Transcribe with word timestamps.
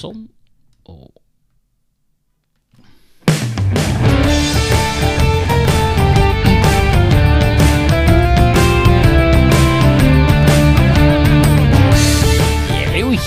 Sånn. 0.00 0.28
Og 0.88 1.20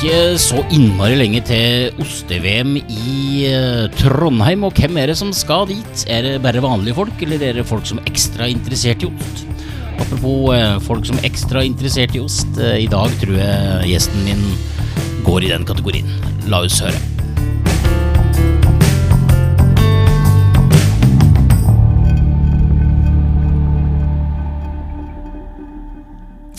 ikke 0.04 0.36
så 0.42 0.60
innmari 0.76 1.16
lenge 1.16 1.40
til 1.48 2.02
oste-VM 2.04 2.74
i 2.82 3.46
eh, 3.48 3.86
Trondheim, 3.96 4.66
og 4.68 4.76
hvem 4.76 4.98
er 5.00 5.08
det 5.12 5.16
som 5.16 5.32
skal 5.32 5.64
dit? 5.70 6.04
Er 6.12 6.26
det 6.26 6.34
bare 6.44 6.64
vanlige 6.64 6.98
folk, 6.98 7.24
eller 7.24 7.40
er 7.40 7.56
det 7.56 7.68
folk 7.70 7.88
som 7.88 8.02
er 8.02 8.10
ekstra 8.12 8.50
interessert 8.52 9.06
i 9.06 9.08
ost? 9.08 9.46
Apropos 9.96 10.52
eh, 10.58 10.76
folk 10.84 11.08
som 11.08 11.22
er 11.22 11.30
ekstra 11.30 11.64
interessert 11.64 12.18
i 12.18 12.24
ost, 12.24 12.52
eh, 12.60 12.82
i 12.84 12.92
dag 12.92 13.16
tror 13.24 13.40
jeg 13.40 13.94
gjesten 13.94 14.28
min 14.28 14.44
går 15.24 15.48
i 15.48 15.54
den 15.56 15.72
kategorien. 15.72 16.33
La 16.52 16.60
oss 16.66 16.80
høre. 16.84 17.00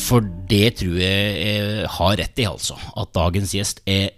For 0.05 0.25
det 0.51 0.75
tror 0.81 0.99
jeg 1.01 1.35
jeg 1.39 1.89
har 1.97 2.17
rett 2.21 2.41
i, 2.43 2.47
altså. 2.49 2.77
At 3.01 3.13
dagens 3.17 3.55
gjest 3.57 3.81
er 3.89 4.11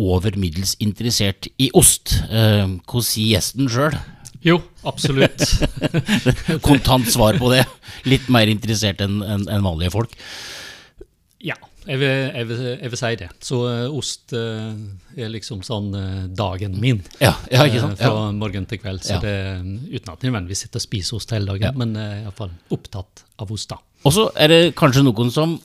over 0.00 0.34
middels 0.40 0.76
interessert 0.82 1.48
i 1.60 1.68
ost. 1.76 2.14
Eh, 2.30 2.66
Hva 2.88 3.02
sier 3.04 3.34
gjesten 3.36 3.68
sjøl? 3.72 3.96
Jo, 4.42 4.56
absolutt. 4.88 5.42
Kontant 6.66 7.06
svar 7.12 7.36
på 7.38 7.50
det. 7.52 7.62
Litt 8.10 8.26
mer 8.32 8.50
interessert 8.50 9.02
enn 9.04 9.20
en, 9.22 9.44
enn 9.46 9.66
vanlige 9.66 9.92
folk. 9.94 10.14
ja, 11.42 11.56
jeg 11.86 11.98
vil, 11.98 12.08
jeg, 12.08 12.46
vil, 12.48 12.60
jeg 12.82 12.90
vil 12.92 12.98
si 13.00 13.10
det. 13.20 13.28
Så 13.42 13.58
uh, 13.66 13.96
ost 13.98 14.32
uh, 14.36 14.70
er 15.16 15.32
liksom 15.32 15.62
sånn 15.66 15.88
uh, 15.96 16.28
dagen 16.38 16.76
min. 16.82 17.00
Ja, 17.20 17.32
ja 17.50 17.64
ikke 17.66 17.82
sant? 17.82 17.98
Fra 17.98 18.12
Ja. 18.28 18.30
morgen 18.36 18.66
til 18.70 18.78
kveld. 18.82 19.02
Så 19.02 19.16
Ja. 19.16 19.20
det, 19.24 19.34
uten 19.90 20.12
at 20.12 20.22
jeg 20.22 20.30
nødvendigvis 20.30 20.64
sitter 20.66 20.78
og 20.82 20.86
spiser 20.86 21.16
ost 21.18 21.34
hele 21.34 21.50
dagen, 21.54 21.76
men 21.78 21.96
uh, 21.98 22.22
iallfall 22.22 22.54
opptatt 22.70 23.24
av 23.42 23.50
ost. 23.52 23.68
da. 23.74 23.80
Og 24.06 24.12
så 24.14 24.28
er 24.36 24.48
det 24.48 24.62
kanskje 24.78 25.04
noen 25.06 25.30
som 25.34 25.60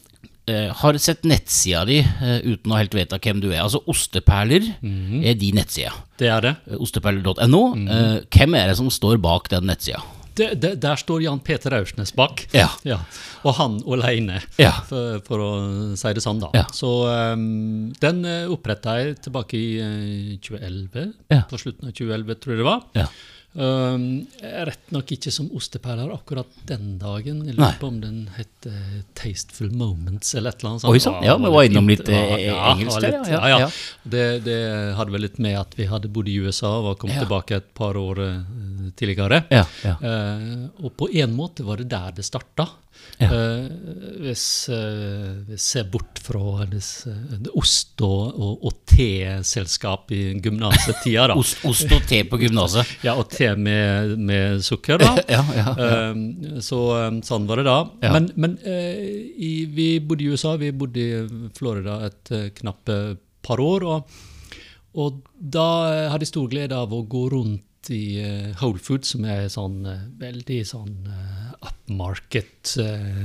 har 0.47 0.95
sett 1.03 1.25
nettsida 1.27 1.81
di 1.83 1.97
uten 1.99 2.71
å 2.71 2.77
helt 2.79 2.93
vite 2.95 3.17
hvem 3.19 3.41
du 3.43 3.49
er. 3.49 3.65
Altså 3.65 3.81
Osteperler 3.91 4.63
er 4.79 5.33
de 5.35 5.49
nettsida. 5.52 5.91
Det 6.15 6.29
er 6.31 6.45
det. 6.45 6.53
Osteperler.no. 6.79 7.63
Eh, 7.75 8.21
hvem 8.31 8.55
er 8.55 8.69
det 8.71 8.77
som 8.79 8.87
står 8.87 9.19
bak 9.19 9.49
den 9.52 9.67
nettsida? 9.67 9.99
Det, 10.38 10.47
det 10.63 10.71
der 10.83 10.99
står 10.99 11.21
Jan 11.25 11.39
Peter 11.45 11.73
Aursnes 11.77 12.13
bak. 12.17 12.45
Ja. 12.55 12.69
Og 13.43 13.55
han 13.59 13.80
alene, 13.85 14.41
Ja. 14.61 14.71
for, 14.89 15.19
for 15.27 15.43
å 15.43 15.49
si 15.99 16.13
det 16.17 16.23
sånn. 16.23 16.39
da. 16.43 16.52
Ja. 16.57 16.66
Så 16.73 16.91
um, 17.33 17.91
den 18.02 18.23
uh, 18.25 18.52
oppretta 18.53 18.97
jeg 19.02 19.17
tilbake 19.27 19.58
i 19.58 19.67
eh, 19.81 20.38
2011. 20.43 21.09
Ja. 21.33 21.41
På 21.49 21.59
slutten 21.61 21.89
av 21.89 21.97
2011, 21.97 22.39
tror 22.43 22.55
jeg 22.55 22.63
det 22.63 22.69
var. 22.69 23.11
Um, 23.58 24.27
rett 24.41 24.91
nok 24.94 25.09
ikke 25.16 25.31
som 25.33 25.47
osteperler 25.58 26.11
akkurat 26.13 26.59
den 26.69 27.00
dagen. 27.02 27.39
Jeg 27.47 27.55
lurer 27.58 27.80
på 27.81 27.89
om 27.89 27.95
den 28.03 28.19
het 28.36 28.67
uh, 28.69 28.99
Tasteful 29.17 29.72
Moments 29.73 30.36
eller 30.38 30.53
et 30.53 30.61
eller 30.61 30.75
annet 30.75 30.83
sånt. 30.83 30.94
Oi 30.94 31.02
sann, 31.02 31.17
ja, 31.25 31.33
vi 31.41 31.49
var 31.55 31.66
innom 31.66 31.89
litt, 31.89 32.05
eh, 32.05 32.36
Ja, 32.44 32.59
engelsk 32.75 33.02
der, 33.02 33.17
ja, 33.17 33.39
ja, 33.49 33.59
ja. 33.64 33.69
Det, 34.05 34.25
det 34.45 34.59
hadde 34.99 35.16
vel 35.16 35.25
litt 35.25 35.41
med 35.41 35.58
at 35.58 35.73
vi 35.80 35.89
hadde 35.89 36.11
bodd 36.14 36.30
i 36.30 36.38
USA 36.38 36.75
og 36.75 36.91
var 36.91 36.99
kommet 37.02 37.17
tilbake 37.23 37.58
et 37.58 37.72
par 37.81 37.97
år 37.97 38.22
uh, 38.22 38.91
tidligere. 38.94 39.41
Ja, 39.49 39.66
ja. 39.81 39.97
Og 40.77 40.94
på 40.99 41.09
en 41.17 41.33
måte 41.33 41.66
var 41.66 41.81
det 41.81 41.89
der 41.89 42.14
det 42.14 42.27
starta. 42.30 42.69
Ja. 43.17 43.27
Uh, 43.31 43.66
hvis 44.22 44.44
uh, 44.69 45.41
vi 45.47 45.58
ser 45.58 45.88
bort 45.89 46.19
fra 46.22 46.66
disse, 46.69 47.09
eh, 47.09 47.47
ost- 47.58 48.03
og, 48.05 48.36
og, 48.38 48.66
og 48.67 48.75
teselskap 48.89 50.11
i 50.14 50.22
gymnasetida, 50.44 51.30
da. 51.31 51.38
Ost, 51.41 51.64
ost 51.66 51.94
og 51.95 52.05
te 52.09 52.22
på 52.30 52.38
gymnaset. 52.44 52.97
Ja, 53.05 53.16
og 53.17 53.31
te 53.33 53.49
med, 53.58 54.17
med 54.22 54.61
sukker, 54.66 55.02
da. 55.02 55.16
Ja, 55.38 55.44
ja. 55.58 55.73
Eh, 55.88 56.61
så 56.64 56.81
eh, 56.99 57.09
sånn 57.25 57.47
var 57.49 57.61
det 57.61 57.67
da. 57.69 57.77
Men, 58.05 58.30
men 58.37 58.58
eh, 58.61 59.02
i, 59.33 59.54
vi 59.73 59.89
bodde 60.04 60.26
i 60.26 60.30
USA, 60.33 60.54
vi 60.61 60.73
bodde 60.76 61.02
i 61.02 61.48
Florida 61.58 61.99
et 62.08 62.33
uh, 62.36 62.49
knappe 62.61 62.99
par 63.48 63.61
år. 63.64 63.86
Og, 63.87 64.20
og 64.98 65.21
da 65.37 65.67
eh, 65.92 66.05
hadde 66.11 66.27
jeg 66.27 66.33
stor 66.33 66.52
glede 66.52 66.77
av 66.77 66.93
å 66.93 67.04
gå 67.08 67.27
rundt 67.33 67.64
i 67.93 68.20
eh, 68.21 68.49
Whole 68.61 68.81
Foods, 68.81 69.14
som 69.15 69.25
er 69.27 69.48
sånn 69.52 69.86
eh, 69.87 70.05
veldig 70.20 70.59
sånn 70.67 70.95
uh, 71.08 71.53
upmarket 71.67 72.75
eh, 72.83 73.21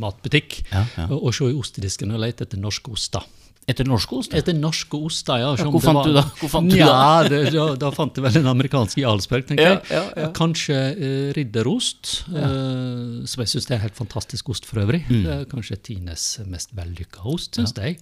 matbutikk, 0.00 0.60
Ja, 0.70 0.84
ja. 0.96 1.08
og, 1.10 1.30
og 1.30 1.34
se 1.36 1.50
i 1.50 1.56
ostedisken 1.58 2.14
og 2.14 2.22
lete 2.24 2.46
etter 2.46 2.60
norske 2.62 2.92
oster. 2.94 3.26
Etter 3.66 3.86
norskost? 3.88 4.34
Etter 4.36 4.52
norske 4.52 4.98
oster, 5.08 5.38
ja. 5.40 5.50
ja 5.56 5.66
hvor 5.72 5.80
fant 5.80 5.96
var- 5.96 6.08
du 6.10 6.16
da? 6.18 6.22
Hvor 6.40 6.50
fant 6.52 6.70
du 6.70 6.76
ja, 6.76 7.22
det, 7.28 7.38
da? 7.54 7.66
Da 7.80 7.90
fant 7.96 8.18
jeg 8.18 8.24
vel 8.26 8.38
en 8.42 8.50
amerikansk 8.52 8.98
Jarlsberg, 9.00 9.46
tenker 9.48 9.64
Ja, 9.64 9.74
jeg. 9.78 9.84
ja, 9.96 10.02
ja. 10.20 10.30
Kanskje 10.36 10.76
eh, 10.92 11.28
ridderost, 11.38 12.10
eh, 12.28 13.22
som 13.30 13.44
jeg 13.44 13.52
syns 13.54 13.70
er 13.72 13.80
helt 13.86 13.96
fantastisk 13.96 14.50
ost 14.52 14.68
for 14.68 14.82
øvrig. 14.84 15.04
Mm. 15.08 15.46
kanskje 15.48 15.78
Tines 15.84 16.26
mest 16.50 16.74
vellykka 16.76 17.24
ost, 17.24 17.56
syns 17.56 17.72
jeg. 17.78 17.96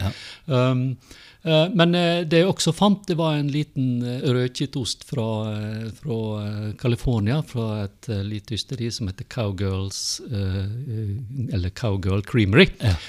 Um, 0.50 0.96
uh, 1.46 1.68
men 1.74 1.94
uh, 1.94 2.22
det 2.26 2.42
jeg 2.42 2.48
også 2.50 2.74
fant, 2.74 3.04
det 3.08 3.16
var 3.18 3.38
en 3.38 3.50
liten 3.52 4.02
uh, 4.02 4.26
rødkittost 4.34 5.06
fra, 5.08 5.28
eh, 5.54 5.88
fra 6.00 6.18
eh, 6.42 6.72
California, 6.80 7.40
fra 7.46 7.84
et 7.84 8.08
lite 8.26 8.56
ysteri 8.58 8.90
som 8.94 9.06
heter 9.10 9.26
Cowgirls, 9.30 10.20
eh, 10.26 10.58
eh, 10.66 11.14
eller 11.54 11.70
Cowgirl 11.70 12.22
Creamery, 12.26 12.66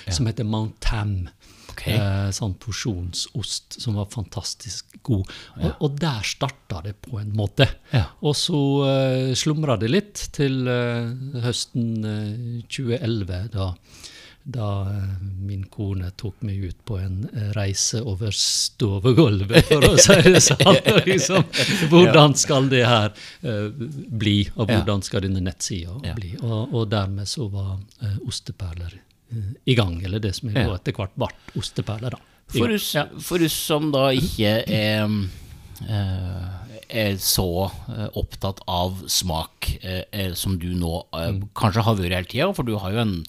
som 0.09 0.29
heter 0.29 0.45
Mount 0.45 0.77
Tam. 0.85 1.23
Ok. 1.73 1.83
Eh, 1.89 2.29
sånn 2.37 2.53
porsjonsost 2.61 3.79
som 3.81 3.97
var 3.99 4.07
fantastisk 4.13 4.93
god. 5.03 5.27
Og, 5.59 5.71
og 5.89 5.99
der 5.99 6.23
starta 6.25 6.79
det 6.85 6.95
på 7.03 7.19
en 7.19 7.33
måte. 7.35 7.67
Ja. 7.91 8.05
Og 8.23 8.37
så 8.39 8.61
eh, 8.87 9.33
slumra 9.37 9.75
det 9.81 9.89
litt 9.91 10.27
til 10.37 10.63
eh, 10.69 11.11
høsten 11.43 12.05
eh, 12.07 12.63
2011, 12.71 13.49
da, 13.53 13.67
da 14.43 14.69
eh, 14.91 15.13
min 15.43 15.65
kone 15.71 16.09
tok 16.19 16.41
meg 16.47 16.63
ut 16.69 16.79
på 16.87 16.97
en 17.01 17.21
eh, 17.33 17.49
reise 17.57 18.01
over 18.03 18.31
stovegulvet, 18.35 19.65
for 19.71 19.87
å 19.89 19.93
si 20.05 20.17
det 20.29 20.41
sånn. 20.45 20.79
liksom, 21.11 21.47
hvordan 21.91 22.35
skal 22.39 22.69
det 22.71 22.83
her 22.87 23.11
eh, 23.41 23.69
bli, 24.23 24.37
og 24.55 24.69
hvordan 24.71 25.03
skal 25.05 25.25
denne 25.27 25.43
nettsida 25.49 25.97
Ja. 26.07 26.13
bli? 26.19 26.35
Og, 26.43 26.69
og 26.75 26.87
dermed 26.93 27.27
så 27.31 27.49
var 27.51 27.79
osteperler 28.27 28.99
i 29.65 29.75
gang, 29.75 30.01
eller 30.03 30.19
det 30.19 30.35
som 30.35 30.49
Ja. 30.49 30.73
etter 30.75 30.91
hvert 30.93 31.15
ble 31.17 31.27
osteperler. 31.57 32.13
For 32.53 32.69
oss, 32.69 32.93
Ja. 32.93 33.05
for 33.19 33.39
oss 33.43 33.53
som 33.53 33.91
da 33.91 34.09
ikke 34.11 34.63
er, 34.67 35.07
eh, 35.89 36.59
er 36.93 37.15
så 37.17 37.71
eh, 37.89 38.07
opptatt 38.19 38.59
av 38.69 38.99
smak 39.09 39.79
eh, 39.81 40.03
eh, 40.13 40.33
som 40.37 40.59
du 40.59 40.67
nå 40.77 41.05
eh, 41.13 41.31
Mm. 41.31 41.49
kanskje 41.55 41.81
har 41.83 41.95
vært 41.95 42.11
hele 42.13 42.25
tida, 42.29 42.53
for 42.53 42.63
du 42.63 42.75
har 42.77 42.91
jo, 42.91 42.99
en, 42.99 43.23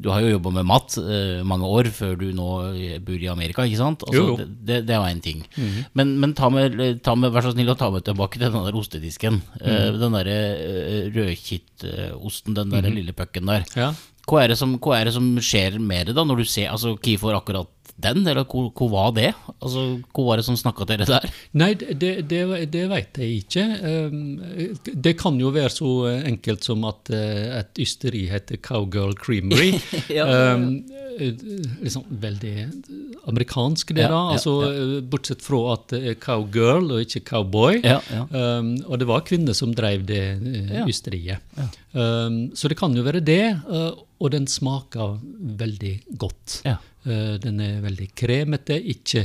du 0.00 0.08
har 0.08 0.20
jo 0.22 0.30
jobba 0.38 0.50
med 0.54 0.64
mat 0.64 0.96
eh, 0.96 1.42
mange 1.44 1.66
år 1.68 1.90
før 1.92 2.16
du 2.16 2.32
nå 2.32 2.46
eh, 2.72 2.98
bor 2.98 3.20
i 3.20 3.28
Amerika, 3.28 3.62
ikke 3.68 3.76
sant? 3.76 4.00
Altså, 4.06 4.14
Jo, 4.14 4.36
Mm. 4.36 4.38
jo. 4.38 4.46
Det, 4.64 4.86
det, 4.86 4.96
var 4.96 5.10
én 5.12 5.20
ting. 5.20 5.44
Men, 5.94 6.18
men 6.20 6.32
ta 6.32 6.48
med, 6.48 7.02
ta 7.02 7.14
med, 7.14 7.32
vær 7.32 7.42
så 7.42 7.52
snill 7.52 7.68
å 7.68 7.76
ta 7.76 7.90
med 7.90 8.04
tilbake 8.04 8.38
til 8.38 8.48
den 8.50 8.64
der 8.64 8.72
ostedisken. 8.80 9.42
Eh, 9.60 9.90
Mm. 9.90 10.00
den 10.00 10.12
derre 10.12 11.10
rødkittosten, 11.12 12.54
den 12.54 12.70
der 12.70 12.80
Mm-hmm. 12.80 12.94
lille 12.94 13.12
pucken 13.12 13.46
der. 13.46 13.64
Ja. 13.76 13.92
Hva 14.30 14.44
er, 14.44 14.54
som, 14.58 14.76
hva 14.78 15.00
er 15.00 15.10
det 15.10 15.16
som 15.16 15.26
skjer 15.42 15.80
med 15.82 16.10
det 16.10 16.14
da, 16.14 16.24
når 16.26 16.44
du 16.44 16.48
ser 16.48 16.70
altså, 16.70 16.94
hvorfor 16.94 17.34
akkurat 17.34 17.76
den, 18.00 18.22
eller 18.28 18.44
hvor, 18.48 18.70
hvor 18.76 18.90
var 18.92 19.10
det? 19.16 19.30
Altså, 19.60 19.82
Hva 20.14 20.24
var 20.28 20.40
det 20.40 20.46
som 20.46 20.56
snakka 20.58 20.86
til 20.88 21.02
dere 21.02 21.18
der? 21.20 21.34
Nei, 21.60 21.70
det, 21.76 22.12
det, 22.30 22.40
det, 22.72 22.84
vet 22.90 23.20
jeg 23.20 23.42
ikke. 23.42 23.64
Um, 24.10 24.78
Det 24.80 25.16
kan 25.20 25.38
jo 25.40 25.52
være 25.54 25.72
så 25.74 25.90
enkelt 26.18 26.64
som 26.64 26.86
at 26.88 27.12
eh, 27.14 27.58
et 27.60 27.82
ysteri 27.82 28.26
heter 28.30 28.60
Cowgirl 28.64 29.16
Creamery. 29.18 29.74
Ja, 30.10 30.24
ja, 30.26 30.38
ja. 30.38 30.54
Um, 30.56 30.84
eh, 31.18 31.34
liksom 31.84 32.06
veldig 32.22 32.54
amerikansk, 33.28 33.92
det 33.94 34.06
da. 34.08 34.20
altså, 34.32 34.54
eh, 34.70 35.00
Bortsett 35.10 35.42
fra 35.44 35.60
at 35.74 35.88
det 35.92 36.00
er 36.12 36.14
cowgirl 36.22 36.90
og 36.92 37.00
ikke 37.04 37.20
cowboy. 37.28 37.80
Um, 38.30 38.70
og 38.86 38.98
det 39.02 39.08
var 39.10 39.24
kvinner 39.28 39.52
som 39.56 39.74
drev 39.76 40.06
det 40.08 40.22
uh, 40.40 40.74
Ja. 40.80 40.86
ysteriet. 40.88 41.38
Um, 41.92 42.50
så 42.54 42.68
det 42.68 42.78
kan 42.78 42.94
jo 42.96 43.02
være 43.06 43.20
det, 43.24 43.42
Uh, 43.68 43.92
og 44.20 44.30
den 44.34 44.46
smaker 44.46 45.18
veldig 45.60 45.94
godt. 46.20 46.60
Ja. 46.66 46.76
Eh, 47.08 47.38
den 47.40 47.60
er 47.64 47.78
veldig 47.80 48.10
kremete, 48.18 48.76
ikke, 48.92 49.22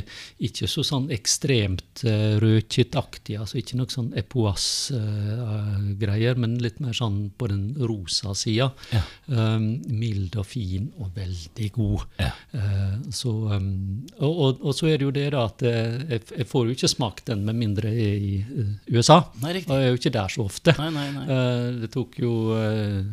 ikke 0.47 0.67
så 0.71 0.79
sånn 0.87 1.09
ekstremt 1.11 2.05
uh, 2.07 2.37
rødkittaktig, 2.39 3.35
altså 3.41 3.57
ikke 3.59 3.75
noe 3.79 3.91
sånn 3.91 4.13
epoas-greier, 4.15 6.37
men 6.39 6.53
litt 6.63 6.79
mer 6.83 6.93
sånn 6.95 7.17
på 7.37 7.47
den 7.51 7.65
rosa 7.89 8.31
sida. 8.37 8.69
Ja. 8.93 9.01
Um, 9.27 9.65
mild 9.91 10.35
og 10.39 10.45
fin 10.49 10.87
og 11.01 11.07
veldig 11.17 11.69
god. 11.75 12.01
Ja. 12.21 12.31
Uh, 12.55 12.95
så, 13.11 13.31
um, 13.57 14.05
og, 14.19 14.31
og, 14.31 14.61
og 14.69 14.73
så 14.77 14.83
er 14.91 14.97
det 15.01 15.05
jo 15.09 15.13
det 15.15 15.27
da 15.35 15.41
at 15.49 15.59
eh, 15.67 15.95
jeg, 16.15 16.21
jeg 16.39 16.47
får 16.49 16.61
jo 16.69 16.73
ikke 16.77 16.93
smakt 16.95 17.23
den 17.29 17.41
med 17.47 17.55
mindre 17.59 17.87
jeg 17.91 18.07
er 18.07 18.19
i 18.23 18.25
eh, 18.41 18.71
USA. 18.95 19.17
Nei. 19.43 19.51
Og 19.65 19.71
jeg 19.75 19.83
er 19.83 19.89
jo 19.91 19.99
ikke 19.99 20.15
der 20.15 20.29
så 20.31 20.41
ofte. 20.47 20.71
Nei, 20.79 20.89
nei. 20.95 21.07
Eh, 21.25 21.67
det 21.83 21.89
tok 21.93 22.11
jo 22.23 22.33
eh, 22.55 23.03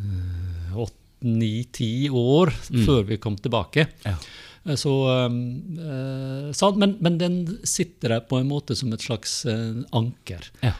åtte, 0.79 0.99
ni, 1.23 1.63
ti 1.71 2.09
år 2.11 2.51
Mm. 2.73 2.83
før 2.87 3.03
vi 3.07 3.15
kom 3.21 3.35
tilbake. 3.39 3.83
Ja. 4.03 4.15
Eh, 4.65 4.75
Så, 4.79 4.93
sant? 6.55 6.77
men, 6.79 6.97
men 7.03 7.17
den 7.19 7.39
sitter 7.67 8.15
der 8.15 8.23
på 8.29 8.39
en 8.39 8.47
måte 8.47 8.75
som 8.79 8.93
et 8.95 9.03
slags 9.03 9.45
anker. 9.91 10.49
Ja. 10.63 10.73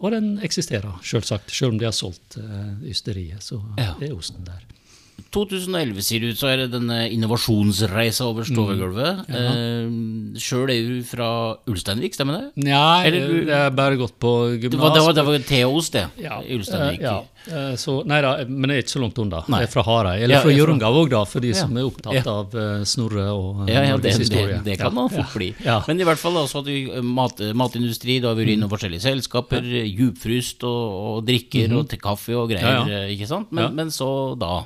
Og 0.00 0.10
den 0.14 0.38
eksisterer, 0.44 0.96
sjølsagt. 1.04 1.50
Selv 1.52 1.74
om 1.74 1.78
de 1.82 1.88
har 1.88 1.96
solgt 1.96 2.38
ysteriet, 2.84 3.42
så 3.44 3.60
er 3.76 4.12
osten 4.14 4.44
der. 4.48 4.64
2011 5.34 6.00
sier 6.06 6.22
du 6.22 6.28
ut, 6.30 6.38
så 6.38 6.48
er 6.52 6.62
det 6.62 6.70
denne 6.76 7.00
innovasjonsreisa 7.12 8.24
over 8.30 8.46
stovegulvet. 8.48 9.24
Mm. 9.26 9.34
Ja. 9.34 9.42
Eh, 9.50 10.40
Sjøl 10.44 10.70
er 10.74 10.88
du 10.88 11.02
fra 11.06 11.28
Ulsteinvik, 11.70 12.14
stemmer 12.16 12.38
det? 12.40 12.64
Nei, 12.68 13.06
Eller 13.08 13.28
du- 13.28 13.46
jeg 13.50 13.54
har 13.54 13.70
bare 13.74 13.96
gått 14.00 14.14
på 14.18 14.32
Det 14.60 14.70
var, 14.74 14.94
det 14.94 15.02
var, 15.02 15.12
gymnas. 15.12 15.14
det 15.14 15.24
var 15.26 15.38
Theos, 15.50 15.90
det. 15.90 16.06
Ja, 16.22 16.40
Ulsteinvik. 16.42 17.00
eh, 17.00 17.04
ja. 17.04 17.22
Eh, 17.46 17.74
Så, 17.76 18.06
nei 18.06 18.22
da, 18.22 18.30
men 18.48 18.70
jeg 18.70 18.78
er 18.78 18.82
ikke 18.86 18.94
så 18.96 19.00
langt 19.02 19.18
unna. 19.20 19.42
Jeg 19.46 19.62
er 19.68 19.72
fra 19.74 19.82
Hareid. 19.84 20.22
Eller 20.22 20.36
Ja, 20.36 20.40
fra 20.40 20.50
Hjørungav 20.50 20.94
òg, 21.02 21.10
da, 21.10 21.24
for 21.24 21.40
de 21.40 21.52
som 21.52 21.76
er 21.76 21.82
opptatt 21.84 22.26
av 22.26 22.54
eh, 22.54 22.84
Snorre 22.84 23.26
og 23.34 23.68
Ja, 23.68 23.82
ja, 23.82 23.96
det, 23.98 24.14
Norges 24.14 24.16
det, 24.16 24.38
historie. 24.38 24.60
det 24.64 24.78
kan 24.78 24.94
man 24.94 25.10
fort 25.10 25.34
bli. 25.34 25.50
Mm. 25.60 25.82
Men 25.88 26.00
i 26.00 26.04
hvert 26.04 26.18
fall 26.18 26.36
altså, 26.40 26.62
mat, 27.02 27.38
matindustri, 27.54 28.20
da 28.22 28.28
har 28.28 28.34
vi 28.36 28.46
vært 28.46 28.54
innom 28.56 28.70
forskjellige 28.70 29.02
selskaper, 29.04 29.60
djupfryst 29.60 30.64
og, 30.64 31.18
og 31.18 31.26
drikker 31.26 31.76
og 31.76 31.88
til 31.90 31.98
kaffe 32.00 32.34
og 32.34 32.48
greier, 32.50 33.08
ikke 33.12 33.28
sant? 33.28 33.52
Men, 33.52 33.74
men 33.74 33.88
så 33.92 34.38
da 34.38 34.62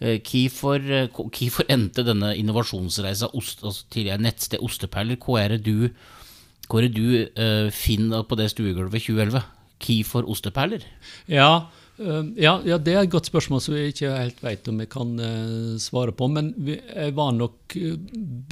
Hvorfor 0.00 0.82
eh, 0.92 1.08
hvorfor 1.08 1.64
endte 1.72 2.04
denne 2.04 2.34
innovasjonsreisa 2.36 3.30
ost, 3.32 3.62
altså, 3.64 3.86
til 3.90 4.10
et 4.12 4.20
nettsted 4.20 4.60
Osteperler? 4.60 5.16
Hva 5.16 5.40
er 5.44 5.54
det 5.56 5.62
du, 5.64 5.88
er 5.88 6.84
det 6.88 6.92
du 6.98 7.08
eh, 7.24 7.70
finner 7.72 8.26
på 8.28 8.36
det 8.36 8.50
stuegulvet 8.52 9.06
2011? 9.06 9.40
Hvorfor 9.86 10.28
osteperler? 10.32 10.84
Ja, 11.28 11.66
eh, 12.00 12.28
ja, 12.40 12.54
ja, 12.64 12.76
det 12.80 12.92
er 12.94 13.02
et 13.06 13.12
godt 13.12 13.28
spørsmål 13.28 13.60
som 13.64 13.76
jeg 13.76 13.92
ikke 13.94 14.12
helt 14.12 14.44
vet 14.44 14.68
om 14.72 14.80
jeg 14.84 14.88
kan 14.92 15.14
uh, 15.20 15.76
svare 15.80 16.12
på. 16.16 16.28
Men 16.32 16.52
vi, 16.56 16.76
jeg 16.80 17.16
var 17.16 17.32
nok 17.36 17.76
eh, 17.80 17.96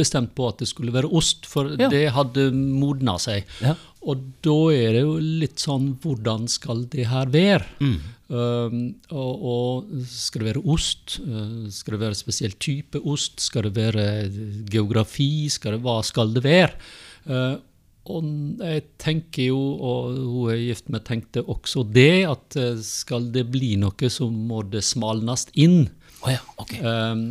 bestemt 0.01 0.33
på 0.37 0.49
at 0.49 0.61
det 0.65 0.69
skulle 0.73 0.93
være 0.97 1.13
ost, 1.13 1.45
for 1.49 1.73
Ja. 1.81 1.89
det 1.93 2.07
hadde 2.17 2.51
modna 2.57 3.19
seg. 3.21 3.45
Ja. 3.65 3.77
Og 4.05 4.21
da 4.45 4.59
er 4.77 4.93
det 4.99 5.05
jo 5.07 5.15
litt 5.21 5.61
sånn 5.65 5.95
Hvordan 6.03 6.45
skal 6.53 6.85
det 6.93 7.07
her 7.09 7.29
være? 7.33 7.65
Mm. 7.81 8.01
Um, 8.25 8.95
og, 9.13 9.43
og 9.45 10.05
skal 10.09 10.41
det 10.41 10.49
være 10.55 10.65
ost? 10.73 11.19
Uh, 11.21 11.69
skal 11.69 11.97
det 11.97 12.03
være 12.07 12.17
spesiell 12.17 12.57
type 12.57 13.03
ost? 13.05 13.43
Skal 13.45 13.69
det 13.69 13.75
være 13.77 14.07
geografi? 14.73 15.47
Skal 15.53 15.77
det, 15.77 15.83
hva 15.85 15.99
skal 16.07 16.33
det 16.33 16.45
være? 16.47 16.73
Uh, 17.29 17.57
og 18.05 18.25
jeg 18.61 18.83
tenker 19.01 19.49
jo, 19.49 19.61
og 19.81 20.17
hun 20.17 20.51
er 20.53 20.61
gift 20.61 20.91
med, 20.93 21.07
tenkte 21.09 21.41
også 21.41 21.87
det, 21.89 22.27
at 22.29 22.57
skal 22.85 23.31
det 23.33 23.47
bli 23.49 23.79
noe, 23.81 24.11
så 24.13 24.29
må 24.29 24.61
det 24.69 24.83
smalnes 24.85 25.47
inn. 25.57 25.87
Oh 26.21 26.29
ja, 26.33 26.43
okay. 26.61 26.83
Um, 26.85 27.23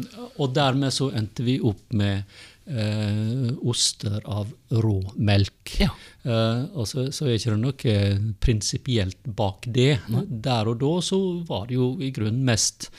og 0.41 0.55
dermed 0.57 0.93
så 0.93 1.11
endte 1.13 1.45
vi 1.45 1.59
opp 1.61 1.93
med 1.93 2.25
eh, 2.67 3.49
oster 3.61 4.21
av 4.25 4.51
rå 4.83 4.97
melk. 5.15 5.75
Ja. 5.81 5.91
Eh, 6.23 6.63
og 6.73 6.87
så, 6.89 7.09
så 7.15 7.27
er 7.27 7.37
ikke 7.37 7.55
det 7.55 7.59
noe 7.61 7.97
prinsipielt 8.43 9.29
bak 9.37 9.67
det. 9.67 9.97
Der 10.27 10.71
og 10.71 10.79
da 10.83 10.95
så 11.03 11.19
var 11.47 11.67
det 11.69 11.79
jo 11.79 11.93
i 12.03 12.11
grunnen 12.15 12.43
mest 12.47 12.89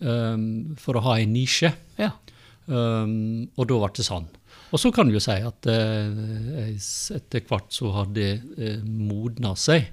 um, 0.00 0.76
for 0.80 0.98
å 0.98 1.04
ha 1.10 1.18
en 1.20 1.34
nisje. 1.36 1.72
Ja. 2.00 2.12
Um, 2.70 3.48
og 3.56 3.66
da 3.66 3.80
ble 3.82 3.94
det 3.96 4.06
sånn. 4.06 4.28
Og 4.70 4.78
så 4.78 4.92
kan 4.94 5.08
du 5.08 5.16
jo 5.16 5.22
si 5.22 5.34
at 5.34 5.66
eh, 5.70 6.70
etter 7.16 7.44
hvert 7.48 7.74
så 7.74 7.90
har 7.96 8.10
det 8.14 8.30
eh, 8.54 8.78
modna 8.84 9.56
seg. 9.58 9.88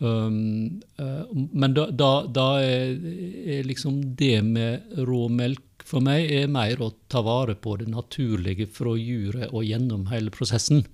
Um, 0.00 0.80
eh, 0.98 1.22
men 1.52 1.76
da, 1.76 1.86
da, 1.92 2.10
da 2.26 2.46
er, 2.64 2.96
er 3.58 3.68
liksom 3.68 4.00
det 4.18 4.38
med 4.46 4.96
råmelk 5.06 5.73
for 5.84 6.04
meg 6.04 6.30
er 6.32 6.50
mer 6.52 6.80
å 6.82 6.92
ta 7.12 7.20
vare 7.24 7.56
på 7.60 7.76
det 7.80 7.90
naturlige 7.92 8.66
fra 8.72 8.94
juret 8.96 9.52
og 9.52 9.64
gjennom 9.68 10.06
hele 10.12 10.32
prosessen. 10.34 10.84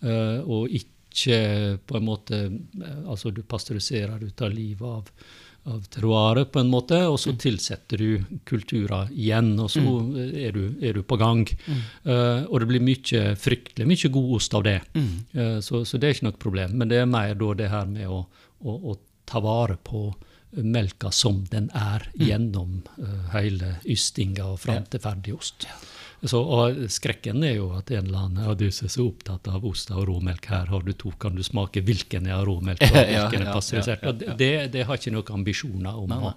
Eh, 0.00 0.40
og 0.44 0.72
ikke 0.72 1.78
på 1.84 1.98
en 1.98 2.04
måte 2.06 2.36
eh, 2.46 3.00
Altså, 3.04 3.32
du 3.34 3.42
pasteuriserer, 3.42 4.18
du 4.20 4.30
tar 4.36 4.52
livet 4.54 4.86
av 4.88 5.10
av 5.68 5.84
terroiret, 5.92 6.48
på 6.52 6.60
en 6.62 6.70
måte, 6.72 6.96
og 7.08 7.18
så 7.20 7.34
tilsetter 7.38 8.00
du 8.00 8.38
kulturer 8.48 9.10
igjen, 9.12 9.52
og 9.60 9.68
så 9.72 9.82
er, 10.32 10.56
du, 10.56 10.78
er 10.80 10.96
du 10.96 11.02
på 11.04 11.18
gang. 11.20 11.44
Uh, 12.06 12.46
og 12.48 12.62
det 12.62 12.68
blir 12.70 12.84
mye, 12.84 13.22
fryktelig 13.36 13.88
mye 13.90 14.12
god 14.16 14.32
ost 14.38 14.56
av 14.56 14.64
det, 14.66 14.78
Uh, 15.36 15.60
så, 15.60 15.82
så 15.84 15.98
det 16.00 16.08
er 16.08 16.16
ikke 16.16 16.26
noe 16.30 16.40
problem. 16.40 16.72
Men 16.80 16.90
det 16.90 17.02
er 17.02 17.10
mer 17.10 17.36
da 17.38 17.52
det 17.58 17.68
her 17.70 17.86
med 17.90 18.08
å, 18.08 18.22
å, 18.64 18.72
å 18.90 18.96
ta 19.28 19.40
vare 19.44 19.76
på 19.84 20.08
melka 20.52 21.10
som 21.14 21.44
den 21.50 21.70
er, 21.76 22.08
gjennom 22.18 22.80
uh, 22.98 23.30
hele 23.34 23.76
ystinga 23.86 24.48
og 24.54 24.60
fram 24.64 24.84
til 24.90 25.02
ferdig 25.02 25.34
ost. 25.36 25.66
Så, 26.20 26.36
og 26.42 26.82
skrekken 26.92 27.40
er 27.48 27.54
jo 27.56 27.70
at 27.78 27.88
en 27.96 28.10
eller 28.10 28.24
annen 28.26 28.48
av 28.50 28.58
du 28.60 28.66
som 28.74 28.90
er 28.90 28.92
så 28.92 29.06
opptatt 29.08 29.48
av 29.48 29.64
ost 29.64 29.88
og 29.94 30.02
råmelk, 30.10 30.50
her 30.52 30.68
har 30.68 30.82
du 30.84 30.92
to, 30.92 31.14
kan 31.20 31.32
du 31.38 31.40
smake 31.46 31.80
hvilken 31.86 32.28
er 32.28 32.42
råmelk 32.44 32.82
og 32.90 32.98
Ja, 33.00 33.22
hvilken 33.24 33.46
er 33.46 33.48
ja, 33.48 33.54
pasteurisert. 33.56 34.04
ja, 34.04 34.12
ja, 34.12 34.34
det- 34.36 34.72
Det, 34.74 34.84
har 34.84 35.00
ikke 35.00 35.14
noen 35.14 35.32
ambisjoner 35.38 35.96
om 35.96 36.12
å, 36.12 36.34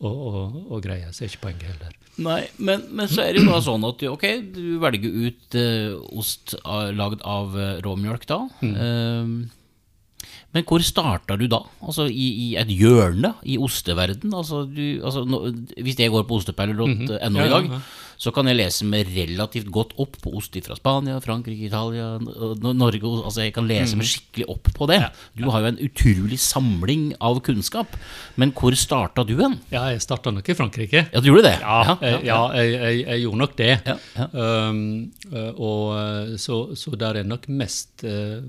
å, 0.00 0.10
å, 0.10 0.42
å 0.74 0.80
greie, 0.82 1.12
så 1.14 1.24
er 1.24 1.30
ikke 1.30 1.44
poenget 1.46 1.70
heller. 1.70 1.94
Nei, 2.20 2.40
men, 2.58 2.82
men 2.90 3.08
så 3.08 3.22
er 3.22 3.32
det 3.36 3.44
jo 3.44 3.52
da 3.52 3.60
sånn 3.62 3.86
at 3.86 4.02
ok, 4.10 4.26
du 4.50 4.64
velger 4.82 5.14
ut 5.30 5.56
uh, 5.56 5.94
ost 6.18 6.56
laget 6.64 6.98
lagd 6.98 7.22
av 7.22 7.54
uh, 7.54 7.78
råmjølk 7.86 8.26
da. 8.28 8.40
Eh, 8.66 9.30
men 10.50 10.66
hvor 10.66 10.82
starta 10.82 11.36
du 11.38 11.46
da? 11.50 11.60
Altså 11.78 12.08
i, 12.10 12.28
i 12.44 12.46
et 12.58 12.70
hjørne 12.74 13.34
i 13.46 13.58
osteverden? 13.62 14.32
Altså, 14.34 14.64
du, 14.66 14.82
altså, 14.98 15.22
nå, 15.24 15.44
hvis 15.78 15.98
jeg 16.00 16.10
går 16.10 16.26
på 16.26 16.40
ostepeiler.no 16.40 16.86
mm 16.86 17.06
-hmm. 17.06 17.46
i 17.46 17.52
dag. 17.54 17.70
Så 18.20 18.32
kan 18.36 18.48
jeg 18.50 18.58
lese 18.58 18.84
meg 18.84 19.08
relativt 19.14 19.70
godt 19.72 19.94
opp 20.02 20.18
på 20.20 20.34
ost 20.36 20.56
fra 20.66 20.76
Spania, 20.76 21.16
Frankrike, 21.24 21.70
Italia, 21.70 22.18
Norge 22.20 23.00
Altså 23.00 23.46
jeg 23.46 23.54
kan 23.56 23.68
lese 23.68 23.96
meg 23.96 24.08
skikkelig 24.10 24.46
opp 24.52 24.68
på 24.76 24.88
det. 24.90 24.98
Du 25.38 25.46
har 25.48 25.64
jo 25.64 25.70
en 25.70 25.80
utrolig 25.80 26.36
samling 26.42 27.06
av 27.24 27.40
kunnskap. 27.46 27.96
Men 28.40 28.52
hvor 28.56 28.76
starta 28.76 29.24
du 29.24 29.36
hen? 29.38 29.56
Ja, 29.72 29.86
jeg 29.94 30.02
starta 30.04 30.32
nok 30.34 30.50
i 30.52 30.56
Frankrike. 30.58 31.06
Ja, 31.08 31.22
du 31.22 31.30
gjorde 31.30 31.46
det? 31.48 31.54
Ja, 31.62 31.96
jeg, 32.02 32.18
ja 32.28 32.40
jeg, 32.58 32.74
jeg, 32.74 32.98
jeg 33.06 33.22
gjorde 33.24 33.40
nok 33.40 33.56
det. 33.60 33.70
Ja, 33.88 33.96
ja. 34.18 34.28
Um, 34.34 34.82
eh, 35.30 35.50
og 35.54 35.86
eh, 35.96 36.34
så, 36.42 36.60
så 36.76 36.92
der 37.00 37.22
er 37.22 37.28
nok 37.28 37.48
mest 37.48 38.04
uh, 38.04 38.44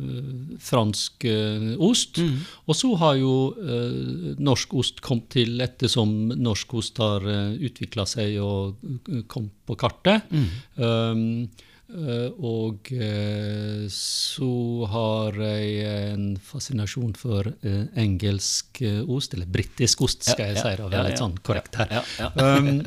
fransk 0.60 1.28
uh, 1.32 1.72
ost. 1.88 2.20
Mm. 2.20 2.44
Og 2.68 2.80
så 2.82 2.92
har 3.06 3.16
jo 3.22 3.34
uh, 3.56 4.36
norsk 4.42 4.76
ost 4.84 5.00
kommet 5.06 5.32
til 5.38 5.64
ettersom 5.64 6.34
norsk 6.36 6.76
ost 6.82 7.00
har 7.00 7.24
uh, 7.24 7.56
utvikla 7.56 8.08
seg 8.10 8.36
og 8.44 8.76
uh, 8.84 9.24
kom 9.32 9.48
på 9.72 9.80
kartet. 9.80 10.32
Mm. 10.32 10.48
Um, 10.78 11.68
og 11.92 12.88
eh, 12.96 13.82
så 13.92 14.52
har 14.94 15.36
jeg 15.44 15.82
en 16.14 16.30
fascinasjon 16.40 17.12
for 17.20 17.50
eh, 17.52 17.82
engelsk 18.00 18.80
ost, 19.12 19.36
eller 19.36 19.50
britisk 19.52 20.06
ost, 20.08 20.24
skal 20.24 20.54
jeg 20.54 20.62
si, 20.62 20.72
Det 20.80 20.88
være 20.88 21.10
litt 21.10 21.20
sånn 21.20 21.36
korrekt 21.44 21.76
her. 21.82 22.00
Um, 22.40 22.80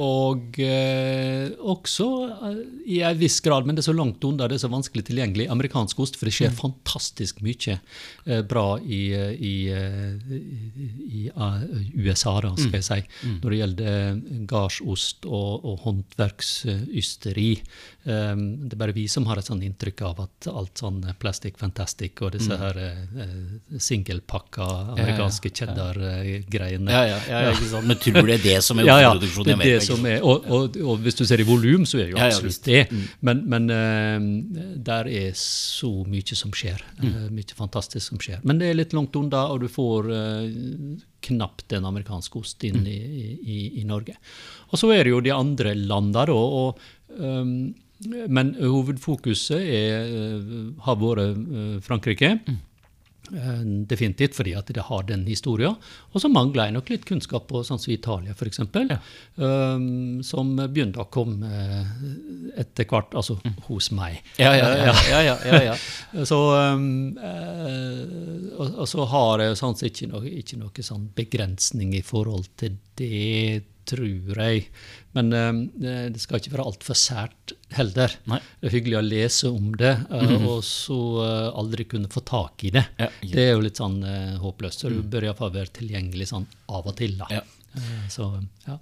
og 0.00 0.56
eh, 0.62 1.50
også 1.58 2.06
eh, 2.50 2.60
i 2.86 3.00
en 3.04 3.18
viss 3.20 3.40
grad, 3.44 3.66
men 3.66 3.74
det 3.76 3.82
er 3.84 3.88
så 3.92 3.96
langt 3.98 4.22
unna, 4.24 4.46
det 4.48 4.56
er 4.58 4.62
så 4.62 4.70
vanskelig 4.72 5.04
tilgjengelig, 5.08 5.48
amerikansk 5.52 5.98
ost, 6.00 6.16
for 6.16 6.26
det 6.26 6.30
Mm. 6.30 6.38
skjer 6.38 6.52
fantastisk 6.56 7.40
mye 7.42 7.74
eh, 8.26 8.42
bra 8.46 8.78
i, 8.78 9.00
eh, 9.12 9.32
i, 9.34 9.54
eh, 9.68 10.14
i, 10.30 10.88
i 11.20 11.24
eh, 11.28 11.62
USA, 12.06 12.36
da, 12.40 12.50
Mm. 12.54 12.56
skal 12.62 12.78
jeg 12.80 12.84
si, 12.84 13.00
når 13.42 13.50
det 13.50 13.58
gjelder 13.60 14.46
gardsost 14.46 15.26
og, 15.26 15.64
og 15.64 15.80
håndverksysteri. 15.84 17.50
Det 18.04 18.72
er 18.72 18.76
bare 18.80 18.94
vi 18.96 19.04
som 19.12 19.26
har 19.28 19.36
et 19.40 19.44
sånt 19.50 19.62
inntrykk 19.66 20.02
av 20.08 20.20
at 20.24 20.48
alt 20.48 20.80
sånn 20.80 21.02
plastic 21.20 21.58
fantastic 21.60 22.20
og 22.24 22.32
disse 22.32 22.56
her 22.56 22.78
eh, 22.80 23.76
singelpakka 23.78 24.66
amerikanske 24.94 25.50
cheddar-greiene 25.52 26.90
Ja, 26.94 27.02
ja, 27.10 27.18
ja, 27.28 27.42
ja, 27.50 27.52
ja? 27.52 27.80
Men 27.84 27.98
tror 28.00 28.22
du 28.22 28.30
det 28.32 28.38
er 28.40 28.44
det 28.46 28.58
som 28.64 28.78
er 28.80 28.88
ja, 28.90 28.96
ja, 29.04 29.12
det 29.36 29.50
i 29.50 29.52
er 29.52 29.58
Amerika? 29.58 29.78
det 29.78 29.86
som 29.86 30.06
er, 30.08 30.22
og, 30.26 30.46
og, 30.50 30.78
og 30.84 31.02
hvis 31.04 31.18
du 31.18 31.24
ser 31.28 31.42
i 31.42 31.46
volum, 31.48 31.84
så 31.88 32.00
er 32.00 32.08
det 32.08 32.14
jo 32.14 32.22
absolutt. 32.22 32.60
Mm. 32.60 32.70
det. 32.70 33.02
Men, 33.28 33.42
men 33.52 33.68
uh, 33.74 34.72
der 34.90 35.10
er 35.10 35.36
så 35.38 35.90
mye 36.08 36.38
som 36.38 36.54
skjer. 36.56 36.82
Mm. 37.00 37.10
eh, 37.10 37.28
mye 37.40 37.58
fantastisk 37.58 38.12
som 38.12 38.22
skjer. 38.22 38.40
Men 38.46 38.62
det 38.62 38.70
er 38.70 38.80
litt 38.80 38.96
langt 38.96 39.16
unna, 39.20 39.46
og 39.52 39.64
du 39.64 39.68
får 39.72 40.10
uh, 40.10 40.48
knapt 41.26 41.76
en 41.76 41.90
amerikansk 41.90 42.40
ost 42.40 42.64
inn 42.68 42.82
i, 42.88 42.98
i, 43.40 43.60
i 43.82 43.86
Norge. 43.88 44.16
Og 44.70 44.80
så 44.80 44.90
er 44.94 45.04
det 45.04 45.14
jo 45.14 45.22
de 45.24 45.34
andre 45.34 45.76
landa, 45.78 46.26
da. 46.30 46.34
og 46.34 46.80
um, 47.18 47.70
men 48.08 48.54
hovedfokuset 48.56 49.60
er, 49.60 50.06
har 50.86 50.96
vært 50.96 51.82
Frankrike. 51.84 52.30
Eh, 52.48 52.60
Definitivt 53.90 54.36
fordi 54.36 54.54
at 54.58 54.70
det 54.74 54.84
har 54.88 55.04
den 55.08 55.24
historien. 55.28 55.76
Og 56.12 56.22
så 56.22 56.30
mangler 56.32 56.68
jeg 56.68 56.76
nok 56.76 56.90
litt 56.92 57.06
kunnskap 57.08 57.46
på 57.50 57.62
sånn 57.66 57.80
som 57.80 57.92
Italia, 57.94 58.34
f.eks. 58.34 58.62
Um, 59.36 60.20
som 60.26 60.52
begynte 60.58 61.02
å 61.02 61.08
komme 61.12 61.46
eh, 61.46 61.92
etter 62.60 62.88
hvert, 62.90 63.14
altså 63.14 63.38
hos 63.68 63.90
meg. 63.94 64.20
Ja, 64.40 64.52
ja, 64.58 64.70
ja. 64.76 64.94
ja, 65.10 65.22
ja, 65.28 65.36
ja, 65.46 65.62
ja. 65.70 65.76
Så, 66.30 66.38
um, 66.56 67.16
eh, 67.16 68.00
og, 68.56 68.80
og 68.82 68.88
så 68.90 69.06
har 69.12 69.44
jeg 69.44 69.58
sånn 69.60 69.78
ikke 69.86 70.10
noe, 70.10 70.30
ikke 70.42 70.58
noe 70.60 70.84
sånn 70.84 71.10
begrensning 71.16 71.94
i 71.96 72.02
forhold 72.04 72.50
til 72.60 72.76
det, 72.98 73.62
tror 73.90 74.42
jeg. 74.44 74.66
Men 75.16 75.32
eh, 75.34 76.08
det 76.14 76.22
skal 76.22 76.40
ikke 76.40 76.54
være 76.54 76.66
altfor 76.70 76.98
sært 76.98 77.54
heller. 77.74 78.12
Nei. 78.30 78.40
Det 78.60 78.68
er 78.68 78.76
hyggelig 78.76 78.98
å 78.98 79.06
lese 79.06 79.50
om 79.50 79.72
det, 79.78 79.94
eh, 80.10 80.36
og 80.38 80.60
så 80.66 80.98
eh, 81.24 81.48
aldri 81.60 81.86
kunne 81.90 82.10
få 82.12 82.22
tak 82.26 82.66
i 82.68 82.74
det. 82.74 82.84
Ja, 83.00 83.08
ja. 83.22 83.32
det 83.32 83.46
er 83.46 83.56
jo 83.56 83.64
litt 83.64 83.80
sånn 83.80 83.98
eh, 84.06 84.36
håpløst. 84.42 84.84
Så 84.84 84.92
du 84.92 85.00
bør 85.02 85.26
iallfall 85.28 85.54
være 85.54 85.74
tilgjengelig 85.80 86.30
sånn 86.32 86.46
av 86.70 86.86
og 86.86 86.94
til. 87.00 87.16
da. 87.20 87.30
Ja. 87.40 87.42
Eh, 87.76 88.06
så, 88.12 88.30
ja. 88.66 88.78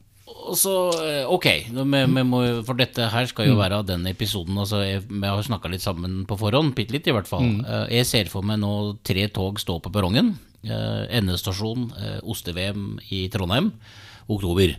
Så, 0.59 0.75
eh, 1.05 1.23
ok, 1.29 1.47
vi, 1.73 2.01
vi 2.17 2.25
må, 2.29 2.43
for 2.67 2.77
dette 2.77 3.09
her 3.13 3.29
skal 3.31 3.49
jo 3.49 3.57
være 3.57 3.81
den 3.89 4.05
episoden 4.11 4.59
altså 4.61 4.83
jeg, 4.85 5.07
Vi 5.09 5.25
har 5.25 5.41
snakka 5.45 5.71
litt 5.73 5.85
sammen 5.85 6.21
på 6.29 6.37
forhånd, 6.41 6.75
bitte 6.77 6.93
litt 6.97 7.09
i 7.09 7.15
hvert 7.17 7.31
fall. 7.31 7.47
Mm. 7.47 7.63
Jeg 7.95 8.09
ser 8.09 8.29
for 8.33 8.45
meg 8.45 8.61
nå 8.61 8.99
tre 9.09 9.25
tog 9.33 9.61
stå 9.61 9.79
på 9.85 9.93
perrongen. 9.95 10.35
Endestasjon 10.69 11.89
oste-VM 12.29 12.99
i 13.15 13.25
Trondheim. 13.33 13.73
Oktober. 14.29 14.75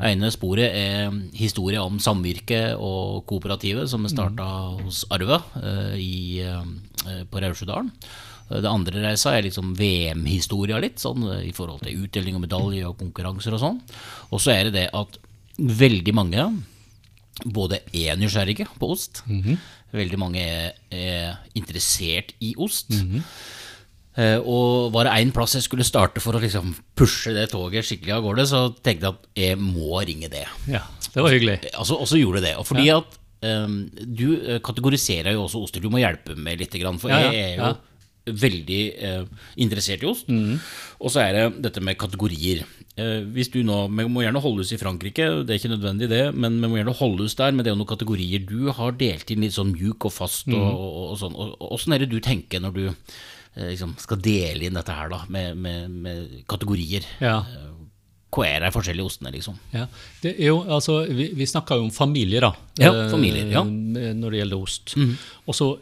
ene 0.00 0.30
sporet 0.32 0.72
er 0.72 1.10
historie 1.36 1.80
om 1.80 1.98
samvirket 2.00 2.74
og 2.80 3.24
kooperativet 3.28 3.88
som 3.90 4.06
starta 4.08 4.46
hos 4.82 5.04
Arve 5.12 5.42
eh, 5.62 5.96
i, 6.00 6.40
eh, 6.40 7.24
på 7.30 7.40
Raudsjødalen. 7.44 7.90
Eh, 8.50 8.60
Det 8.60 8.70
andre 8.70 9.02
reisa 9.04 9.34
er 9.36 9.42
liksom 9.42 9.74
VM-historia 9.76 10.80
litt, 10.80 10.98
sånn 11.00 11.24
i 11.44 11.52
forhold 11.52 11.82
til 11.84 12.04
utdeling 12.04 12.36
og 12.36 12.44
medalje 12.46 12.84
og 12.88 12.96
konkurranser 12.98 13.52
og 13.54 13.60
sånn. 13.60 13.80
Og 14.32 14.40
så 14.40 14.52
er 14.56 14.64
det 14.70 14.72
det 14.78 14.88
at 14.92 15.18
veldig 15.58 16.14
mange 16.14 16.48
både 17.44 17.80
er 17.92 18.16
nysgjerrige 18.16 18.66
på 18.78 18.90
ost, 18.94 19.22
veldig 19.92 20.18
mange 20.18 20.38
er, 20.40 20.72
er 20.90 21.38
interessert 21.54 22.32
i 22.40 22.54
ost. 22.58 22.90
Eh, 22.90 23.20
og 24.14 24.92
var 24.94 25.08
det 25.08 25.14
én 25.24 25.32
plass 25.34 25.56
jeg 25.58 25.64
skulle 25.66 25.86
starte 25.86 26.22
for 26.22 26.36
å 26.38 26.42
liksom 26.42 26.70
pushe 26.94 27.32
det 27.34 27.48
toget 27.50 27.86
skikkelig 27.88 28.12
av 28.14 28.22
gårde, 28.22 28.44
så 28.46 28.60
tenkte 28.78 29.08
jeg 29.08 29.14
at 29.16 29.40
jeg 29.42 29.58
må 29.58 29.98
ringe 30.06 30.30
det. 30.30 30.44
ja, 30.70 30.84
det 31.14 31.22
var 31.22 31.34
hyggelig. 31.34 31.58
Altså, 31.72 31.98
og 31.98 32.08
så 32.10 32.18
gjorde 32.18 32.42
jeg 32.42 32.48
det. 32.48 32.54
Og 32.58 32.66
fordi 32.66 32.88
at 32.94 33.18
um, 33.46 33.80
du 33.94 34.28
eh, 34.36 34.60
kategoriserer 34.64 35.36
jo 35.36 35.44
også 35.46 35.64
oster. 35.64 35.82
Du 35.82 35.90
må 35.92 36.02
hjelpe 36.02 36.36
med 36.38 36.62
litt, 36.62 36.78
for 37.00 37.12
Ja, 37.12 37.20
ja, 37.26 37.32
jeg 37.32 37.42
er 37.42 37.58
jo 37.58 37.66
ja. 37.68 37.74
Mm. 38.24 38.38
veldig 38.40 38.80
uh, 39.04 39.44
interessert 39.60 40.02
i 40.02 40.08
ost. 40.08 40.30
Og 40.98 41.12
så 41.12 41.22
er 41.26 41.36
det 41.36 41.44
dette 41.68 41.82
med 41.84 41.98
kategorier. 42.00 42.64
Uh, 42.98 43.26
hvis 43.34 43.50
du 43.52 43.60
nå, 43.66 43.88
Vi 43.90 44.06
må 44.08 44.22
gjerne 44.24 44.42
holde 44.42 44.64
oss 44.64 44.72
i 44.72 44.80
Frankrike, 44.80 45.26
det 45.44 45.54
er 45.54 45.60
ikke 45.60 45.74
nødvendig 45.74 46.08
det, 46.10 46.24
men 46.34 46.58
vi 46.62 46.70
må 46.70 46.80
gjerne 46.80 46.96
holde 46.98 47.28
oss 47.28 47.38
der. 47.38 47.52
Men 47.52 47.62
det 47.62 47.70
er 47.70 47.76
jo 47.76 47.82
noen 47.82 47.92
kategorier 47.94 48.42
du 48.48 48.72
har 48.72 48.98
delt 48.98 49.30
inn 49.30 49.46
litt 49.46 49.58
sånn 49.58 49.74
mjuk 49.74 50.08
og 50.08 50.14
fast. 50.14 50.48
Mm. 50.48 50.58
og, 50.58 50.82
og, 50.88 51.06
og 51.12 51.22
sånn. 51.22 51.38
Og, 51.38 51.54
og 51.60 51.78
Åssen 51.78 51.94
er 51.94 52.04
det 52.04 52.12
du 52.14 52.20
tenker 52.24 52.64
når 52.64 52.78
du 52.78 52.84
eh, 52.88 52.96
liksom 53.54 53.94
skal 54.02 54.20
dele 54.22 54.66
inn 54.66 54.78
dette 54.78 54.96
her 54.96 55.12
da, 55.12 55.22
med, 55.28 55.56
med, 55.56 55.94
med 56.04 56.34
kategorier? 56.50 57.06
Ja. 57.22 57.38
Hva 58.34 58.46
er 58.48 58.64
de 58.64 58.72
forskjellige 58.74 59.06
ostene, 59.06 59.30
liksom? 59.30 59.56
Ja, 59.70 59.86
det 60.24 60.34
jo, 60.42 60.56
altså, 60.66 61.04
Vi, 61.06 61.28
vi 61.38 61.46
snakker 61.46 61.78
jo 61.78 61.86
om 61.86 61.94
familier, 61.94 62.48
da. 62.48 62.52
Ja, 62.82 62.90
eh, 63.04 63.10
familier, 63.12 63.46
ja. 63.52 63.62
Når 63.64 64.34
det 64.34 64.40
gjelder 64.40 64.64
ost. 64.64 64.96
Og 65.46 65.58
så 65.58 65.74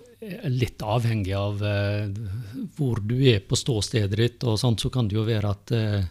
litt 0.53 0.83
avhengig 0.83 1.33
av 1.35 1.63
eh, 1.67 2.05
hvor 2.77 3.01
du 3.03 3.17
er 3.27 3.41
på 3.47 3.57
ståstedet 3.59 4.19
ditt, 4.19 4.45
og 4.47 4.59
sånt, 4.61 4.83
så 4.83 4.91
kan 4.93 5.09
det 5.11 5.17
jo 5.17 5.25
være 5.27 5.51
at 5.51 5.73
eh, 5.75 6.05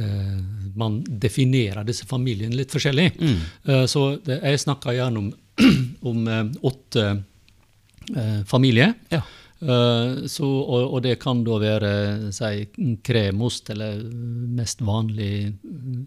eh, 0.00 0.34
man 0.76 1.00
definerer 1.08 1.86
disse 1.86 2.08
familiene 2.08 2.58
litt 2.58 2.74
forskjellig. 2.74 3.06
Eh, 3.22 3.86
så 3.90 4.04
det, 4.24 4.40
jeg 4.42 4.64
snakker 4.66 4.98
gjerne 4.98 5.22
om, 5.22 5.30
om 6.10 6.28
eh, 6.28 6.44
åtte 6.70 7.06
eh, 7.14 8.42
familier. 8.50 8.92
Ja. 9.14 9.22
Eh, 9.64 10.26
så, 10.28 10.44
og, 10.44 10.82
og 10.96 11.00
det 11.06 11.16
kan 11.22 11.40
da 11.46 11.56
være 11.62 11.94
si, 12.34 12.66
kremost, 13.06 13.70
eller 13.72 14.02
mest 14.58 14.84
vanlig 14.84 15.54
mm, 15.62 16.04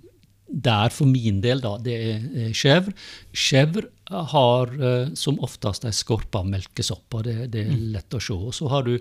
der 0.48 0.94
for 0.94 1.10
min 1.10 1.42
del, 1.44 1.62
da, 1.64 1.76
det 1.84 1.96
er 1.98 2.28
eh, 2.36 2.52
chèvre. 2.56 2.94
Chèvre 3.34 3.88
har 4.34 4.72
eh, 4.78 5.10
som 5.18 5.40
oftest 5.44 5.88
ei 5.88 5.96
skorpe 5.96 6.40
av 6.40 6.48
melkesopp, 6.52 7.08
og 7.18 7.26
det, 7.28 7.52
det 7.56 7.66
er 7.66 7.84
lett 7.98 8.16
å 8.18 8.22
se. 8.24 8.38
Og 8.38 8.56
så 8.56 8.70
har 8.72 8.88
du 8.88 8.96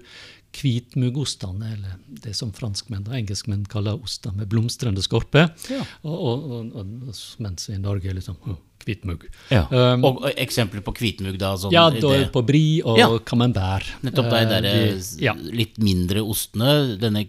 hvitmuggostene, 0.57 1.73
eller 1.77 1.97
det 2.25 2.35
som 2.39 2.53
franskmenn 2.57 3.07
og 3.09 3.17
engelskmenn 3.19 3.67
kaller 3.71 3.99
oster 4.01 4.35
med 4.37 4.49
blomstrende 4.53 5.05
skorpe. 5.05 5.49
Ja. 5.73 5.83
Og, 6.03 6.17
og, 6.17 6.47
og, 6.51 6.73
og, 6.83 7.13
mens 7.45 7.69
i 7.73 7.79
Norge 7.81 8.11
er 8.11 8.19
liksom 8.19 8.39
oh, 8.47 8.59
hvitmugg. 8.87 9.27
Ja. 9.53 9.65
Um, 9.71 10.05
og 10.09 10.27
eksempler 10.35 10.85
på 10.87 10.95
hvitmugg, 10.97 11.39
da? 11.41 11.55
Sånn, 11.61 11.75
ja, 11.75 11.89
da 11.93 12.13
det, 12.17 12.29
på 12.35 12.45
brie 12.47 12.83
og 12.85 13.01
Ja. 13.01 13.09
camembert. 13.19 13.95
nettopp 14.03 14.31
de 14.31 14.37
Eh, 14.37 14.49
der 14.49 14.61
de- 14.63 15.25
ja. 15.25 15.35
litt 15.35 15.79
mindre 15.79 16.23
ostene. 16.23 16.99
Denne 17.01 17.27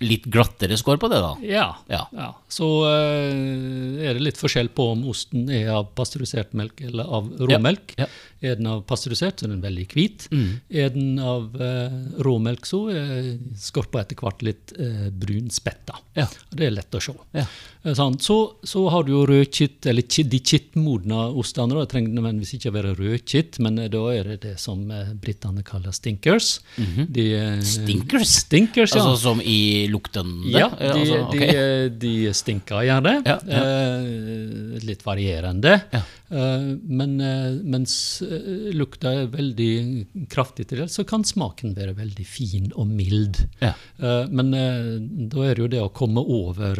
litt 0.00 0.24
glattere 0.32 0.76
skår 0.80 0.96
på 0.96 1.10
det, 1.12 1.20
da? 1.20 1.34
Ja. 1.44 1.66
Ja. 1.92 2.06
ja. 2.16 2.30
Så 2.48 2.66
uh, 2.88 4.00
er 4.00 4.16
det 4.16 4.24
litt 4.24 4.40
forskjell 4.40 4.72
på 4.72 4.92
om 4.94 5.04
osten 5.12 5.48
er 5.52 5.68
av 5.76 5.90
pasteurisert 5.96 6.54
melk 6.56 6.80
eller 6.88 7.04
av 7.04 7.28
råmelk. 7.36 7.94
Ja. 8.00 8.08
Er 8.40 8.56
den 8.56 8.66
av 8.70 8.82
pasteurisert, 8.88 9.40
så 9.40 9.46
er 9.46 9.54
den 9.54 9.62
veldig 9.64 9.86
hvit. 9.92 10.26
Mm. 10.32 10.48
Er 10.82 10.94
den 10.94 11.18
av 11.20 11.60
eh, 11.60 11.98
råmelk, 12.24 12.64
så 12.68 12.86
er 12.92 13.36
skorpa 13.60 14.02
etter 14.02 14.18
hvert 14.18 14.42
litt 14.46 14.74
eh, 14.80 15.10
brunspetta. 15.12 15.98
Ja. 16.16 16.26
Det 16.50 16.66
er 16.66 16.74
lett 16.74 16.96
å 16.96 17.02
se. 17.04 17.14
Ja. 17.36 17.44
Eh, 17.84 17.94
sant? 17.98 18.24
Så, 18.24 18.38
så 18.64 18.86
har 18.92 19.04
du 19.04 19.12
jo 19.12 19.26
rødkitt, 19.28 19.86
eller 19.90 20.06
de 20.30 20.40
kittmodne 20.40 21.28
ostene. 21.40 21.76
Det 21.82 21.90
trenger 21.92 22.16
nødvendigvis 22.16 22.56
ikke 22.56 22.72
å 22.72 22.76
være 22.78 22.96
rødkitt, 22.98 23.60
men 23.60 23.78
eh, 23.78 23.90
da 23.92 24.02
er 24.14 24.32
det 24.32 24.40
det 24.48 24.56
som 24.62 24.82
eh, 24.90 25.12
britene 25.20 25.62
kaller 25.66 25.92
stinkers. 25.92 26.60
Mm 26.76 26.90
-hmm. 26.90 27.06
de, 27.12 27.26
Stinkers? 27.64 28.28
Stinkers, 28.46 28.94
ja. 28.94 29.02
Altså 29.04 29.22
som 29.22 29.40
i 29.44 29.86
luktende? 29.88 30.48
Ja, 30.50 30.70
Eh, 30.80 30.94
de, 30.94 31.00
altså, 31.00 31.18
okay. 31.28 31.52
de, 31.52 31.88
de 32.00 32.32
stinker 32.34 32.84
gjerne. 32.86 33.14
Ja, 33.26 33.36
ja. 33.46 33.62
Eh, 33.64 34.80
litt 34.86 35.04
varierende. 35.04 35.76
Ja. 35.92 36.02
Eh, 36.30 36.60
men 36.82 37.20
eh, 37.20 37.52
mens 37.62 38.22
eh, 38.22 38.74
lukta 38.74 39.10
er 39.12 39.30
veldig 39.32 40.26
kraftig 40.30 40.68
til 40.70 40.84
det, 40.84 40.86
så 40.94 41.02
kan 41.08 41.24
smaken 41.26 41.74
være 41.74 41.96
veldig 41.98 42.26
fin 42.26 42.68
og 42.78 42.86
mild. 42.86 43.42
Ja. 43.58 43.72
Men 44.30 44.52
da 45.30 45.44
er 45.46 45.56
det 45.56 45.64
jo 45.64 45.70
det 45.72 45.82
å 45.82 45.90
komme 45.94 46.22
over 46.22 46.78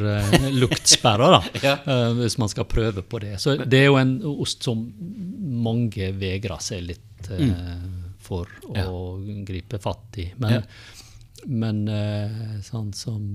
luktsperra, 0.55 1.33
da, 1.35 1.41
Ja. 1.67 1.75
hvis 2.17 2.39
man 2.41 2.51
skal 2.53 2.69
prøve 2.71 3.03
på 3.03 3.21
det. 3.23 3.37
Så 3.43 3.57
det 3.65 3.83
er 3.83 3.91
jo 3.91 3.99
en 4.01 4.17
ost 4.31 4.65
som 4.67 4.87
mange 5.61 6.13
vegrer 6.17 6.63
seg 6.63 6.87
litt 6.87 7.29
mm. 7.29 8.17
for 8.23 8.49
å. 8.71 8.77
Ja. 8.79 8.87
gripe 9.47 9.81
fatt 9.83 10.21
i. 10.23 10.29
Men, 10.41 10.63
men 11.51 11.83
sånn 12.65 12.95
som 12.97 13.35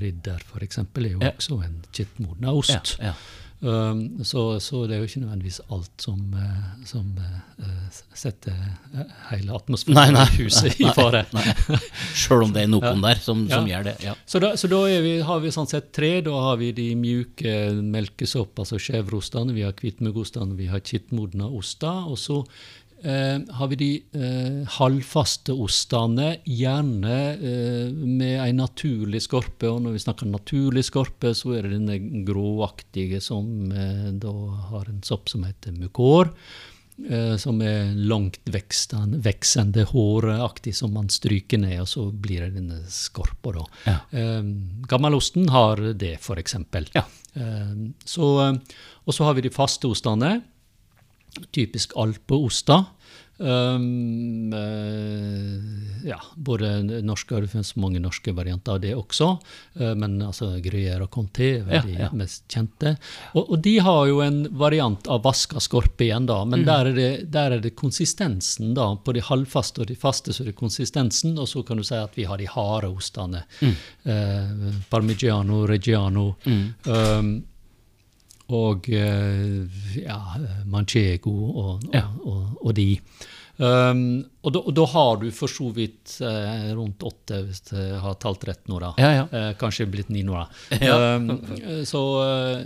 Ridder, 0.00 0.42
eksempel, 0.64 1.06
er 1.10 1.16
jo 1.18 1.22
også 1.30 1.60
en 1.66 1.78
kittmodna 1.92 2.56
ost. 2.56 2.96
Ja, 2.98 3.12
ja. 3.12 3.14
Um, 3.60 4.22
så, 4.24 4.56
så 4.64 4.86
det 4.88 4.94
er 4.96 5.02
jo 5.02 5.08
ikke 5.10 5.20
nødvendigvis 5.20 5.58
alt 5.68 6.00
som, 6.00 6.20
eh, 6.32 6.84
som 6.88 7.10
uh, 7.20 7.98
setter 8.16 8.54
eh, 8.56 9.10
hele 9.28 9.52
atmosfæren 9.52 9.98
Nei, 9.98 10.06
nei, 10.16 10.24
i 10.32 10.46
huset 10.46 10.78
i 10.80 10.86
fare. 10.96 11.26
Sjøl 12.16 12.46
om 12.46 12.54
det 12.54 12.62
er 12.64 12.70
noen 12.72 13.04
der 13.04 13.20
som, 13.20 13.42
som 13.50 13.68
Ja. 13.68 13.74
gjør 13.76 13.90
det. 13.90 13.94
Ja. 14.06 14.14
Så 14.24 14.40
da, 14.40 14.54
så 14.56 14.70
da 14.72 14.80
vi, 15.04 15.12
har 15.28 15.42
vi 15.44 15.52
sånn 15.52 15.68
sett 15.68 15.90
tre. 15.92 16.12
Da 16.24 16.38
har 16.46 16.56
vi 16.62 16.70
de 16.72 16.88
mjuke 16.96 17.52
melkesopp, 17.84 18.64
altså 18.64 18.80
skjevrostene, 18.80 19.52
vi 19.52 19.66
har 19.68 19.76
hvitmuggostene, 19.76 20.56
vi 20.56 20.70
har 20.72 20.80
kittmodna 20.80 21.50
oster. 21.60 22.08
Og 22.08 22.16
så 22.16 22.40
har 23.02 23.68
vi 23.70 23.76
de 23.80 23.90
eh, 24.12 24.56
halvfaste 24.76 25.54
ostene, 25.56 26.34
gjerne 26.44 27.18
eh, 27.36 27.92
med 27.92 28.34
ei 28.44 28.50
naturlig 28.56 29.22
skorpe. 29.24 29.68
Og 29.70 29.80
når 29.84 29.96
vi 29.96 30.02
snakker 30.04 30.28
naturlig 30.28 30.84
skorpe, 30.88 31.32
så 31.36 31.54
er 31.56 31.68
det 31.68 31.78
denne 31.78 32.24
gråaktige 32.28 33.22
som 33.24 33.70
eh, 33.72 34.10
da 34.20 34.34
har 34.72 34.90
en 34.90 35.00
sopp 35.06 35.32
som 35.32 35.46
heter 35.48 35.76
mukor. 35.76 36.34
Eh, 37.08 37.36
som 37.40 37.60
er 37.64 37.94
langt 37.96 38.42
vekstende, 38.52 39.20
veksende, 39.24 39.86
håraktig, 39.88 40.74
som 40.76 40.92
man 40.92 41.08
stryker 41.08 41.60
ned, 41.62 41.78
og 41.80 41.88
så 41.88 42.04
blir 42.12 42.44
det 42.44 42.58
denne 42.58 42.82
skorpa. 42.92 43.54
da. 43.56 43.64
Ja. 43.86 43.96
Eh, 44.10 44.42
gammelosten 44.90 45.48
har 45.48 45.80
det, 45.94 46.18
f.eks. 46.20 46.56
Ja. 46.94 47.06
Eh, 47.34 47.74
så, 48.04 48.28
eh, 48.44 48.80
og 49.06 49.16
så 49.16 49.24
har 49.24 49.38
vi 49.38 49.46
de 49.46 49.54
faste 49.54 49.88
ostene. 49.88 50.40
Typisk 51.52 51.92
alpeoster. 51.96 52.84
Um, 53.40 54.52
uh, 54.52 56.06
ja, 56.08 56.18
både 56.36 56.82
norske 57.02 57.38
det 57.40 57.48
finnes 57.48 57.70
mange 57.80 58.00
norske 58.02 58.34
varianter 58.36 58.74
av 58.76 58.80
det 58.82 58.90
også. 58.94 59.30
uh, 59.80 59.94
men 59.96 60.18
altså 60.22 60.50
Gruyère 60.60 61.06
og 61.06 61.10
Conté 61.14 61.48
er 61.62 61.80
de 61.86 61.94
Ja, 61.94 62.02
ja. 62.04 62.10
mest 62.12 62.44
kjente. 62.52 62.92
Og, 63.34 63.48
og 63.54 63.62
de 63.64 63.78
har 63.80 64.06
jo 64.10 64.20
en 64.20 64.42
variant 64.60 65.08
av 65.08 65.22
vaska 65.24 65.60
skorpe 65.64 66.04
igjen, 66.04 66.26
da, 66.28 66.40
Mm. 66.44 66.50
men 66.50 66.64
der, 66.68 66.86
er 66.86 66.92
det, 66.94 67.30
der 67.32 67.50
er 67.56 67.60
det 67.64 67.74
konsistensen. 67.76 68.74
da, 68.74 68.90
På 68.96 69.12
de 69.16 69.20
halvfaste 69.24 69.80
og 69.80 69.86
de 69.88 69.96
faste 69.96 70.32
så 70.36 70.42
er 70.44 70.50
det 70.52 70.56
konsistensen, 70.60 71.38
og 71.38 71.48
så 71.48 71.64
kan 71.64 71.76
du 71.80 71.82
si 71.82 71.94
at 71.94 72.12
vi 72.16 72.24
har 72.28 72.36
de 72.38 72.46
harde 72.46 72.88
ostene. 72.92 73.44
Mm. 73.62 73.76
Uh, 74.04 74.74
parmigiano, 74.90 75.64
reggiano. 75.66 76.34
Um, 76.46 77.44
og 78.50 78.88
eh, 78.92 79.66
ja, 80.02 80.18
manchego 80.66 81.34
og, 81.50 81.82
og, 81.94 82.02
og, 82.24 82.46
og 82.60 82.76
de. 82.76 82.98
Um, 83.60 84.22
og, 84.40 84.54
da, 84.54 84.60
og 84.64 84.72
da 84.72 84.84
har 84.88 85.18
du 85.20 85.26
for 85.36 85.52
så 85.52 85.66
vidt 85.76 86.14
eh, 86.24 86.70
rundt 86.72 87.02
åtte, 87.04 87.42
hvis 87.44 87.60
jeg 87.74 87.98
har 88.00 88.14
talt 88.22 88.46
rett 88.48 88.62
nå. 88.72 88.78
da. 88.80 88.94
Ja, 88.96 89.10
ja. 89.18 89.24
Eh, 89.36 89.48
kanskje 89.60 89.84
blitt 89.92 90.08
ni 90.08 90.22
nå, 90.24 90.32
da. 90.32 90.46
Ja. 90.88 90.94
Um, 91.18 91.28
så 91.84 92.00
uh, 92.24 92.62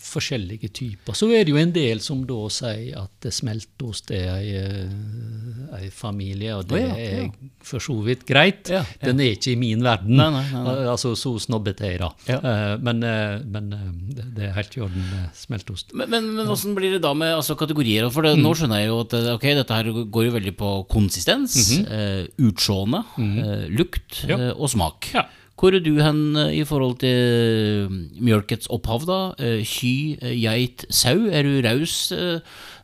forskjellige 0.00 0.70
typer. 0.72 1.16
Så 1.18 1.28
er 1.28 1.44
det 1.44 1.52
jo 1.52 1.58
en 1.60 1.74
del 1.74 2.00
som 2.00 2.22
da 2.28 2.38
sier 2.52 3.02
at 3.02 3.28
smeltost 3.36 4.08
er 4.16 4.30
ei, 4.38 4.54
eh, 4.56 5.76
ei 5.76 5.90
familie, 5.92 6.54
og 6.56 6.70
det 6.72 6.80
oh, 6.88 7.02
er 7.04 7.28
for 7.68 7.84
så 7.84 7.98
vidt 8.06 8.24
greit. 8.28 8.72
Den 9.04 9.20
er 9.20 9.36
ikke 9.36 9.52
i 9.52 9.58
min 9.60 9.84
verden. 9.84 10.16
Nei, 10.16 10.30
nei, 10.38 10.46
nei. 10.56 10.76
Altså, 10.88 11.12
så 11.20 11.34
snobbete 11.42 11.84
er 11.84 11.94
jeg, 11.98 12.00
da. 12.00 12.10
Ja. 12.32 12.40
Eh, 12.40 12.74
men 12.80 13.04
uh, 13.04 13.44
men 13.44 13.68
det, 14.16 14.48
er 14.48 14.56
helt 14.56 14.72
i 14.78 14.86
orden 14.88 15.04
med 15.12 15.36
smeltost. 15.36 15.92
Men, 15.92 16.08
men, 16.16 16.32
men 16.38 16.48
hvordan 16.48 16.74
blir 16.80 16.96
det 16.96 17.04
da 17.04 17.12
med 17.12 17.36
altså, 17.36 17.58
kategorier? 17.60 18.08
For 18.08 18.24
det, 18.24 18.38
Mm. 18.40 18.44
nå 18.46 18.50
skjønner 18.56 18.78
jeg 18.78 18.88
jo 18.88 18.98
at 19.02 19.14
okay, 19.18 19.34
ok, 19.34 19.46
dette 19.58 19.76
her 19.76 19.88
går 20.14 20.24
jo 20.24 20.29
veldig 20.34 20.54
på 20.58 20.70
konsistens, 20.90 21.56
eh, 21.84 22.26
utseende, 22.38 23.04
eh, 23.18 23.68
lukt 23.70 24.22
Mhm. 24.24 24.28
Ja. 24.30 24.36
eh, 24.38 24.52
og 24.56 24.70
smak. 24.70 25.10
Ja. 25.14 25.26
Hvor 25.60 25.74
er 25.76 25.80
du 25.84 25.92
hen 26.00 26.36
i 26.56 26.62
forhold 26.64 26.98
til 27.00 27.90
mjølkets 28.18 28.66
opphav, 28.72 29.04
da? 29.04 29.34
Ky, 29.36 30.16
geit, 30.40 30.86
sau? 30.88 31.26
Er 31.28 31.42
du 31.44 31.60
raus 31.60 32.08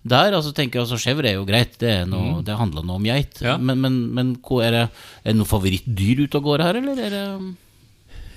der? 0.05 0.35
Altså 0.37 0.53
tenker 0.53 0.81
jeg, 0.81 0.85
altså 0.85 0.99
Chèvre 1.01 1.25
er 1.31 1.39
jo 1.39 1.47
greit, 1.49 1.79
det, 1.81 2.07
noe, 2.07 2.43
det 2.45 2.55
handler 2.59 2.85
nå 2.85 2.99
om 2.99 3.03
geit. 3.09 3.41
Ja. 3.41 3.57
Men, 3.57 3.81
men, 3.81 3.97
men 4.13 4.35
er, 4.61 4.71
det, 4.77 4.83
er 5.25 5.33
det 5.33 5.37
noe 5.39 5.49
favorittdyr 5.49 6.21
ute 6.27 6.37
og 6.37 6.45
går 6.51 6.67
her, 6.67 6.77
eller 6.83 7.01
er 7.01 7.11
det 7.17 7.55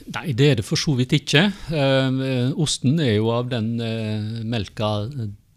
Nei, 0.09 0.31
det 0.33 0.47
er 0.49 0.55
det 0.55 0.65
for 0.65 0.79
så 0.79 0.95
vidt 0.97 1.11
ikke. 1.13 1.51
Osten 2.57 2.95
er 3.03 3.17
jo 3.19 3.27
av 3.29 3.49
den 3.51 3.75
eh, 3.83 4.39
melka 4.43 5.03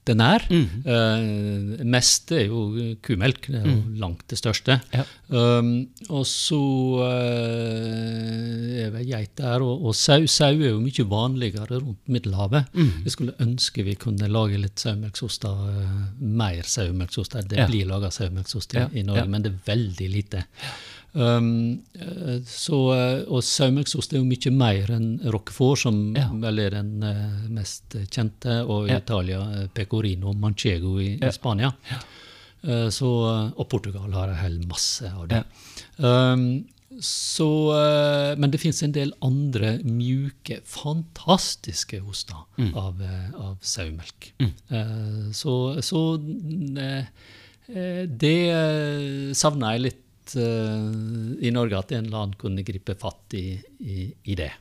den 0.09 0.21
er. 0.21 0.43
Mm. 0.51 0.65
Eh, 0.85 1.85
mest 1.87 2.33
er 2.35 2.49
jo 2.49 2.63
kumelk, 3.07 3.47
det 3.53 3.61
er 3.61 3.69
jo 3.71 3.83
langt 4.03 4.25
det 4.33 4.39
største. 4.41 4.81
Ja. 4.93 5.05
Um, 5.31 5.69
og 6.11 6.25
så 6.27 6.59
eh, 7.53 8.83
er 8.87 8.91
vel 8.95 9.07
geit 9.09 9.35
der, 9.39 9.63
og, 9.65 9.85
og 9.91 9.95
sau. 9.97 10.25
Sau 10.31 10.51
er 10.57 10.73
jo 10.73 10.81
mye 10.83 11.07
vanligere 11.09 11.79
rundt 11.79 12.01
Middelhavet. 12.13 12.71
Mm. 12.75 12.91
Jeg 13.07 13.15
skulle 13.15 13.37
ønske 13.45 13.85
vi 13.87 13.95
kunne 14.01 14.29
lage 14.33 14.59
litt 14.61 14.83
saumelksost, 14.83 15.47
av 15.49 15.63
eh, 15.71 16.01
mer 16.43 16.63
saumelksost. 16.69 17.39
Det 17.49 17.59
Ja. 17.63 17.69
blir 17.71 17.87
laga 17.91 18.11
saumelksost 18.11 18.75
i, 18.75 18.81
Ja, 18.83 18.89
i 18.93 19.03
Norge, 19.07 19.25
ja. 19.27 19.31
men 19.31 19.43
det 19.47 19.53
er 19.53 19.61
veldig 19.71 20.09
lite. 20.17 20.45
Um, 21.15 21.83
så, 22.49 22.77
eh, 22.97 23.25
og 23.29 23.43
saumelksost 23.45 24.15
er 24.15 24.23
jo 24.23 24.25
mye 24.25 24.51
mer 24.57 24.93
enn 24.95 25.21
roquefort, 25.35 25.83
som 25.85 26.15
Ja. 26.17 26.29
vel 26.33 26.59
er 26.59 26.71
den 26.71 27.03
eh, 27.03 27.49
mest 27.53 27.97
kjente, 28.11 28.63
og 28.67 28.87
i 28.89 28.93
Ja. 28.95 28.99
Italia 29.03 29.69
pecorino 29.75 30.33
manchego 30.33 30.99
i, 30.99 31.19
Ja. 31.21 31.29
i 31.29 31.33
Spania. 31.33 31.73
Uh, 32.65 32.89
så, 32.95 33.53
og 33.59 33.69
Portugal 33.69 34.13
har 34.13 34.29
en 34.31 34.37
hel 34.37 34.59
masse 34.71 35.03
av 35.11 35.27
det. 35.29 35.45
Um, 35.99 36.65
så, 37.01 37.49
uh, 37.75 38.37
men 38.39 38.51
det 38.53 38.61
fins 38.61 38.83
en 38.85 38.93
del 38.93 39.13
andre 39.21 39.79
mjuke, 39.83 40.61
fantastiske 40.65 42.01
oster 42.09 42.37
av, 42.77 43.01
eh, 43.03 43.31
av 43.35 43.57
sauemelk. 43.61 44.33
Uh, 44.71 45.33
så 45.33 45.83
så 45.83 46.17
det 48.23 48.39
savner 49.39 49.73
jeg 49.77 49.85
litt 49.87 50.02
eh, 50.37 51.47
i 51.47 51.53
Norge, 51.55 51.79
at 51.79 51.95
en 51.95 52.07
eller 52.09 52.25
annen 52.25 52.39
kunne 52.41 52.65
gripe 52.67 52.97
fatt 52.99 53.37
i, 53.39 53.47
i, 53.81 54.09
i 54.25 54.39
det. 54.39 54.53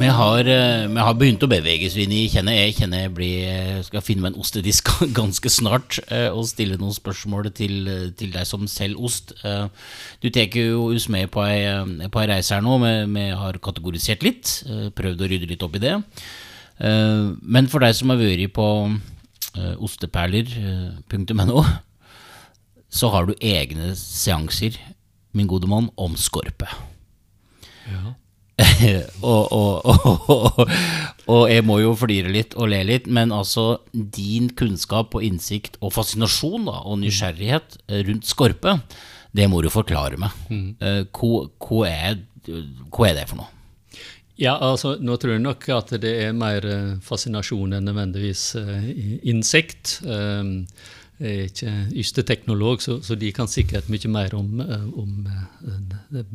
Vi 0.00 0.08
har, 0.16 0.48
eh, 0.48 0.86
vi 0.88 1.02
har 1.04 1.14
begynt 1.14 1.42
å 1.44 1.48
bevege 1.50 1.86
oss 1.90 1.96
inn 2.00 2.12
i 2.16 2.22
kjenner 2.32 2.56
jeg, 2.56 2.76
kjenner 2.78 3.04
jeg 3.04 3.12
blir, 3.14 3.80
skal 3.84 4.04
finne 4.04 4.24
meg 4.24 4.32
en 4.32 4.40
ostedisk 4.40 4.88
ganske 5.20 5.52
snart 5.52 5.98
eh, 6.08 6.28
og 6.32 6.48
stille 6.48 6.80
noen 6.80 6.96
spørsmål 6.96 7.50
til, 7.52 7.90
til 8.16 8.32
deg 8.32 8.48
som 8.48 8.64
selger 8.70 9.00
ost. 9.00 9.34
Du 10.22 10.30
tar 10.32 10.56
jo 10.56 10.86
oss 10.90 11.10
med 11.12 11.28
på 11.34 11.44
ei, 11.44 12.08
på 12.08 12.22
ei 12.22 12.30
reise 12.32 12.56
her 12.56 12.64
nå. 12.64 12.78
Vi, 12.84 12.94
vi 13.16 13.26
har 13.42 13.60
kategorisert 13.60 14.24
litt, 14.24 14.60
prøvd 14.96 15.26
å 15.26 15.34
rydde 15.34 15.50
litt 15.52 15.66
opp 15.66 15.76
i 15.76 15.84
det. 15.84 15.98
Eh, 16.80 17.32
Men 17.42 17.68
for 17.70 17.84
deg 17.84 17.96
som 17.96 18.12
har 18.12 18.20
vært 18.20 18.54
på 18.56 18.68
eh, 18.88 19.76
osteperler.no, 19.76 21.64
så 22.90 23.10
har 23.14 23.28
du 23.28 23.36
egne 23.36 23.92
seanser, 23.98 24.78
min 25.36 25.50
gode 25.50 25.68
mann, 25.70 25.90
om 26.00 26.16
skorpe. 26.18 26.68
Ja. 27.90 28.16
og, 29.24 29.52
og, 29.56 29.86
og, 29.88 30.58
og, 31.24 31.44
jeg 31.48 31.64
må 31.64 31.78
jo 31.80 31.94
flire 31.96 32.28
litt 32.28 32.52
og 32.60 32.68
le 32.68 32.82
litt, 32.84 33.06
men 33.08 33.32
altså 33.32 33.78
din 33.92 34.50
kunnskap 34.52 35.16
og 35.16 35.24
innsikt 35.24 35.78
og 35.80 35.94
fascinasjon 35.96 36.68
da, 36.68 36.82
og 36.84 37.00
nysgjerrighet 37.00 37.78
eh, 37.88 38.02
rundt 38.08 38.28
skorpe, 38.28 38.76
det 39.32 39.46
må 39.48 39.62
du 39.62 39.70
forklare 39.72 40.18
meg. 40.18 40.34
Mm. 40.50 40.68
Hva, 41.14 41.46
hva, 41.62 41.80
er, 41.86 42.20
hva 42.90 43.06
er 43.06 43.20
det 43.20 43.28
for 43.30 43.38
noe? 43.38 43.59
Ja, 44.40 44.54
altså, 44.64 44.94
nå 45.04 45.18
tror 45.20 45.34
jeg 45.36 45.44
nok 45.44 45.66
at 45.76 45.92
det 46.00 46.14
er 46.24 46.32
mer 46.36 46.64
eh, 46.64 46.94
fascinasjon 47.04 47.76
enn 47.76 47.84
nødvendigvis 47.90 48.44
eh, 48.60 48.88
innsikt. 49.28 49.98
Um, 50.06 50.54
jeg 51.20 51.36
er 51.36 51.48
ikke 51.50 51.72
ysteteknolog, 52.00 52.80
så, 52.80 52.94
så 53.04 53.12
de 53.20 53.28
kan 53.36 53.48
sikkert 53.50 53.90
mye 53.92 54.08
mer 54.08 54.32
om, 54.38 54.62
eh, 54.64 54.86
om 54.96 55.26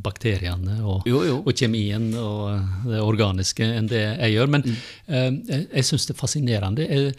bakteriene 0.06 0.76
og, 0.86 1.08
Jo, 1.10 1.24
jo. 1.26 1.40
og 1.42 1.58
kjemien 1.58 2.12
og 2.22 2.86
det 2.86 3.02
organiske 3.02 3.66
enn 3.66 3.90
det 3.90 4.04
jeg 4.04 4.36
gjør. 4.36 4.52
Men 4.54 4.68
eh, 4.70 5.32
jeg, 5.50 5.66
jeg 5.72 5.88
syns 5.90 6.06
det 6.06 6.14
er 6.14 6.20
fascinerende. 6.22 6.86
Jeg, 6.86 7.16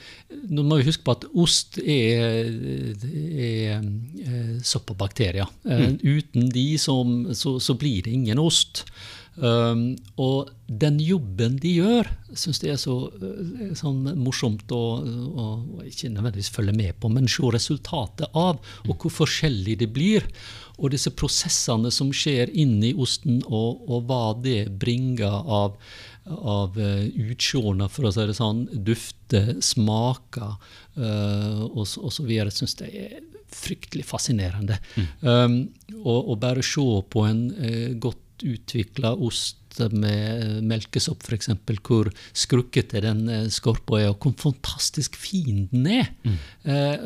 nå 0.46 0.62
må 0.62 0.78
vi 0.78 0.86
huske 0.92 1.02
på 1.08 1.16
at 1.18 1.26
ost 1.34 1.80
er, 1.82 2.46
er 3.34 3.82
er 3.82 4.62
sopp 4.66 4.94
og 4.94 5.00
bakterier. 5.02 5.50
Eh, 5.66 5.88
Uten 6.06 6.46
de 6.54 6.68
som, 6.78 7.32
så, 7.34 7.58
så 7.58 7.74
blir 7.78 8.06
det 8.06 8.14
ingen 8.14 8.38
ost. 8.42 8.84
Um, 9.36 9.80
og 10.16 10.48
den 10.80 10.96
jobben 11.04 11.58
de 11.60 11.74
gjør, 11.76 12.08
syns 12.32 12.62
jeg 12.64 12.72
er 12.72 12.78
så 12.80 12.94
eh, 13.20 13.74
sånn 13.76 13.98
morsomt 14.16 14.72
å, 14.72 14.80
å, 15.04 15.44
å 15.76 15.84
ikke 15.84 16.08
nødvendigvis 16.14 16.48
følge 16.54 16.72
med 16.76 16.96
på, 17.02 17.10
men 17.12 17.28
se 17.28 17.44
resultatet 17.52 18.32
av, 18.32 18.62
og 18.88 18.94
hvor 19.04 19.12
forskjellig 19.18 19.76
det 19.82 19.90
blir. 19.92 20.24
Og 20.80 20.90
disse 20.96 21.12
prosessene 21.12 21.92
som 21.92 22.10
skjer 22.16 22.48
inni 22.52 22.94
osten, 22.96 23.42
og, 23.46 23.84
og 23.88 24.08
hva 24.08 24.22
det 24.40 24.70
bringer 24.80 25.36
av, 25.44 25.76
av 26.32 26.76
uh, 26.80 27.04
utseende, 27.28 27.90
for 27.92 28.08
å 28.08 28.12
si 28.16 28.26
det 28.32 28.36
sånn, 28.40 28.64
dufter, 28.88 29.54
smaker 29.64 30.56
uh, 30.96 31.64
og, 31.70 31.84
så- 31.88 32.04
og 32.08 32.12
så 32.16 32.24
videre, 32.28 32.52
syns 32.56 32.76
jeg 32.80 33.08
er 33.10 33.24
fryktelig 33.56 34.04
fascinerende. 34.08 34.80
Um, 35.22 35.60
og, 36.02 36.32
og 36.32 36.38
bare 36.42 36.64
se 36.66 36.82
på 37.12 37.22
en 37.28 37.44
godt 38.02 38.20
utvikla 38.44 39.14
ost 39.16 39.62
med 39.92 40.62
melkesopp, 40.64 41.20
f.eks., 41.28 41.50
hvor 41.84 42.08
skrukkete 42.32 43.02
den 43.04 43.26
eh, 43.28 43.42
skorpa 43.52 43.98
er, 44.00 44.06
og 44.14 44.22
hvor 44.24 44.32
fantastisk 44.40 45.18
fin 45.20 45.66
den 45.68 45.84
er. 45.98 46.06
Mm. 46.24 46.38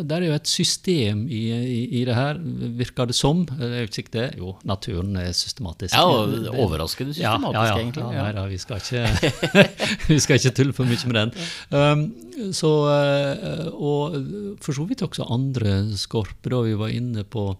det 0.07 0.14
er 0.14 0.27
jo 0.29 0.37
et 0.37 0.47
system 0.47 1.25
i, 1.27 1.40
i, 1.51 1.81
i 1.99 2.05
det 2.07 2.14
her, 2.14 2.38
virker 2.79 3.11
det 3.11 3.16
som. 3.19 3.43
Eh, 3.57 3.64
Det 3.64 3.73
er 3.75 3.83
jo 3.83 3.90
ikke 3.90 4.14
det. 4.14 4.29
Jo, 4.38 4.53
naturen 4.62 5.16
er 5.19 5.33
systematisk. 5.35 5.97
Ja, 5.99 6.05
overraskende 6.07 7.16
systematisk, 7.19 7.59
ja, 7.59 7.66
ja. 7.66 7.81
egentlig. 7.83 8.05
Ja, 8.07 8.12
Ja. 8.14 8.23
nei 8.29 8.33
da, 8.38 8.47
vi 8.47 8.59
skal, 8.62 8.79
ikke, 8.79 9.66
vi 10.12 10.21
skal 10.23 10.38
ikke 10.38 10.55
tulle 10.61 10.73
for 10.79 10.87
mye 10.87 11.11
med 11.11 11.19
den. 11.19 11.35
Um, 11.75 12.53
så, 12.55 12.71
eh, 12.95 13.66
og 13.75 14.14
for 14.62 14.79
så 14.79 14.87
vidt 14.87 15.03
også 15.03 15.27
andre 15.27 15.81
skorper. 15.99 16.55
Da 16.55 16.62
vi 16.71 16.79
var 16.79 16.95
inne 16.95 17.27
på, 17.27 17.51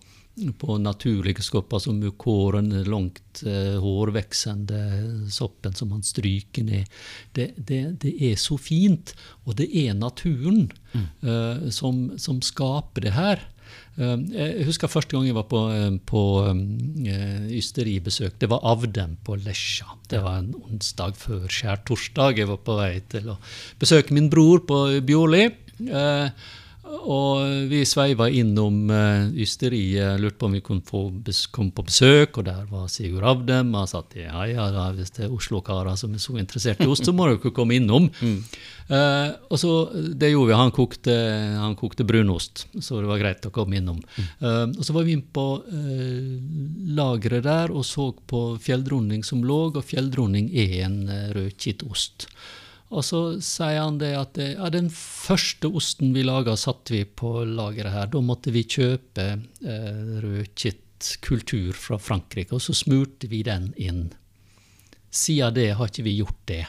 på 0.61 0.79
naturlige 0.81 1.45
skopper 1.45 1.83
som 1.83 2.01
mukåren, 2.01 2.73
langt 2.89 3.43
eh, 3.47 3.77
hårveksende 3.81 4.81
soppen 5.33 5.77
som 5.77 5.93
man 5.95 6.03
stryker 6.07 6.67
ned. 6.67 7.01
Det, 7.37 7.53
det, 7.57 7.83
det 8.03 8.15
er 8.31 8.37
så 8.41 8.59
fint, 8.61 9.15
og 9.45 9.59
det 9.61 9.71
er 9.85 9.97
naturen 9.99 10.69
eh, 10.97 11.71
som, 11.75 12.09
som 12.21 12.43
skaper 12.45 13.09
det 13.09 13.17
her. 13.17 13.47
Um, 14.01 14.23
Jeg 14.33 14.65
husker 14.65 14.91
første 14.91 15.17
gang 15.17 15.27
jeg 15.29 15.37
var 15.37 15.47
på, 15.51 15.61
um, 15.69 15.99
på 16.07 16.23
eh, 16.49 17.51
ysteribesøk. 17.59 18.39
Det 18.41 18.49
var 18.51 18.65
Avdem 18.67 19.17
på 19.27 19.37
Lesja. 19.45 19.89
Det 20.11 20.23
var 20.25 20.41
en 20.41 20.55
onsdag 20.57 21.19
før 21.21 21.45
skjærtorsdag. 21.51 22.41
Jeg 22.41 22.51
var 22.51 22.63
på 22.65 22.79
vei 22.79 22.95
til 23.13 23.29
å 23.35 23.37
besøke 23.83 24.17
min 24.17 24.31
bror 24.33 24.65
på 24.69 24.81
Bjorli. 25.07 25.45
Eh, 25.81 26.49
og 26.91 27.69
vi 27.71 27.83
sveiva 27.89 28.29
innom 28.33 28.91
uh, 28.91 29.29
ysteriet, 29.39 30.19
lurte 30.21 30.41
på 30.41 30.49
om 30.49 30.57
vi 30.57 30.63
kunne 30.65 30.85
få 30.87 31.05
komme 31.55 31.75
på 31.75 31.87
besøk, 31.87 32.41
og 32.41 32.49
der 32.49 32.67
var 32.71 32.91
Sigurd 32.93 33.27
Avdem. 33.31 33.73
Han 33.79 33.89
sa 33.91 34.03
at 34.03 34.17
ja, 34.19 34.45
ja, 34.51 34.69
hvis 34.97 35.15
det 35.17 35.27
er 35.27 35.35
Oslo-karer 35.35 35.99
som 36.01 36.15
er 36.15 36.23
så 36.23 36.37
interessert 36.41 36.83
i 36.83 36.91
ost, 36.91 37.07
så 37.07 37.15
må 37.17 37.31
dere 37.31 37.55
komme 37.55 37.79
innom. 37.79 38.11
Eh, 38.91 39.31
og 39.47 39.59
så, 39.61 39.73
Det 39.95 40.33
gjorde 40.33 40.51
vi. 40.51 40.59
Han 40.59 40.73
kokte, 40.75 41.15
han 41.63 41.77
kokte 41.79 42.03
brunost, 42.05 42.67
så 42.83 42.99
det 42.99 43.07
var 43.11 43.21
greit 43.23 43.47
å 43.47 43.53
komme 43.55 43.79
innom. 43.79 44.01
Eh, 44.19 44.65
og 44.67 44.83
Så 44.83 44.97
var 44.97 45.07
vi 45.07 45.15
inne 45.15 45.31
på 45.31 45.47
uh, 45.63 46.33
lageret 46.99 47.47
der 47.47 47.71
og 47.71 47.85
så 47.87 48.11
på 48.11 48.59
fjelldronning 48.59 49.23
som 49.27 49.45
lå, 49.47 49.61
og 49.71 49.85
fjelldronning 49.87 50.51
er 50.51 50.75
en 50.89 50.99
uh, 51.07 51.29
rødkittost. 51.37 52.27
Og 52.91 53.05
så 53.07 53.21
sier 53.45 53.79
han 53.85 54.01
det 54.01 54.11
at 54.19 54.39
ja, 54.43 54.69
den 54.73 54.91
første 54.91 55.71
osten 55.79 56.11
vi 56.15 56.25
laga, 56.27 56.57
satte 56.59 56.97
vi 56.97 57.05
på 57.07 57.45
lageret 57.47 57.95
her. 57.95 58.09
Da 58.11 58.23
måtte 58.25 58.51
vi 58.55 58.65
kjøpe 58.67 59.27
eh, 59.39 60.01
rødkitt 60.25 61.13
kultur 61.25 61.77
fra 61.79 62.01
Frankrike, 62.03 62.57
og 62.57 62.65
så 62.65 62.75
smurte 62.77 63.31
vi 63.31 63.45
den 63.47 63.71
inn. 63.81 64.09
Siden 65.11 65.57
det 65.57 65.73
har 65.75 65.91
ikke 65.91 66.07
vi 66.07 66.19
gjort 66.21 66.39
det. 66.47 66.65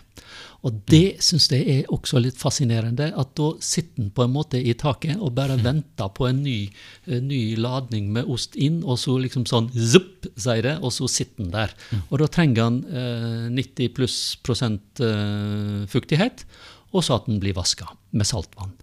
Og 0.62 0.77
det 0.91 1.21
syns 1.25 1.47
jeg 1.49 1.65
er 1.73 1.93
også 1.93 2.19
litt 2.21 2.38
fascinerende, 2.38 3.08
at 3.17 3.32
da 3.38 3.47
sitter 3.65 4.04
en 4.04 4.12
på 4.13 4.25
en 4.27 4.34
måte 4.34 4.60
i 4.62 4.75
taket 4.77 5.17
og 5.17 5.34
bare 5.38 5.58
venter 5.62 6.12
på 6.13 6.27
en 6.30 6.43
ny, 6.45 6.58
en 7.10 7.25
ny 7.30 7.39
ladning 7.58 8.12
med 8.13 8.30
ost 8.30 8.58
inn, 8.62 8.82
og 8.86 8.99
så 9.01 9.17
liksom 9.23 9.47
sånn 9.49 9.71
zupp, 9.73 10.27
sier 10.38 10.62
det, 10.67 10.75
og 10.86 10.93
så 10.93 11.10
sitter 11.10 11.47
den 11.47 11.54
der. 11.56 11.73
Og 12.04 12.21
da 12.21 12.30
trenger 12.30 12.67
han 12.67 12.82
eh, 12.86 13.47
90 13.58 13.95
pluss 13.97 14.19
prosent 14.45 15.01
eh, 15.01 15.82
fuktighet, 15.89 16.45
og 16.91 17.08
så 17.08 17.17
at 17.17 17.30
den 17.30 17.41
blir 17.41 17.58
vaska 17.58 17.89
med 18.13 18.30
saltvann. 18.30 18.75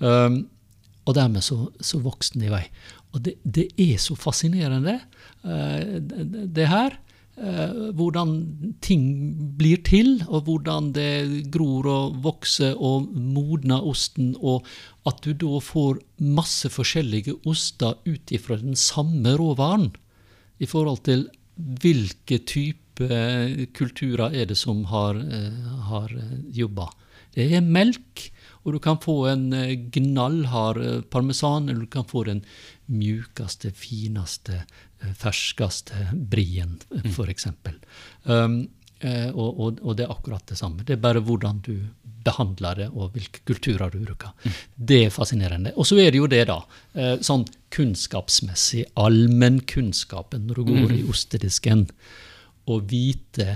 Um, 0.00 0.46
og 1.08 1.16
dermed 1.16 1.44
så, 1.44 1.66
så 1.84 2.00
vokser 2.00 2.38
den 2.38 2.46
i 2.48 2.52
vei. 2.52 2.62
Og 3.12 3.20
det, 3.24 3.36
det 3.44 3.66
er 3.80 4.00
så 4.00 4.16
fascinerende, 4.16 4.96
eh, 5.44 5.98
det, 6.00 6.48
det 6.56 6.70
her. 6.72 6.96
Eh, 7.38 7.74
hvordan 7.94 8.32
ting 8.82 9.02
blir 9.58 9.78
til, 9.86 10.16
og 10.26 10.48
hvordan 10.48 10.90
det 10.96 11.50
gror 11.54 11.86
og 11.86 12.16
vokser 12.24 12.74
og 12.74 13.06
modner 13.14 13.84
osten, 13.86 14.32
og 14.42 14.66
at 15.06 15.22
du 15.22 15.36
da 15.38 15.60
får 15.62 16.00
masse 16.18 16.66
forskjellige 16.74 17.36
oster 17.46 17.94
ut 18.08 18.34
ifra 18.34 18.58
den 18.58 18.74
samme 18.74 19.36
råvaren, 19.38 19.92
i 20.58 20.66
forhold 20.66 21.04
til 21.06 21.28
hvilke 21.54 22.40
type 22.42 23.06
kulturer 23.78 24.34
er 24.34 24.50
det 24.50 24.58
som 24.58 24.82
har, 24.90 25.14
eh, 25.14 25.70
har 25.90 26.10
jobba. 26.50 26.90
Det 27.38 27.52
er 27.54 27.62
melk, 27.62 28.24
og 28.64 28.74
du 28.74 28.80
kan 28.82 28.98
få 29.00 29.14
en 29.30 29.52
eh, 29.54 29.76
gnallhard 29.94 30.80
eh, 30.82 31.00
parmesan, 31.12 31.68
eller 31.68 31.86
du 31.86 31.92
kan 31.92 32.06
få 32.08 32.24
den 32.28 32.42
mjukeste, 32.90 33.70
fineste, 33.76 34.62
eh, 34.64 34.78
ferskeste 35.18 36.08
brien, 36.12 36.78
f.eks. 37.14 37.48
Um, 38.24 38.60
og, 38.98 39.48
og, 39.48 39.78
og, 39.84 39.92
det 39.94 40.06
er 40.06 40.10
akkurat 40.10 40.46
det 40.50 40.58
samme. 40.58 40.82
Det 40.82 40.96
er 40.96 41.02
bare 41.02 41.22
hvordan 41.22 41.60
du 41.62 41.76
behandler 42.26 42.80
det, 42.82 42.88
og 42.90 43.12
hvilke 43.14 43.44
kulturer 43.46 43.92
du 43.94 44.00
bruker. 44.02 44.32
Det 44.74 45.04
er 45.06 45.14
fascinerende. 45.14 45.72
Og 45.78 45.86
så 45.86 46.00
er 46.02 46.10
det 46.10 46.18
jo 46.18 46.26
det, 46.30 46.42
da, 46.50 46.58
sånn 47.24 47.46
kunnskapsmessig, 47.74 48.88
allmennkunnskapen 48.98 50.48
når 50.48 50.58
du 50.58 50.72
går 50.72 50.96
i 50.96 51.04
ostedisken, 51.08 51.86
å 52.68 52.80
vite 52.84 53.54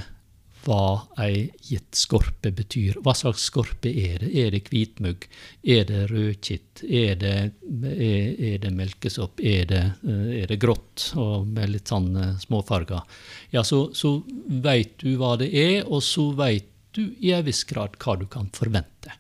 hva 0.63 1.07
ei 1.23 1.47
gitt 1.65 1.97
skorpe 1.99 2.53
betyr. 2.55 2.99
Hva 3.03 3.15
slags 3.17 3.47
skorpe 3.49 3.91
er 3.91 4.23
det? 4.23 4.31
Er 4.39 4.53
det 4.55 4.63
hvitmugg? 4.71 5.27
Er 5.63 5.87
det 5.89 6.03
rødkitt? 6.11 6.85
Er 6.87 7.17
det, 7.21 7.37
er, 7.93 8.29
er 8.53 8.61
det 8.63 8.73
melkesopp? 8.77 9.43
Er 9.43 9.67
det, 9.71 9.83
er 10.03 10.51
det, 10.51 10.61
grått 10.63 11.11
og 11.21 11.49
med 11.51 11.75
litt 11.75 11.93
sånn 11.93 12.13
småfarger? 12.43 13.03
Ja, 13.55 13.65
så, 13.67 13.89
så 13.97 14.21
veit 14.47 14.99
du 15.03 15.17
hva 15.21 15.35
det 15.41 15.51
er, 15.51 15.83
og 15.87 16.05
så 16.07 16.31
veit 16.39 16.71
du 16.93 17.07
i 17.21 17.33
en 17.35 17.45
viss 17.47 17.65
grad 17.69 17.97
hva 18.03 18.17
du 18.21 18.27
kan 18.31 18.51
forvente. 18.55 19.19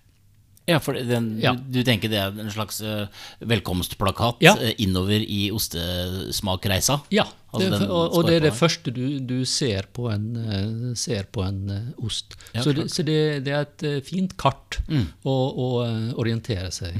Ja, 0.68 0.78
for 0.78 0.94
den, 0.94 1.40
ja. 1.42 1.56
Du, 1.58 1.80
du, 1.80 1.82
tenker 1.86 2.10
det 2.12 2.20
er 2.22 2.36
en 2.38 2.50
slags 2.52 2.78
uh, 2.86 3.10
velkomstplakat 3.50 4.44
ja. 4.44 4.54
innover 4.78 5.24
i 5.24 5.48
ostesmakreisa? 5.54 7.00
Ja, 7.10 7.26
altså 7.52 7.70
det, 7.70 7.88
og, 7.88 8.16
og, 8.16 8.28
det 8.28 8.36
er 8.38 8.46
det 8.46 8.54
første 8.56 8.92
du, 8.94 9.04
du 9.20 9.42
ser 9.48 9.88
på 9.92 10.08
en, 10.12 10.28
uh, 10.36 10.92
ser 10.98 11.28
på 11.32 11.44
en 11.46 11.66
ost. 12.02 12.36
Ja, 12.54 12.62
så, 12.64 12.72
det, 12.76 12.88
så 12.92 13.04
det, 13.06 13.18
det, 13.46 13.56
er 13.56 13.66
et 13.66 14.06
fint 14.06 14.36
kart 14.40 14.80
mm. 14.88 15.08
å, 15.28 15.34
å 15.34 15.68
orientere 16.20 16.70
seg 16.74 16.96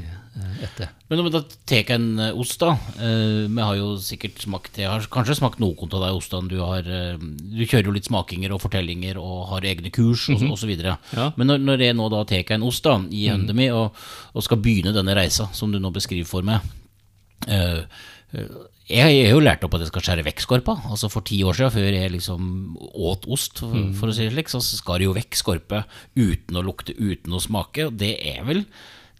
etter. 0.64 0.88
Men 1.12 1.20
om 1.20 1.26
da 1.28 1.42
tar 1.68 1.90
en 1.92 2.06
ost, 2.40 2.62
da. 2.62 2.70
Vi 2.96 3.64
har 3.66 3.74
jo 3.76 3.90
sikkert 4.00 4.38
smakt 4.40 4.78
Jeg 4.80 4.88
har 4.88 5.04
kanskje 5.12 5.36
smakt 5.36 5.60
noen 5.60 5.92
av 5.92 6.06
de 6.06 6.08
ostene 6.16 6.48
du 6.48 6.56
har 6.62 6.86
Du 7.20 7.60
kjører 7.66 7.90
jo 7.90 7.92
litt 7.92 8.08
smakinger 8.08 8.54
og 8.56 8.62
fortellinger 8.64 9.20
og 9.20 9.50
har 9.50 9.66
egne 9.68 9.92
kurs 9.92 10.30
mm 10.30 10.38
-hmm. 10.38 10.52
osv. 10.56 10.70
Ja. 10.72 11.26
Men 11.36 11.52
når, 11.52 11.58
når 11.58 11.84
jeg 11.84 11.98
nå 11.98 12.08
da 12.08 12.24
tar 12.24 12.54
en 12.56 12.64
ost 12.64 12.84
da, 12.84 12.96
i 13.10 13.28
mm 13.28 13.52
mi 13.52 13.68
og, 13.70 13.92
og, 14.32 14.42
skal 14.44 14.60
begynne 14.62 14.94
denne 14.94 15.14
reisa 15.14 15.48
som 15.52 15.72
du 15.72 15.78
nå 15.78 15.90
beskriver 15.90 16.28
for 16.28 16.46
meg. 16.46 16.60
Uh, 17.48 17.84
jeg 18.92 19.26
har 19.26 19.34
jo 19.34 19.42
lært 19.42 19.64
opp 19.66 19.76
at 19.76 19.84
jeg 19.84 19.90
skal 19.92 20.04
skjære 20.06 20.24
vekk 20.26 20.42
skorpa. 20.44 20.76
Altså 20.92 21.10
For 21.12 21.24
ti 21.26 21.40
år 21.46 21.56
siden, 21.58 21.74
før 21.74 21.96
jeg 21.96 22.14
liksom 22.14 22.48
åt 22.92 23.28
ost, 23.32 23.62
for, 23.62 23.74
mm. 23.74 23.92
for 23.98 24.12
å 24.12 24.16
si 24.16 24.26
det 24.26 24.34
slik, 24.34 24.52
så 24.52 24.60
skar 24.62 25.02
jeg 25.02 25.10
jo 25.10 25.16
vekk 25.16 25.38
skorpe 25.38 25.84
uten 26.18 26.58
å 26.58 26.64
lukte, 26.66 26.96
uten 26.98 27.34
å 27.36 27.42
smake. 27.42 27.88
Og 27.88 27.96
det 28.00 28.14
er 28.34 28.44
vel 28.48 28.64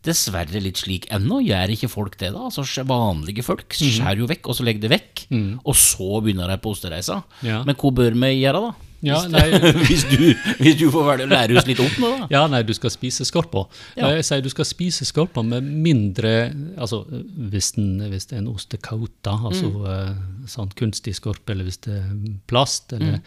dessverre 0.07 0.63
litt 0.63 0.83
slik 0.83 1.09
ennå. 1.15 1.41
Gjør 1.47 1.75
ikke 1.75 1.91
folk 1.91 2.19
det, 2.21 2.33
da? 2.35 2.47
Altså 2.49 2.87
Vanlige 2.89 3.45
folk 3.47 3.69
mm. 3.73 3.83
skjærer 3.83 4.23
jo 4.23 4.31
vekk, 4.31 4.49
og 4.51 4.59
så 4.59 4.67
legger 4.67 4.87
det 4.87 4.95
vekk. 4.97 5.27
Mm. 5.33 5.51
Og 5.63 5.79
så 5.79 6.09
begynner 6.25 6.53
de 6.53 6.59
på 6.63 6.75
ostereisa. 6.75 7.23
Ja. 7.47 7.63
Men 7.69 7.79
hva 7.79 7.95
bør 8.03 8.19
vi 8.19 8.35
gjøre, 8.41 8.67
da? 8.69 8.92
Ja, 9.03 9.19
hvis, 9.89 10.05
du, 10.07 10.21
hvis, 10.63 10.77
du, 10.79 10.87
får 10.95 11.25
lære 11.27 11.57
oss 11.59 11.67
litt 11.67 11.81
opp 11.83 11.97
nå, 11.99 12.11
da. 12.21 12.29
Ja, 12.31 12.43
nei, 12.51 12.63
du 12.67 12.71
skal 12.77 12.93
spise 12.95 13.27
skorpa. 13.27 13.65
Ja. 13.99 14.13
Jeg 14.15 14.27
sier 14.29 14.45
du 14.45 14.51
skal 14.53 14.69
spise 14.69 15.07
skorpa 15.09 15.43
med 15.47 15.67
mindre 15.67 16.53
Altså 16.77 17.03
hvis, 17.11 17.73
den, 17.75 17.97
hvis 18.13 18.29
det 18.31 18.39
er 18.39 18.45
en 18.45 18.53
ostekauta, 18.53 19.35
altså 19.51 19.73
mm. 19.73 19.83
uh, 19.83 20.47
sånn 20.51 20.71
kunstig 20.79 21.17
skorpe, 21.19 21.55
eller 21.55 21.67
hvis 21.67 21.83
det 21.89 21.99
er 21.99 22.15
plast, 22.51 22.95
eller 22.95 23.19
mm 23.19 23.27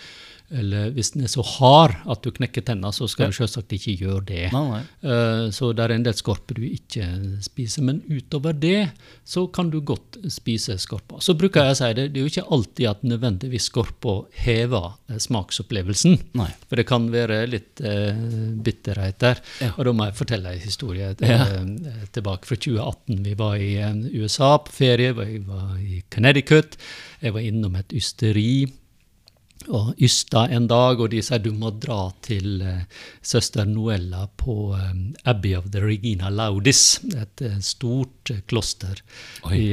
eller 0.54 0.92
hvis 0.94 1.12
den 1.16 1.26
er 1.26 1.32
så 1.32 1.42
hard 1.46 1.96
at 2.12 2.22
du 2.22 2.30
knekker 2.34 2.62
tenna, 2.66 2.92
så 2.94 3.08
skal 3.10 3.28
ja. 3.28 3.34
du 3.34 3.38
selvsagt 3.40 3.74
ikke 3.74 3.96
gjøre 3.98 4.22
det. 4.30 4.44
Nei, 4.54 4.64
nei. 4.70 4.82
Uh, 5.02 5.48
så 5.56 5.72
det 5.74 5.86
er 5.86 5.96
en 5.96 6.06
del 6.06 6.18
skorper 6.18 6.60
du 6.60 6.66
ikke 6.68 7.08
spiser. 7.46 7.86
Men 7.88 8.04
utover 8.06 8.54
det 8.54 8.92
så 9.26 9.48
kan 9.50 9.72
du 9.74 9.80
godt 9.82 10.20
spise 10.34 10.78
skorper. 10.82 11.24
Så 11.26 11.34
bruker 11.40 11.66
jeg 11.66 11.76
å 11.76 11.80
si 11.80 11.90
det, 11.98 12.08
det 12.14 12.22
er 12.22 12.28
jo 12.28 12.34
ikke 12.34 12.46
alltid 12.58 12.92
at 12.92 13.04
nødvendigvis 13.10 13.70
skorpa 13.72 14.16
hever 14.46 14.88
uh, 14.94 15.18
smaksopplevelsen. 15.26 16.20
Nei. 16.38 16.52
For 16.70 16.82
det 16.82 16.88
kan 16.94 17.10
være 17.14 17.42
litt 17.50 17.82
uh, 17.82 18.14
bitterhet 18.66 19.20
der. 19.26 19.44
Ja. 19.66 19.74
Og 19.80 19.90
da 19.90 19.98
må 19.98 20.10
jeg 20.12 20.20
fortelle 20.22 20.54
en 20.54 20.66
historie 20.66 21.12
ja. 21.26 21.42
tilbake 22.14 22.46
fra 22.46 22.62
2018. 22.62 23.22
Vi 23.26 23.38
var 23.40 23.58
i 23.58 23.74
USA 24.22 24.56
på 24.62 24.78
ferie, 24.78 25.18
vi 25.18 25.42
var 25.48 25.76
i 25.82 26.04
Connecticut. 26.14 26.78
Jeg 27.24 27.34
var 27.34 27.46
innom 27.46 27.78
et 27.80 27.96
ysteri 27.98 28.68
og 29.70 30.02
Ysta 30.02 30.46
en 30.54 30.68
dag, 30.70 31.00
og 31.02 31.12
de 31.14 31.22
sier 31.26 31.42
du 31.44 31.52
må 31.56 31.72
dra 31.82 32.10
til 32.26 32.62
uh, 32.64 32.84
søster 33.26 33.68
Noella 33.70 34.26
på 34.38 34.58
um, 34.76 35.02
Abbey 35.24 35.56
of 35.58 35.72
the 35.74 35.82
Regina 35.84 36.30
Laudis, 36.30 37.00
et 37.16 37.46
uh, 37.46 37.58
stort 37.66 38.34
uh, 38.34 38.42
kloster 38.50 39.02
Oi. 39.50 39.58
i 39.58 39.66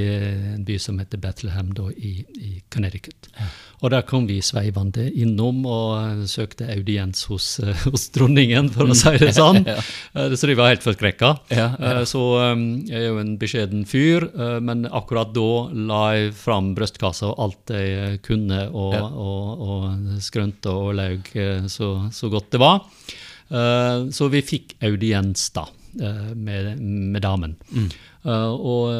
en 0.54 0.64
by 0.68 0.78
som 0.80 1.00
heter 1.02 1.20
Bethlehem 1.22 1.72
da, 1.76 1.90
i, 1.92 2.14
i 2.38 2.54
Connecticut. 2.72 3.30
Ja. 3.36 3.50
Og 3.82 3.90
der 3.90 4.04
kom 4.06 4.28
vi 4.28 4.38
sveivende 4.44 5.08
innom 5.10 5.64
og 5.66 6.22
søkte 6.30 6.68
audiens 6.70 7.24
hos, 7.30 7.56
hos 7.88 8.06
dronningen, 8.14 8.70
for 8.74 8.92
å 8.92 8.96
si 8.96 9.14
det 9.18 9.32
sånn. 9.40 9.64
ja. 9.66 9.78
Så 10.38 10.50
de 10.50 10.56
var 10.58 10.70
helt 10.70 10.86
forskrekka. 10.86 11.32
Ja, 11.50 11.68
så 12.08 12.22
um, 12.52 12.64
jeg 12.86 13.00
er 13.00 13.08
jo 13.08 13.18
en 13.22 13.34
beskjeden 13.40 13.84
fyr, 13.88 14.28
men 14.62 14.86
akkurat 14.86 15.32
da 15.34 15.48
la 15.90 16.02
jeg 16.16 16.32
fram 16.38 16.72
brystkassa 16.78 17.32
og 17.32 17.42
alt 17.46 17.74
jeg 17.74 18.22
kunne. 18.26 18.64
og, 18.70 18.94
og, 18.94 19.62
og 19.66 20.22
skrønte 20.22 20.70
og 20.70 20.94
laug 20.98 21.28
eh, 21.38 21.66
så, 21.70 21.92
så, 22.14 22.30
godt 22.32 22.52
det 22.54 22.60
var. 22.62 22.82
Så 24.12 24.28
vi 24.32 24.40
fikk 24.46 24.76
audiens 24.86 25.50
da, 25.52 25.66
med, 25.92 26.80
med, 26.80 27.20
damen. 27.22 27.54
Mm. 27.72 27.88
Uh, 28.22 28.52
og 28.54 28.92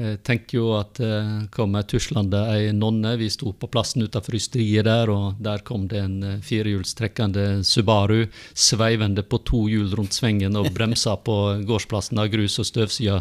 jeg 0.00 0.18
tenker 0.26 0.58
jo 0.58 0.70
at 0.76 0.98
det 0.98 1.48
kom 1.54 1.76
tuslende 1.88 2.40
ei 2.52 2.72
nonne. 2.74 3.14
Vi 3.20 3.28
sto 3.32 3.52
på 3.54 3.68
plassen 3.70 4.04
utenfor 4.04 4.36
ysteriet 4.38 4.88
der, 4.88 5.12
og 5.12 5.38
der 5.42 5.62
kom 5.66 5.86
det 5.88 6.02
en 6.02 6.40
firehjulstrekkende 6.44 7.62
Subaru 7.64 8.26
sveivende 8.52 9.22
på 9.22 9.40
to 9.46 9.66
hjul 9.70 9.94
rundt 9.96 10.16
svengen 10.16 10.58
og 10.58 10.72
bremsa 10.74 11.16
på 11.16 11.36
gårdsplassen 11.68 12.20
av 12.20 12.32
grus 12.34 12.58
og 12.60 12.68
støvskya 12.68 13.20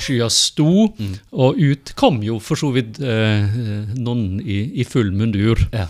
skya 0.00 0.28
sto. 0.32 0.88
Mm. 0.98 1.14
Og 1.32 1.62
ut 1.62 1.94
kom 1.98 2.22
jo 2.26 2.40
for 2.42 2.60
så 2.60 2.72
vidt 2.74 2.98
nonnen 2.98 4.42
i, 4.42 4.64
i 4.80 4.88
full 4.88 5.14
mundur. 5.14 5.62
Ja. 5.72 5.88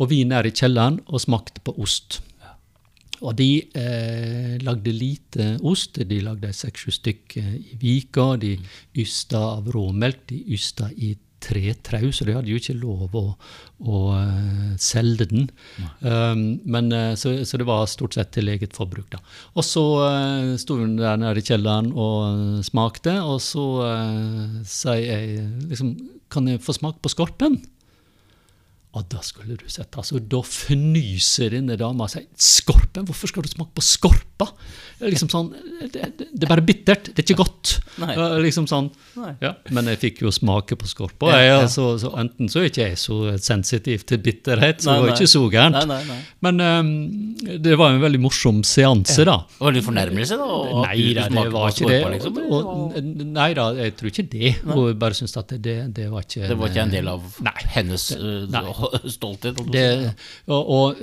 Og 0.00 0.10
vi 0.12 0.22
nær 0.26 0.46
i 0.48 0.54
kjelleren 0.54 1.00
og 1.06 1.22
smakte 1.22 1.62
på 1.64 1.74
ost. 1.82 2.20
Og 3.22 3.36
de 3.38 3.50
eh, 3.78 4.54
lagde 4.66 4.94
lite 4.94 5.48
ost. 5.68 6.00
De 6.08 6.20
lagde 6.24 6.52
seks-sju 6.56 6.94
stykker 6.98 7.52
i 7.58 7.76
Vika. 7.80 8.32
De 8.42 8.56
ysta 8.98 9.42
av 9.58 9.70
råmelk. 9.72 10.26
De 10.32 10.40
ysta 10.56 10.90
i 10.96 11.14
tre 11.42 11.72
trau, 11.84 12.08
så 12.14 12.26
de 12.26 12.34
hadde 12.36 12.50
jo 12.52 12.58
ikke 12.60 12.76
lov 12.78 13.16
å, 13.18 13.24
å 13.90 14.00
uh, 14.14 14.72
selge 14.80 15.26
den. 15.32 15.48
Um, 16.00 16.44
men, 16.62 16.92
uh, 16.94 17.12
så, 17.18 17.34
så, 17.48 17.58
det 17.60 17.66
var 17.68 17.88
stort 17.90 18.16
sett 18.16 18.32
til 18.36 18.52
eget 18.52 18.76
forbruk. 18.76 19.08
da. 19.12 19.18
Og 19.56 19.66
så 19.66 19.84
uh, 20.04 20.52
sto 20.60 20.78
hun 20.80 20.96
der 21.00 21.18
nede 21.20 21.42
i 21.42 21.46
kjelleren 21.46 21.90
og 21.92 22.62
smakte, 22.66 23.18
og 23.26 23.40
så 23.44 23.66
uh, 23.82 24.60
sier 24.68 25.02
jeg 25.02 25.46
liksom 25.72 25.96
Kan 26.32 26.46
jeg 26.48 26.62
få 26.64 26.72
smake 26.72 27.02
på 27.04 27.10
skorpen? 27.12 27.58
Og 28.92 29.06
da 29.08 29.22
skulle 29.24 29.56
du 29.56 29.64
sett, 29.72 29.94
altså, 29.96 30.20
Da 30.20 30.42
fnyser 30.44 31.54
denne 31.56 31.78
dama 31.80 32.04
og 32.04 32.12
sier 32.12 32.26
'Skorpen? 32.36 33.06
Hvorfor 33.08 33.30
skal 33.30 33.46
du 33.46 33.48
smake 33.48 33.72
på 33.72 33.84
skorpa?' 33.84 34.50
Liksom 35.02 35.28
sånn, 35.32 35.48
det, 35.90 36.12
det, 36.18 36.26
det 36.30 36.46
er 36.46 36.50
bare 36.50 36.62
bittert, 36.62 37.08
det 37.10 37.18
er 37.18 37.24
ikke 37.26 37.40
godt. 37.40 37.70
Nei. 37.98 38.14
Liksom 38.44 38.68
sånn, 38.70 38.90
Nei. 39.18 39.32
ja, 39.42 39.50
Men 39.74 39.88
jeg 39.90 39.98
fikk 39.98 40.20
jo 40.22 40.30
smake 40.30 40.76
på 40.78 40.86
skorpa. 40.86 41.32
Ja, 41.32 41.40
ja. 41.42 41.56
altså, 41.64 41.96
så 41.98 42.12
enten 42.20 42.46
så 42.52 42.60
er 42.62 42.68
ikke 42.70 42.84
jeg 42.86 43.00
så 43.02 43.16
sensitiv 43.42 44.04
til 44.06 44.20
bitterhet, 44.22 44.84
så 44.84 44.92
Nei, 44.92 44.94
det 44.94 45.02
var 45.02 45.10
nei. 45.10 45.16
ikke 45.18 45.32
så 45.32 45.42
gærent. 45.50 45.78
Nei, 45.80 45.82
nei, 45.90 46.04
nei. 46.06 46.20
Men 46.46 46.62
um, 46.62 46.92
det 47.66 47.74
var 47.80 47.96
en 47.96 48.04
veldig 48.04 48.20
morsom 48.22 48.62
seanse, 48.62 49.26
da. 49.26 49.40
Det 49.56 49.66
var 49.66 49.74
litt 49.74 49.88
fornærmelse, 49.88 50.38
da? 50.38 50.46
og 50.46 50.86
Nei 50.86 51.08
da, 51.18 51.26
det 51.34 51.46
var 51.56 51.74
ikke 51.74 51.90
det. 51.90 52.00
Liksom, 52.14 52.38
Og, 52.52 52.70
og, 52.76 53.10
nei 53.40 53.48
da, 53.58 53.66
jeg 53.82 53.96
tror 53.98 54.12
ikke 54.14 54.26
det. 54.36 54.54
Og 54.70 54.86
jeg 54.92 55.00
bare 55.02 55.18
syns 55.18 55.34
at 55.40 55.56
det, 55.66 55.78
det 55.98 56.06
var 56.12 56.28
ikke 56.28 56.46
det 56.46 56.58
var 56.62 56.70
ikke 56.70 56.86
en 56.86 56.94
del 56.94 57.10
av 57.10 57.26
Nei. 57.42 57.58
hennes 57.74 58.06
uh, 58.14 58.46
Nei. 58.52 58.62
stolthet? 59.16 59.60
det, 59.72 59.86
og, 60.46 60.70
og, 60.76 61.02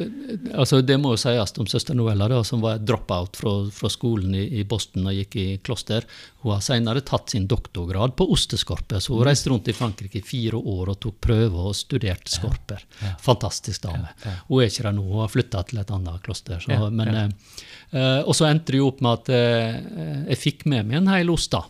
altså, 0.53 0.81
det 0.85 0.97
må 1.01 1.13
jo 1.15 1.21
sies 1.21 1.55
om 1.59 1.69
søster 1.69 1.97
Noella, 1.97 2.29
da, 2.31 2.41
som 2.47 2.63
var 2.63 2.81
drop-out 2.83 3.39
fra, 3.39 3.53
fra 3.73 3.91
skolen 3.91 4.35
i, 4.37 4.45
i 4.59 4.65
Boston 4.67 5.09
og 5.09 5.15
gikk 5.17 5.39
i 5.39 5.47
kloster. 5.63 6.07
Hun 6.43 6.55
har 6.55 6.63
senere 6.63 7.03
tatt 7.05 7.33
sin 7.33 7.47
doktorgrad 7.51 8.15
på 8.19 8.29
osteskorpe, 8.31 9.01
så 9.03 9.15
hun 9.15 9.25
reiste 9.27 9.51
rundt 9.51 9.67
i 9.67 9.75
Frankrike 9.75 10.21
i 10.21 10.25
fire 10.25 10.59
år 10.59 10.93
og 10.93 10.99
tok 11.03 11.17
prøver 11.23 11.71
og 11.71 11.75
studerte 11.75 12.31
skorper. 12.31 12.85
Fantastisk 13.23 13.83
dame. 13.87 14.13
Hun 14.47 14.61
er 14.61 14.69
ikke 14.71 14.85
der 14.87 14.95
nå, 14.95 15.03
hun 15.09 15.23
har 15.23 15.33
flytta 15.33 15.65
til 15.67 15.81
et 15.81 15.91
annet 15.95 16.23
kloster. 16.25 16.61
Så, 16.63 16.71
Ja, 16.71 16.89
men, 16.89 17.15
eh, 17.15 17.57
eh, 17.91 18.21
og 18.23 18.35
så 18.37 18.47
endte 18.47 18.71
det 18.71 18.79
jo 18.79 18.87
opp 18.91 19.01
med 19.03 19.19
at 19.19 19.33
eh, 19.35 20.23
jeg 20.31 20.39
fikk 20.39 20.65
med 20.71 20.87
meg 20.87 21.01
en 21.01 21.11
hel 21.11 21.33
ost. 21.33 21.51
da. 21.51 21.65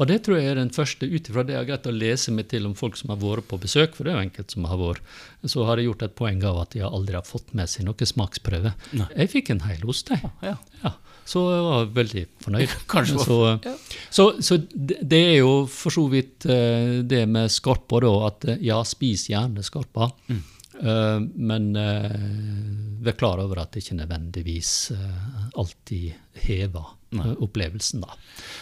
Og 0.00 0.08
det 0.08 0.22
tror 0.24 0.38
jeg 0.38 0.48
er 0.48 0.56
den 0.56 0.72
første, 0.72 1.04
ut 1.04 1.28
ifra 1.28 1.44
det 1.44 1.52
jeg 1.52 1.60
har 1.60 1.68
greid 1.68 1.88
å 1.90 1.92
lese 1.92 2.32
meg 2.32 2.48
til 2.48 2.64
om 2.64 2.74
folk 2.78 2.96
som 2.96 3.12
har 3.12 3.20
vært 3.20 3.50
på 3.50 3.58
besøk, 3.60 3.92
for 3.96 4.08
det 4.08 4.14
er 4.14 4.16
jo 4.16 4.26
enkelt 4.30 4.54
som 4.54 4.68
har 4.70 4.80
vært, 4.80 5.14
så 5.44 5.66
har 5.68 5.80
jeg 5.80 5.90
gjort 5.90 6.04
et 6.06 6.14
poeng 6.16 6.40
av 6.48 6.62
at 6.62 6.72
de 6.72 6.84
aldri 6.86 7.18
har 7.18 7.26
fått 7.28 7.52
med 7.56 7.68
seg 7.68 7.84
noen 7.84 8.08
smaksprøve. 8.08 8.72
Jeg 8.96 9.32
fikk 9.32 9.52
en 9.52 9.64
hel 9.66 9.84
ost, 9.84 10.08
jeg. 10.08 10.32
Ja. 10.46 10.54
Ja, 10.80 10.94
så 11.28 11.42
jeg 11.52 11.66
var 11.66 11.90
veldig 11.98 12.22
fornøyd. 12.46 12.76
Kanskje 12.94 13.26
så, 13.26 13.40
ja. 13.66 13.74
så, 14.08 14.26
så 14.40 14.56
det 14.72 15.02
det 15.10 15.20
er 15.34 15.36
jo 15.42 15.52
for 15.68 15.92
så 15.92 16.06
vidt 16.12 16.48
eh, 16.48 17.02
det 17.04 17.26
med 17.28 17.52
skorpa, 17.52 18.00
da, 18.00 18.14
at 18.30 18.48
eh, 18.54 18.64
ja, 18.70 18.80
spis 18.88 19.28
gjerne 19.28 19.64
skorpa. 19.66 20.08
Mm. 20.30 20.40
Uh, 20.80 21.18
men 21.36 21.74
uh, 21.76 23.02
vær 23.04 23.18
klar 23.20 23.42
over 23.42 23.58
at 23.60 23.74
det 23.74 23.82
ikke 23.82 23.98
nødvendigvis 23.98 24.70
uh, 24.96 25.50
alltid 25.60 26.38
hever 26.46 26.94
eh, 27.12 27.32
opplevelsen, 27.42 28.00
da. 28.06 28.14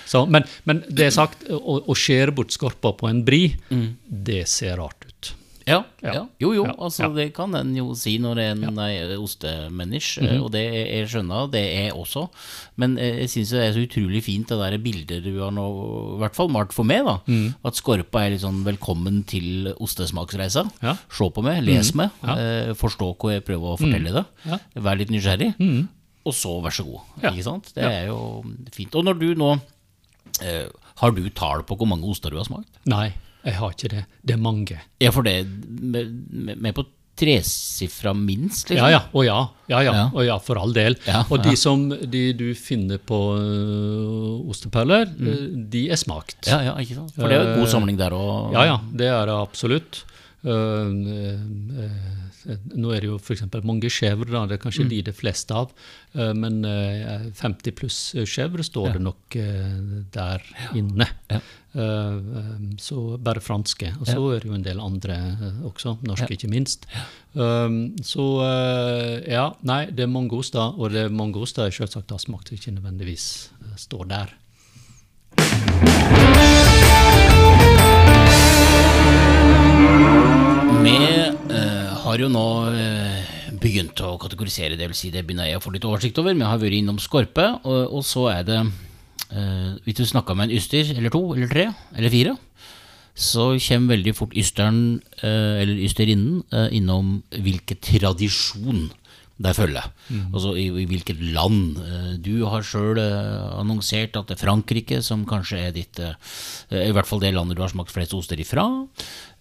Så, 0.08 0.24
men, 0.26 0.44
men 0.64 0.84
det 0.88 1.06
er 1.10 1.16
sagt, 1.18 1.44
å, 1.52 1.80
å 1.84 1.94
skjære 1.98 2.34
bort 2.34 2.54
skorpa 2.54 2.94
på 2.96 3.10
en 3.10 3.24
bri, 3.26 3.56
det 4.08 4.46
ser 4.48 4.78
rart 4.80 5.04
ut. 5.08 5.34
Ja, 5.68 5.82
Ja. 6.00 6.22
Jo, 6.40 6.52
jo, 6.54 6.64
Ja, 6.64 6.72
altså 6.78 7.02
ja. 7.02 7.08
det 7.12 7.34
kan 7.36 7.54
en 7.54 7.74
jo 7.76 7.90
si 7.98 8.14
når 8.18 8.38
en 8.40 8.78
er 8.80 9.10
ostemennisk, 9.18 10.20
mm 10.22 10.26
-hmm. 10.28 10.42
og 10.44 10.52
det 10.52 10.62
jeg 10.72 11.08
skjønner, 11.08 11.50
det 11.52 11.64
er 11.76 11.92
også. 11.92 12.28
Men 12.76 12.96
eh, 12.98 13.18
jeg 13.20 13.28
syns 13.28 13.50
det 13.50 13.60
er 13.64 13.72
så 13.72 13.84
utrolig 13.84 14.22
fint 14.24 14.48
det 14.48 14.56
der 14.58 14.78
bildet 14.78 15.24
du 15.24 15.40
har 15.40 15.50
nå, 15.50 15.66
i 16.16 16.18
hvert 16.20 16.34
fall 16.34 16.48
malt 16.48 16.72
for 16.72 16.84
meg, 16.84 17.04
da. 17.04 17.20
Mm. 17.26 17.54
At 17.64 17.74
Skorpa 17.76 18.24
er 18.24 18.30
litt 18.30 18.40
sånn 18.40 18.64
velkommen 18.64 19.24
til 19.26 19.74
ostesmaksreisa. 19.78 20.70
Se 21.10 21.30
på 21.30 21.42
meg, 21.42 21.62
les 21.64 21.94
meg, 21.94 22.10
Ja. 22.22 22.34
Mhm. 22.34 22.38
eh, 22.38 22.74
forstå 22.74 23.16
hva 23.18 23.32
jeg 23.32 23.44
prøver 23.44 23.76
å 23.76 23.78
fortelle 23.78 24.12
deg. 24.12 24.24
Vær 24.76 24.96
litt 24.96 25.10
nysgjerrig. 25.10 25.54
Og 26.28 26.36
så 26.36 26.58
vær 26.64 26.74
så 26.74 26.84
god. 26.86 27.00
Ja. 27.22 27.32
Ikke 27.32 27.46
sant? 27.46 27.72
Det 27.76 27.86
er 27.86 28.10
jo 28.10 28.20
fint. 28.74 28.94
Og 28.98 29.06
når 29.08 29.18
du 29.20 29.30
nå 29.38 29.54
eh, 30.44 30.68
Har 31.00 31.16
du 31.16 31.24
tall 31.30 31.64
på 31.66 31.78
hvor 31.78 31.88
mange 31.88 32.08
oster 32.10 32.34
du 32.34 32.40
har 32.40 32.48
smakt? 32.48 32.70
Nei, 32.90 33.10
jeg 33.46 33.58
har 33.58 33.74
ikke 33.74 33.92
det. 33.94 34.04
Det 34.26 34.36
er 34.36 34.40
mange. 34.42 34.78
Ja, 35.00 35.12
for 35.14 35.26
det 35.26 35.40
med, 35.46 36.10
med, 36.58 36.72
på 36.76 36.84
tresifra 37.18 38.12
minst, 38.14 38.68
liksom? 38.70 38.84
Ja, 38.84 38.98
ja. 38.98 39.00
Og 39.10 39.24
ja. 39.26 39.38
Ja, 39.70 39.80
ja. 39.86 40.04
Å 40.14 40.26
ja, 40.26 40.36
for 40.42 40.60
all 40.60 40.74
del. 40.74 40.98
Ja, 41.08 41.24
og 41.26 41.42
de 41.42 41.54
som 41.58 41.88
de 41.90 42.22
du 42.38 42.46
finner 42.58 43.00
på 43.02 43.18
øh, 43.38 44.50
osteperler, 44.50 45.08
mm. 45.10 45.64
de 45.72 45.88
er 45.94 45.98
smakt. 45.98 46.44
Ja, 46.50 46.60
ja, 46.68 46.76
ikke 46.82 47.00
sant? 47.00 47.16
For 47.16 47.26
det 47.30 47.38
er 47.38 47.42
jo 47.42 47.54
en 47.54 47.62
god 47.64 47.72
samling 47.74 47.98
der 47.98 48.14
òg. 48.14 48.54
Ja, 48.54 48.68
ja, 48.74 48.78
det 49.02 49.10
er 49.10 49.26
det 49.30 49.38
absolutt. 49.38 50.04
Uh, 50.46 50.86
uh, 50.94 51.38
uh, 51.82 52.58
nå 52.78 52.92
er 52.94 53.02
det 53.02 53.08
jo 53.08 53.16
f.eks. 53.18 53.42
mange 53.66 53.90
skjevre, 53.90 54.44
det 54.46 54.54
er 54.54 54.62
kanskje 54.62 54.86
de 54.88 55.00
det 55.08 55.14
fleste 55.16 55.54
av. 55.54 55.72
Men 56.14 56.62
uh, 56.64 57.26
50 57.34 57.74
pluss 57.76 57.98
skjevre 58.22 58.62
står 58.64 58.94
det 58.96 59.02
nok 59.02 59.36
der 60.14 60.44
inne. 60.78 61.08
Ja. 61.28 61.40
Så 62.80 63.02
bare 63.22 63.42
franske. 63.44 63.90
Og 64.00 64.08
så 64.08 64.22
er 64.32 64.40
det 64.40 64.48
jo 64.48 64.56
en 64.56 64.64
del 64.64 64.80
andre 64.82 65.18
også, 65.68 65.98
norske 66.08 66.32
ikke 66.38 66.50
minst. 66.50 66.88
Så 67.34 68.26
ja, 69.28 69.46
nei, 69.68 69.82
det 69.92 70.06
er 70.06 70.10
mange 70.10 70.38
oster, 70.38 70.72
og 70.78 70.94
det 70.94 71.06
er 71.06 71.14
mange 71.14 71.38
oster 71.42 71.68
jeg 71.68 71.82
selvsagt 71.82 72.14
har 72.14 72.22
smakt 72.24 72.54
ikke 72.56 72.74
nødvendigvis 72.78 73.28
står 73.84 74.04
der. 74.14 74.28
Vi 80.88 80.96
eh, 81.04 81.88
har 82.00 82.22
jo 82.22 82.30
nå 82.32 82.42
eh, 82.72 83.24
begynt 83.60 84.00
å 84.00 84.14
kategorisere, 84.20 84.78
det 84.78 84.86
vil 84.88 84.96
si 84.96 85.10
det 85.12 85.20
begynner 85.26 85.50
jeg 85.50 85.58
å 85.58 85.60
få 85.60 85.72
litt 85.74 85.84
oversikt 85.84 86.16
over. 86.22 86.32
Vi 86.32 86.46
har 86.48 86.60
vært 86.62 86.76
innom 86.78 87.00
skorpe, 87.02 87.44
og, 87.60 87.92
og 87.98 88.06
så 88.08 88.22
er 88.32 88.46
det 88.48 88.56
eh, 88.62 89.74
Hvis 89.84 89.98
du 89.98 90.06
snakker 90.08 90.38
med 90.38 90.48
en 90.48 90.54
yster 90.56 90.94
eller 90.94 91.12
to 91.12 91.20
eller 91.34 91.50
tre 91.52 91.66
eller 91.92 92.14
fire, 92.14 92.32
så 93.12 93.50
kommer 93.66 93.98
veldig 93.98 94.14
fort 94.16 94.32
ysteren 94.38 94.80
eh, 95.20 95.60
eller 95.60 95.84
ysterinnen 95.84 96.40
eh, 96.56 96.70
innom 96.80 97.18
hvilken 97.36 97.82
tradisjon 97.84 98.86
de 99.38 99.52
følger. 99.54 99.84
Altså 100.32 100.52
i, 100.58 100.64
i 100.82 100.86
hvilket 100.90 101.20
land. 101.34 101.78
Eh, 101.78 102.12
Du 102.22 102.42
har 102.50 102.64
sjøl 102.66 102.98
annonsert 102.98 104.16
at 104.18 104.30
det 104.30 104.34
er 104.34 104.42
Frankrike 104.42 104.98
som 105.06 105.22
kanskje 105.28 105.60
er 105.68 105.74
ditt 105.76 106.00
eh, 106.02 106.16
I 106.74 106.90
hvert 106.94 107.06
fall 107.06 107.22
det 107.22 107.30
landet 107.36 107.58
du 107.58 107.62
har 107.62 107.70
smakt 107.70 107.94
flest 107.94 108.16
oster 108.18 108.40
ifra. 108.42 108.66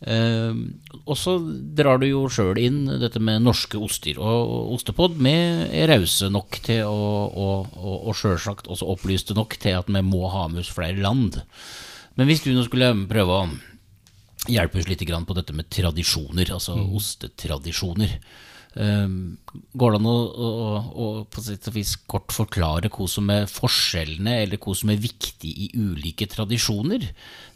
Eh, 0.05 0.53
og 1.01 1.17
så 1.17 1.37
drar 1.77 1.97
du 2.01 2.05
jo 2.11 2.27
sjøl 2.29 2.61
inn 2.61 2.83
dette 3.01 3.21
med 3.23 3.41
norske 3.45 3.81
oster. 3.81 4.19
Og 4.21 4.75
Ostepod 4.77 5.17
vi 5.17 5.33
er 5.33 5.89
rause 5.89 6.29
nok 6.29 6.59
til 6.67 6.83
å, 6.85 6.99
og, 7.27 7.73
og, 7.73 7.95
og 8.11 8.19
sjølsagt 8.19 8.69
også 8.69 8.91
opplyste 8.93 9.37
nok 9.37 9.57
til 9.61 9.79
at 9.79 9.89
vi 9.89 10.03
må 10.05 10.27
ha 10.29 10.45
med 10.51 10.61
oss 10.61 10.73
flere 10.75 11.01
land. 11.01 11.41
Men 12.17 12.29
hvis 12.29 12.45
du 12.45 12.51
nå 12.53 12.65
skulle 12.65 12.93
prøve 13.09 13.41
å 13.41 13.49
hjelpe 14.47 14.79
oss 14.79 14.87
litt 14.89 15.01
på 15.01 15.35
dette 15.37 15.53
med 15.57 15.69
tradisjoner, 15.73 16.53
altså 16.53 16.77
ostetradisjoner. 16.77 18.19
Um, 18.75 19.37
går 19.73 19.93
det 19.95 19.99
an 20.01 20.07
å, 20.11 20.15
å, 20.27 20.47
å 21.01 21.05
på 21.33 21.41
sett 21.41 21.65
og 21.71 21.73
vis 21.79 21.95
kort 22.05 22.29
forklare 22.35 22.91
hva 22.93 23.07
som 23.09 23.29
er 23.33 23.47
forskjellene, 23.49 24.35
eller 24.43 24.59
hva 24.61 24.75
som 24.77 24.91
er 24.93 24.99
viktig 25.01 25.49
i 25.63 25.69
ulike 25.73 26.27
tradisjoner? 26.29 27.07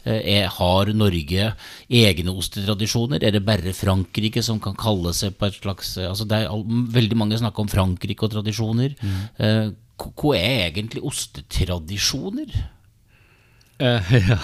Eh, 0.02 0.18
Er, 0.40 0.48
har 0.56 0.90
Norge 0.98 1.52
egne 1.86 2.34
ostetradisjoner? 2.34 3.22
Er 3.22 3.36
det 3.36 3.44
bare 3.46 3.70
Frankrike 3.76 4.42
som 4.42 4.58
kan 4.64 4.74
kalle 4.74 5.12
seg 5.14 5.36
på 5.38 5.46
et 5.46 5.60
slags 5.60 5.92
altså 6.02 6.26
det 6.26 6.40
er 6.42 6.66
Veldig 6.98 7.20
mange 7.20 7.38
snakker 7.38 7.62
om 7.68 7.70
Frankrike 7.70 8.26
og 8.26 8.34
tradisjoner. 8.34 8.96
Mm. 8.98 9.76
hva- 10.02 10.12
hva 10.18 10.34
er 10.40 10.72
egentlig 10.72 11.04
ostetradisjoner? 11.06 12.50
Uh, 13.82 14.12
ja. 14.30 14.38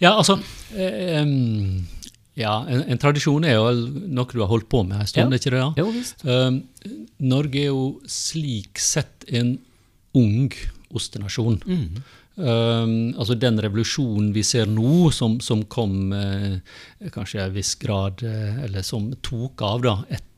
ja, 0.00 0.12
altså 0.18 0.36
eh, 0.76 1.18
em, 1.20 1.86
Ja, 2.38 2.62
en, 2.64 2.80
en 2.88 2.98
tradisjon 3.02 3.44
er 3.44 3.58
jo 3.58 3.66
noe 4.08 4.24
du 4.32 4.38
har 4.40 4.48
holdt 4.48 4.68
på 4.72 4.80
med 4.88 5.02
en 5.02 5.06
stund, 5.10 5.34
Ja. 5.34 5.38
ikke 5.38 5.52
det? 5.52 5.60
da? 5.60 5.72
Jo 5.76 5.90
visst. 5.92 6.24
Um, 6.24 6.62
Norge 7.20 7.60
er 7.60 7.68
jo 7.68 7.82
slik 8.08 8.80
sett 8.80 9.26
en 9.28 9.58
ung 10.16 10.48
ostenasjon. 10.96 11.60
Um, 12.34 13.12
altså 13.20 13.36
Den 13.36 13.60
revolusjonen 13.60 14.30
vi 14.32 14.42
ser 14.48 14.64
nå, 14.72 15.10
som, 15.12 15.38
som 15.44 15.60
kom 15.68 16.12
eh, 16.16 16.54
kanskje 17.12 17.36
i 17.38 17.42
en 17.44 17.52
viss 17.52 17.74
grad 17.76 18.22
eh, 18.24 18.62
Eller 18.64 18.80
som 18.88 19.10
tok 19.20 19.60
av 19.68 19.82
da 19.84 19.92
etter 20.08 20.30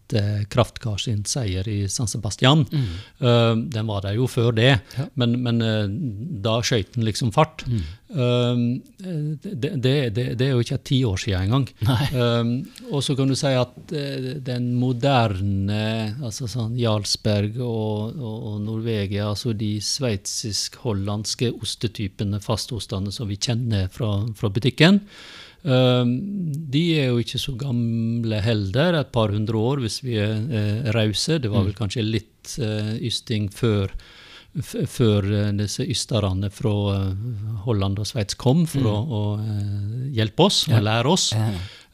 Kraftkar 0.53 0.99
sin 1.01 1.25
seier 1.29 1.67
i 1.69 1.88
San 1.88 2.11
Sebastian. 2.11 2.67
Um, 3.19 3.69
den 3.73 3.87
var 3.88 4.05
der 4.05 4.19
jo 4.19 4.27
før 4.31 4.53
det, 4.53 4.79
men, 5.14 5.38
men 5.43 5.62
uh, 5.64 5.88
da 6.45 6.59
skøyt 6.64 6.95
den 6.95 7.07
liksom 7.09 7.33
fart. 7.35 7.64
Um, 8.14 8.83
det, 9.01 9.73
det, 9.83 9.95
det, 10.14 10.27
det 10.38 10.47
er 10.47 10.53
jo 10.53 10.62
ikke 10.62 10.79
ti 10.87 11.01
år 11.09 11.17
siden 11.25 11.49
engang. 11.49 11.67
Og 12.93 13.03
så 13.05 13.17
kan 13.19 13.31
du 13.31 13.37
si 13.38 13.51
at 13.59 13.95
eh, 13.97 14.29
den 14.45 14.71
moderne 14.79 16.14
altså 16.23 16.49
sånn 16.51 16.77
Jarlsberg 16.79 17.59
og, 17.59 18.14
og, 18.19 18.37
og 18.51 18.61
Norvegia, 18.64 19.31
altså 19.33 19.55
de 19.57 19.77
sveitsisk-hollandske 19.83 21.53
ostetypene, 21.59 22.43
fastostene 22.45 23.12
som 23.14 23.31
vi 23.31 23.40
kjenner 23.40 23.88
fra, 23.93 24.17
fra 24.38 24.53
butikken, 24.53 25.03
de 25.64 26.83
er 26.98 27.09
jo 27.09 27.22
ikke 27.22 27.40
så 27.40 27.55
gamle 27.57 28.40
heller, 28.44 28.98
et 28.98 29.12
par 29.14 29.33
hundre 29.33 29.57
år 29.57 29.81
hvis 29.85 30.03
vi 30.05 30.18
er 30.20 30.37
eh, 30.53 30.90
rause. 30.92 31.38
Det 31.40 31.50
var 31.53 31.64
vel 31.64 31.77
kanskje 31.79 32.05
litt 32.05 32.59
eh, 32.61 32.98
ysting 33.09 33.48
før 33.53 33.94
før 34.55 35.27
eh, 35.35 35.48
disse 35.59 35.83
ysterne 35.90 36.50
fra 36.55 36.74
Holland 37.64 37.98
og 37.98 38.07
Sveits 38.07 38.37
kom 38.38 38.62
for 38.70 38.87
å, 38.87 38.94
å 39.03 39.22
eh, 39.40 40.12
hjelpe 40.14 40.46
oss 40.46 40.61
og 40.68 40.85
lære 40.85 41.11
oss. 41.11 41.31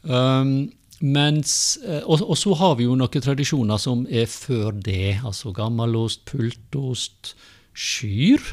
Um, 0.03 0.69
mens, 1.01 1.79
og, 2.03 2.21
og 2.21 2.37
så 2.37 2.53
har 2.59 2.75
vi 2.77 2.85
jo 2.85 2.97
noen 2.99 3.23
tradisjoner 3.25 3.79
som 3.81 4.03
er 4.05 4.27
før 4.29 4.75
det. 4.75 5.21
Altså 5.25 5.55
gammelost, 5.57 6.27
pultost, 6.29 7.33
skyr. 7.73 8.43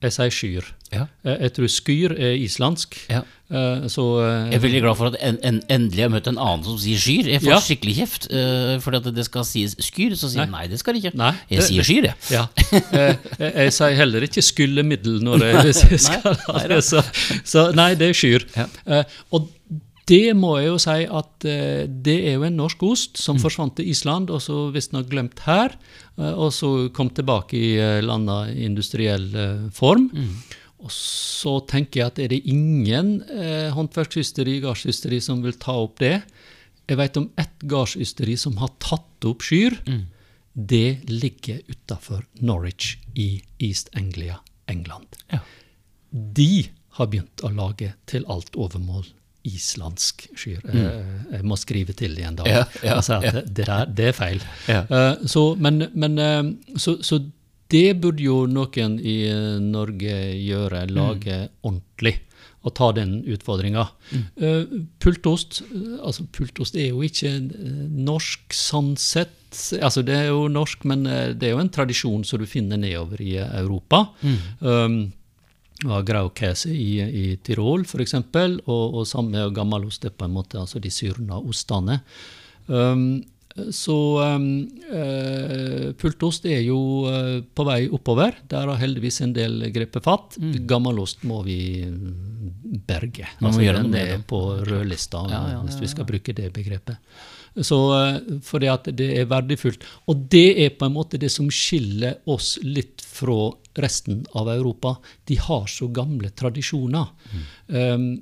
Jeg 0.00 0.16
sier 0.16 0.32
skyr. 0.32 0.70
Ja. 0.92 1.04
Eh, 1.24 1.36
Jeg 1.46 1.52
tror 1.54 1.68
skyr 1.70 2.12
er 2.18 2.32
islandsk. 2.40 2.96
Ja. 3.10 3.20
Eh, 3.50 3.86
Så 3.90 4.04
eh, 4.22 4.50
Jeg 4.50 4.58
er 4.58 4.62
veldig 4.64 4.80
glad 4.82 4.96
for 4.98 5.06
at 5.10 5.16
en, 5.20 5.38
en, 5.42 5.60
endelig 5.70 6.02
har 6.02 6.10
møtt 6.10 6.26
en 6.30 6.38
annen 6.38 6.64
som 6.66 6.78
sier 6.78 6.98
skyr. 6.98 7.28
Jeg 7.30 7.42
får 7.44 7.52
Ja. 7.52 7.60
skikkelig 7.60 7.94
kjeft. 8.00 8.26
Fordi 8.82 8.96
at 9.02 9.10
det 9.14 9.24
skal 9.28 9.44
sies 9.44 9.76
skyr, 9.78 10.16
så 10.18 10.28
sier 10.30 10.42
jeg 10.44 10.50
nei, 10.50 10.66
det 10.66 10.78
skal 10.82 10.94
det 10.94 11.04
ikke. 11.04 11.16
Nei, 11.18 11.32
jeg 11.48 11.60
det- 11.60 11.68
sier 11.68 11.82
skyr, 11.86 12.08
jeg. 12.10 12.16
Ja. 12.36 12.46
Eh, 12.72 13.14
Jeg, 13.38 13.54
jeg 13.54 13.72
sier 13.78 13.94
heller 14.02 14.26
ikke 14.26 14.42
skyllemiddel 14.42 15.20
når 15.22 15.46
jeg, 15.46 15.74
jeg 15.94 16.00
skal 16.00 16.34
ha 16.46 16.66
det. 16.74 16.82
Så, 16.84 17.02
så 17.44 17.68
nei, 17.74 17.94
det 17.94 18.10
er 18.10 18.18
skyr. 18.24 18.46
Eh, 18.86 19.04
Og 19.32 19.48
det 20.10 20.34
må 20.34 20.56
jeg 20.58 20.66
jo 20.72 20.78
si 20.82 20.94
at 21.06 21.44
eh, 21.46 21.84
det 21.86 22.16
er 22.26 22.32
jo 22.34 22.42
en 22.48 22.56
norsk 22.58 22.80
ost 22.82 23.16
som 23.22 23.36
Mm. 23.36 23.42
forsvant 23.44 23.76
til 23.78 23.86
Island, 23.92 24.30
og 24.34 24.40
så 24.42 24.72
visstnok 24.74 25.06
glemt 25.06 25.38
her, 25.46 25.70
eh, 26.18 26.32
og 26.34 26.50
så 26.50 26.90
kom 26.92 27.10
tilbake 27.14 27.54
i 27.54 27.68
eh, 27.78 28.00
landa 28.02 28.40
industriell 28.50 29.28
eh, 29.38 29.68
form. 29.70 30.08
Mm. 30.10 30.32
Og 30.80 30.92
så 30.94 31.58
tenker 31.68 32.00
jeg 32.00 32.12
at 32.12 32.20
er 32.22 32.32
det 32.32 32.40
ingen 32.48 33.20
eh, 33.28 33.68
håndverksysteri, 33.76 34.60
gardsysteri, 34.64 35.20
som 35.24 35.42
vil 35.44 35.58
ta 35.60 35.76
opp 35.82 35.98
det. 36.00 36.20
Jeg 36.90 36.98
vet 36.98 37.20
om 37.20 37.28
ett 37.40 37.62
gardsysteri 37.70 38.36
som 38.40 38.56
har 38.62 38.72
tatt 38.82 39.28
opp 39.28 39.44
skyr. 39.44 39.76
Mm. 39.86 40.06
Det 40.52 41.10
ligger 41.10 41.60
utafor 41.68 42.24
Norwich 42.40 42.96
i 43.14 43.42
East 43.62 43.92
Anglia, 43.96 44.40
England. 44.66 45.20
Ja. 45.30 45.44
De 46.10 46.68
har 46.98 47.10
begynt 47.12 47.44
å 47.46 47.52
lage 47.54 47.92
til 48.10 48.24
alt 48.32 48.56
overmål 48.58 49.04
islandsk 49.46 50.26
skyr. 50.36 50.60
Mm. 50.64 51.28
Jeg 51.32 51.46
må 51.48 51.56
skrive 51.60 51.94
til 51.96 52.16
igjen 52.18 52.36
da. 52.40 52.48
Ja, 52.48 52.64
ja, 52.84 52.96
og 52.98 53.04
si 53.06 53.14
at 53.14 53.28
ja. 53.28 53.34
det, 53.38 53.44
det, 53.56 53.66
der, 53.68 53.92
det 53.96 54.08
er 54.10 54.16
feil. 54.16 54.42
Eh, 54.68 55.22
så, 55.30 55.44
men, 55.56 55.86
men, 55.94 56.18
uh, 56.20 56.76
så, 56.76 56.98
så 57.06 57.22
det 57.70 58.00
burde 58.02 58.24
jo 58.24 58.44
noen 58.50 58.98
i 58.98 59.20
eh, 59.30 59.60
Norge 59.62 60.16
gjøre, 60.36 60.86
lage 60.90 61.44
ordentlig. 61.62 62.16
Og 62.60 62.74
ta 62.76 62.90
den 62.92 63.22
utfordringa. 63.24 63.86
Eh, 64.36 64.72
pultost 65.00 65.62
eh, 65.64 65.94
altså 66.04 66.26
pultost 66.34 66.76
er 66.76 66.90
jo 66.90 67.04
ikke 67.06 67.32
norsk 67.40 68.52
sånn 68.56 68.92
sett. 69.00 69.38
Altså 69.80 70.04
Det 70.06 70.18
er 70.18 70.28
jo 70.28 70.44
norsk, 70.52 70.84
men 70.86 71.06
det 71.06 71.48
er 71.48 71.54
jo 71.54 71.62
en 71.62 71.72
tradisjon 71.72 72.26
som 72.26 72.38
du 72.38 72.46
finner 72.46 72.78
nedover 72.78 73.22
i 73.24 73.32
Europa. 73.40 73.60
Europa. 73.64 74.04
Um, 74.60 75.00
var 75.80 76.04
Graukäse 76.04 76.68
i, 76.68 77.00
i 77.00 77.36
Tirol, 77.40 77.86
f.eks., 77.88 78.14
og, 78.20 78.66
og 78.68 79.06
samme 79.08 79.46
gammelost 79.56 80.04
er 80.04 80.12
på 80.12 80.26
en 80.26 80.34
måte 80.34 80.60
altså 80.60 80.76
de 80.82 80.92
syrna 80.92 81.40
ostene. 81.40 82.02
Um, 82.68 83.22
så 83.74 83.96
eh, 84.22 85.90
pultost 85.98 86.46
er 86.46 86.60
jo 86.62 86.78
eh, 87.10 87.40
på 87.42 87.66
vei 87.66 87.80
oppover. 87.90 88.36
Der 88.50 88.70
har 88.70 88.78
heldigvis 88.78 89.20
en 89.24 89.34
del 89.34 89.66
grepet 89.74 90.06
fatt. 90.06 90.38
Gammelost 90.70 91.24
må 91.28 91.42
vi 91.46 91.58
mm, 91.88 92.80
berge. 92.86 93.26
Man 93.40 93.50
Altså, 93.50 93.66
den 93.82 93.98
er 93.98 94.14
det. 94.14 94.22
på 94.30 94.40
rødlista, 94.62 95.26
Ja, 95.30 95.42
ja, 95.56 95.60
hvis 95.66 95.80
ja, 95.80 95.82
vi 95.82 95.92
skal 95.96 96.08
bruke 96.08 96.36
det 96.36 96.52
begrepet. 96.54 97.02
Så 97.58 97.78
eh, 97.98 98.20
fordi 98.46 98.70
at 98.70 98.86
det 98.94 99.10
er 99.18 99.28
verdifullt. 99.30 99.84
Og 100.06 100.28
det 100.30 100.48
er 100.64 100.76
på 100.78 100.86
en 100.86 100.94
måte 100.94 101.18
det 101.18 101.32
som 101.34 101.50
skiller 101.50 102.20
oss 102.30 102.54
litt 102.62 103.02
fra 103.02 103.50
resten 103.82 104.22
av 104.38 104.48
Europa. 104.52 104.96
De 105.26 105.38
har 105.42 105.66
så 105.70 105.90
gamle 105.90 106.30
tradisjoner. 106.30 107.10
Um, 107.66 108.12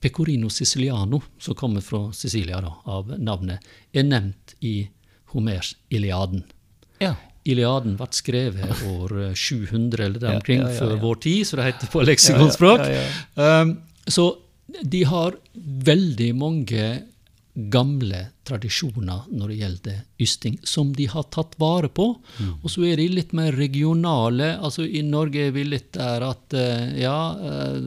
Pecorino 0.00 0.48
siciliano, 0.48 1.22
som 1.38 1.54
kommer 1.54 1.84
fra 1.84 2.12
Sicilia 2.12 2.60
da, 2.64 2.72
av 2.84 3.12
navnet, 3.18 3.66
er 3.92 4.06
nevnt 4.08 4.54
i 4.64 4.88
Homers 5.34 5.74
Iliaden. 5.92 6.44
Ja. 7.00 7.14
Iliaden 7.44 7.96
ble 7.96 8.08
skrevet 8.12 8.84
år 8.88 9.14
eh, 9.26 9.34
700 9.34 10.04
eller 10.04 10.20
der 10.20 10.38
omkring 10.38 10.64
ja, 10.64 10.70
ja, 10.72 10.78
før 10.78 10.96
vår 11.00 11.20
tid, 11.24 11.46
så 11.48 11.60
det 11.60 11.68
heter 11.70 11.92
på 11.92 12.04
leksikonspråk. 12.04 12.84
Um, 13.36 13.76
så 14.06 14.26
de 14.80 15.04
har 15.08 15.36
veldig 15.90 16.34
mange 16.38 16.90
gamle 17.54 18.20
tradisjoner 18.46 19.26
når 19.32 19.50
det 19.50 19.56
gjelder 19.58 19.96
ysting, 20.22 20.56
som 20.62 20.92
de 20.96 21.08
har 21.10 21.26
tatt 21.34 21.56
vare 21.60 21.90
på. 21.92 22.12
Mm. 22.38 22.52
Og 22.62 22.72
så 22.72 22.84
er 22.88 23.00
de 23.00 23.08
litt 23.10 23.34
mer 23.36 23.56
regionale. 23.58 24.54
altså 24.56 24.86
I 24.86 25.02
Norge 25.06 25.48
er 25.48 25.54
vi 25.56 25.66
litt 25.66 25.92
der 25.96 26.24
at 26.28 26.56
eh, 26.56 27.02
ja 27.02 27.18
uh, 27.36 27.80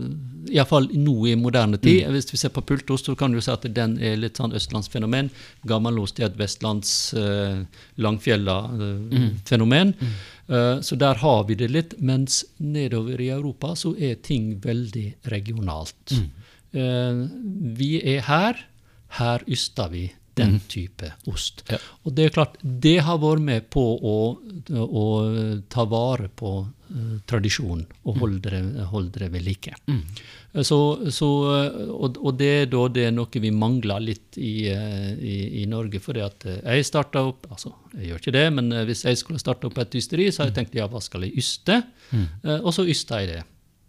Iallfall 0.51 0.89
nå 0.97 1.15
i 1.29 1.35
moderne 1.39 1.77
tid. 1.77 2.03
Mm. 2.03 2.13
Hvis 2.15 2.33
vi 2.33 2.39
ser 2.41 2.53
på 2.55 2.63
pultost, 2.65 3.05
så 3.05 3.15
kan 3.15 3.31
du 3.31 3.41
si 3.41 3.51
at 3.53 3.65
den 3.75 3.97
er 4.01 4.19
litt 4.19 4.39
sånn 4.41 4.55
østlandsfenomen. 4.57 5.31
Gammelost 5.69 6.19
er 6.19 6.29
et 6.31 6.39
vestlands 6.39 7.13
uh, 7.15 7.63
langfjella-fenomen. 7.95 9.93
Mm. 9.99 10.13
uh, 10.51 10.77
så 10.83 10.99
der 10.99 11.21
har 11.23 11.43
vi 11.49 11.59
det 11.59 11.69
litt. 11.71 11.97
Mens 11.99 12.43
nedover 12.57 13.21
i 13.21 13.31
Europa 13.33 13.75
så 13.79 13.95
er 13.95 14.19
ting 14.25 14.57
veldig 14.63 15.09
regionalt. 15.31 16.17
Mm. 16.17 16.29
Eh, 16.73 17.23
vi 17.77 18.01
er 18.15 18.25
her. 18.27 18.65
Her 19.13 19.43
yster 19.45 19.91
vi 19.93 20.07
den 20.39 20.59
type 20.71 21.11
ost. 21.29 21.63
Ja. 21.69 21.77
Og 22.03 22.15
det 22.17 22.25
er 22.25 22.33
klart, 22.35 22.55
det 22.61 22.99
har 23.05 23.19
vært 23.21 23.43
med 23.45 23.67
på 23.73 23.83
å, 23.97 24.15
å 24.83 25.03
ta 25.69 25.85
vare 25.89 26.29
på 26.29 26.53
uh, 26.65 27.17
tradisjonen 27.29 27.83
og 28.03 28.17
holde 28.23 28.53
det, 28.53 28.63
holde 28.93 29.21
det 29.21 29.29
ved 29.35 29.45
like. 29.45 29.75
Mm. 29.85 30.01
Så, 30.61 30.77
så, 31.09 31.27
eh, 31.49 31.77
og, 31.89 32.19
og 32.21 32.35
det 32.37 32.49
er 32.59 32.67
da 32.69 32.83
det 32.93 33.07
er 33.07 33.13
noe 33.15 33.41
vi 33.41 33.49
mangler 33.49 34.03
litt 34.05 34.37
i, 34.37 34.67
i, 34.69 35.37
i 35.63 35.65
Norge. 35.65 35.97
fordi 36.03 36.21
at 36.21 36.45
eh, 36.45 36.59
jeg 36.75 36.85
starta 36.91 37.23
opp 37.25 37.47
altså 37.49 37.71
jeg 37.95 38.11
gjør 38.11 38.21
ikke 38.21 38.35
det, 38.35 38.43
men 38.53 38.69
hvis 38.85 39.01
jeg 39.07 39.17
skulle 39.17 39.41
starte 39.41 39.65
opp 39.69 39.79
et 39.81 39.97
ysteri, 39.97 40.27
så 40.29 40.43
har 40.43 40.51
jeg 40.51 40.59
tenkt 40.59 40.77
ja, 40.77 40.85
hva 40.91 41.01
skal 41.01 41.25
jeg 41.25 41.33
yste? 41.41 41.79
Eh, 42.13 42.59
Og 42.59 42.69
så 42.73 42.85
ysta 42.85 43.23
jeg 43.23 43.31
det. 43.33 43.41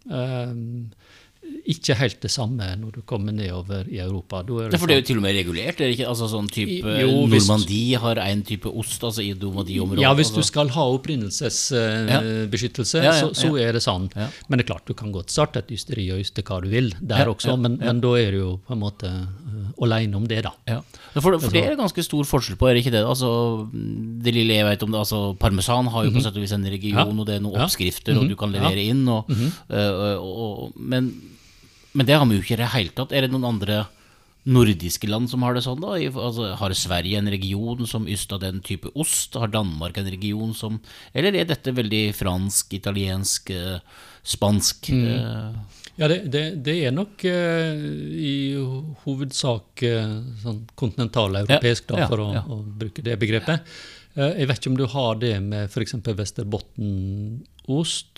Um, 0.09 0.89
ikke 1.67 1.95
helt 1.97 2.21
det 2.21 2.29
samme 2.31 2.75
når 2.77 2.91
du 2.93 3.01
kommer 3.01 3.31
nedover 3.33 3.85
i 3.89 3.97
Europa. 3.99 4.39
Er 4.43 4.63
Ja, 4.65 4.69
det 4.69 4.79
for 4.79 4.87
det 4.87 4.95
er 4.95 4.99
jo 4.99 5.01
sånn- 5.01 5.07
til 5.07 5.17
og 5.17 5.23
med 5.23 5.35
regulert. 5.35 5.81
Er 5.81 5.87
det 5.89 5.97
ikke? 5.97 6.07
Altså 6.07 6.27
sånn 6.29 6.47
type 6.51 6.85
Jo, 7.01 7.25
Normandie 7.27 7.97
har 7.97 8.15
en 8.19 8.43
type 8.43 8.65
ost, 8.69 9.01
altså 9.01 9.21
i 9.25 9.33
Normandie-området. 9.33 9.99
Ja, 10.01 10.13
hvis 10.13 10.29
du 10.29 10.37
altså. 10.41 10.51
skal 10.51 10.67
ha 10.69 10.83
opprinnelsesbeskyttelse, 10.93 13.03
Ja, 13.03 13.03
ja, 13.03 13.11
så, 13.21 13.29
så 13.35 13.49
ja. 13.57 13.67
er 13.69 13.73
det 13.77 13.81
sånn. 13.83 14.07
Ja. 14.15 14.27
Men 14.49 14.59
det 14.59 14.65
er 14.65 14.69
klart, 14.73 14.85
du 14.87 14.93
kan 14.97 15.11
godt 15.15 15.29
starte 15.33 15.57
et 15.63 15.71
ysteri 15.73 16.07
og 16.13 16.19
yste 16.21 16.43
hva 16.45 16.59
du 16.63 16.69
vil 16.71 16.91
der 17.01 17.17
Ja, 17.25 17.29
også, 17.33 17.49
ja, 17.53 17.55
men, 17.55 17.77
ja. 17.79 17.85
men 17.91 18.01
da 18.03 18.13
er 18.19 18.31
du 18.31 18.37
jo 18.37 18.59
på 18.67 18.73
en 18.75 18.79
måte 18.81 19.09
uh, 19.09 19.81
aleine 19.81 20.15
om 20.19 20.27
det, 20.27 20.41
da. 20.45 20.51
Ja. 20.67 20.81
Ja, 21.15 21.21
For, 21.21 21.37
for 21.39 21.49
det 21.51 21.63
er 21.63 21.69
det 21.75 21.79
ganske 21.79 22.03
stor 22.03 22.23
forskjell 22.27 22.57
på, 22.59 22.67
er 22.69 22.73
det 22.75 22.83
ikke 22.85 22.91
det? 22.97 23.05
Altså, 23.07 23.29
det 23.73 24.33
lille 24.35 24.53
jeg 24.57 24.65
vet 24.67 24.83
om 24.83 24.91
det, 24.91 24.99
altså 24.99 25.21
Parmesan 25.39 25.87
har 25.93 26.03
jo 26.05 26.11
på 26.15 26.21
sett 26.23 26.35
og 26.35 26.41
vis 26.43 26.51
en 26.55 26.65
region, 26.65 26.95
Mhm. 26.95 27.15
Ja. 27.15 27.21
og 27.21 27.25
det 27.27 27.35
er 27.35 27.39
noen 27.43 27.55
Ja. 27.55 27.63
oppskrifter, 27.65 28.17
og 28.19 28.27
du 28.29 28.35
kan 28.35 28.51
levere 28.51 28.75
Ja. 28.83 28.89
inn, 28.91 29.07
og, 29.07 29.25
øh, 29.29 30.19
og, 30.19 30.63
og, 30.65 30.73
men, 30.77 31.13
men 31.95 32.07
det 32.07 32.17
har 32.19 32.25
vi 32.27 32.35
jo 32.37 32.43
ikke 32.43 32.57
i 32.57 32.63
det 32.63 32.73
hele 32.75 32.93
tatt. 32.95 33.11
Er 33.15 33.21
det 33.25 33.31
noen 33.33 33.51
andre 33.55 33.75
nordiske 34.45 35.07
land 35.09 35.25
som 35.31 35.41
har 35.41 35.55
det 35.57 35.63
sånn, 35.65 35.81
da? 35.81 35.95
Altså, 35.97 36.51
har 36.59 36.73
Sverige 36.77 37.17
en 37.17 37.31
region 37.33 37.87
som 37.89 38.05
yster 38.11 38.37
den 38.41 38.59
type 38.65 38.91
ost? 38.93 39.33
Har 39.39 39.49
Danmark 39.53 39.97
en 39.97 40.11
region 40.11 40.53
som 40.53 40.79
Eller 41.13 41.33
er 41.33 41.45
dette 41.49 41.73
veldig 41.73 42.13
fransk, 42.13 42.73
italiensk, 42.77 43.49
øh, 43.55 43.79
spansk? 44.21 44.91
Mm. 44.93 45.07
øh? 45.07 45.53
Ja, 45.95 46.09
det, 46.11 46.27
det, 46.27 46.59
det 46.65 46.75
er 46.83 46.91
nok 46.91 47.23
eh, 47.23 47.71
i 48.19 48.51
hovedsak 49.05 49.79
uh, 49.87 50.19
sånn 50.41 50.67
kontinentaleuropeisk, 50.75 51.87
da, 51.87 51.95
Ja, 51.95 52.01
ja, 52.03 52.07
for 52.11 52.19
å, 52.19 52.35
ja. 52.35 52.43
å 52.51 52.59
bruke 52.83 52.99
det 53.05 53.15
begrepet. 53.21 53.63
Eh, 54.15 54.31
jeg 54.41 54.47
vet 54.49 54.59
ikke 54.59 54.71
om 54.73 54.79
du 54.79 54.87
har 54.91 55.13
det 55.21 55.35
med 55.43 55.63
f.eks. 55.69 55.93
Västerbottenost. 56.19 58.13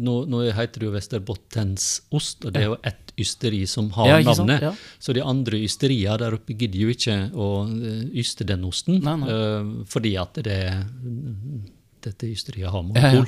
Nå, 0.00 0.14
nå 0.30 0.40
heter 0.56 0.80
det 0.80 0.86
jo 0.86 0.92
Västerbottensost, 0.94 2.46
og 2.46 2.52
det 2.54 2.62
er 2.62 2.68
jo 2.70 2.76
ett 2.88 3.12
ysteri 3.20 3.66
som 3.68 3.90
har 3.96 4.08
Ja, 4.08 4.20
navnet. 4.24 4.62
Ja. 4.64 4.72
Så 4.98 5.12
de 5.12 5.20
andre 5.20 5.58
ysteriene 5.66 6.16
der 6.22 6.36
oppe 6.38 6.54
gidder 6.56 6.80
jo 6.80 6.88
ikke 6.94 7.16
å 7.36 7.48
eh, 7.68 8.06
yste 8.22 8.46
den 8.48 8.64
osten, 8.64 9.02
Nei, 9.04 9.16
nei. 9.20 9.28
eh, 9.28 9.72
fordi 9.92 10.14
at 10.22 10.40
det, 10.46 10.58
dette 12.08 12.30
ysteriet 12.30 12.72
har 12.72 12.90
Ja, 12.96 13.12
ja. 13.20 13.26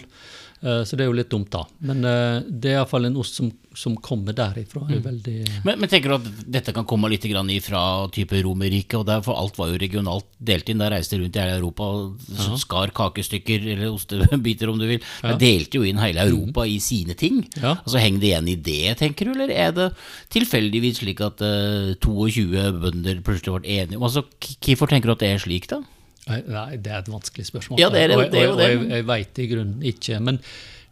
Eh, 0.65 0.83
Så 0.85 0.97
det 0.97 1.05
er 1.05 1.11
jo 1.11 1.19
litt 1.19 1.31
dumt, 1.33 1.51
da. 1.53 1.65
Men 1.85 2.01
eh, 2.09 2.41
det 2.49 2.73
er 2.73 2.79
iallfall 2.79 3.09
en 3.11 3.19
ost 3.21 3.37
som, 3.37 3.51
som 3.77 3.97
kommer 4.01 4.37
derifra. 4.37 4.85
Mm. 4.89 5.03
veldig... 5.05 5.37
Men, 5.67 5.81
men 5.83 5.91
tenker 5.93 6.13
du 6.13 6.17
at 6.17 6.29
dette 6.57 6.73
kan 6.77 6.87
komme 6.89 7.11
litt 7.13 7.27
grann 7.29 7.51
ifra 7.53 7.83
type 8.15 8.41
Romerriket? 8.47 8.97
og 9.03 9.07
der, 9.11 9.21
For 9.27 9.37
alt 9.37 9.59
var 9.61 9.73
jo 9.73 9.81
regionalt 9.83 10.29
delt 10.39 10.71
inn. 10.73 10.81
Der 10.81 10.95
reiste 10.97 11.21
rundt 11.21 11.37
i 11.37 11.43
hele 11.43 11.59
Europa 11.59 11.91
og 11.99 12.31
ja. 12.33 12.59
skar 12.61 12.95
kakestykker, 12.97 13.69
eller 13.75 13.93
ostebiter 13.93 14.73
om 14.73 14.81
du 14.81 14.89
vil. 14.89 15.05
De 15.25 15.37
delte 15.41 15.81
jo 15.81 15.89
inn 15.89 16.01
hele 16.01 16.25
Europa 16.25 16.65
i 16.71 16.79
sine 16.83 17.19
ting. 17.19 17.43
Altså 17.61 18.01
Henger 18.01 18.23
det 18.23 18.31
igjen 18.31 18.53
i 18.55 18.59
det, 18.71 18.97
tenker 19.01 19.29
du, 19.29 19.35
eller 19.35 19.53
er 19.53 19.73
det 19.75 19.91
tilfeldigvis 20.33 21.01
slik 21.03 21.21
at 21.25 21.43
uh, 21.45 21.93
22 22.05 22.47
bønder 22.81 23.21
plutselig 23.25 23.59
ble 23.59 23.77
enige 23.81 23.99
altså, 23.99 24.23
Hvorfor 24.65 24.91
tenker 24.91 25.11
du 25.11 25.15
at 25.15 25.23
det 25.25 25.31
er 25.35 25.43
slik, 25.43 25.67
da? 25.71 25.81
Nei, 26.29 26.77
det 26.81 26.89
er 26.93 27.03
et 27.03 27.11
vanskelig 27.13 27.45
spørsmål. 27.51 27.81
Ja, 27.83 27.91
det 27.93 28.05
er 28.07 28.15
det, 28.15 28.17
er 28.17 28.25
jo 28.25 28.31
det, 28.33 28.45
og 28.49 28.63
jeg, 28.65 28.81
jeg 28.95 29.07
veit 29.11 29.39
i 29.43 29.49
grunnen 29.51 29.83
ikke. 29.91 30.21
Men 30.25 30.39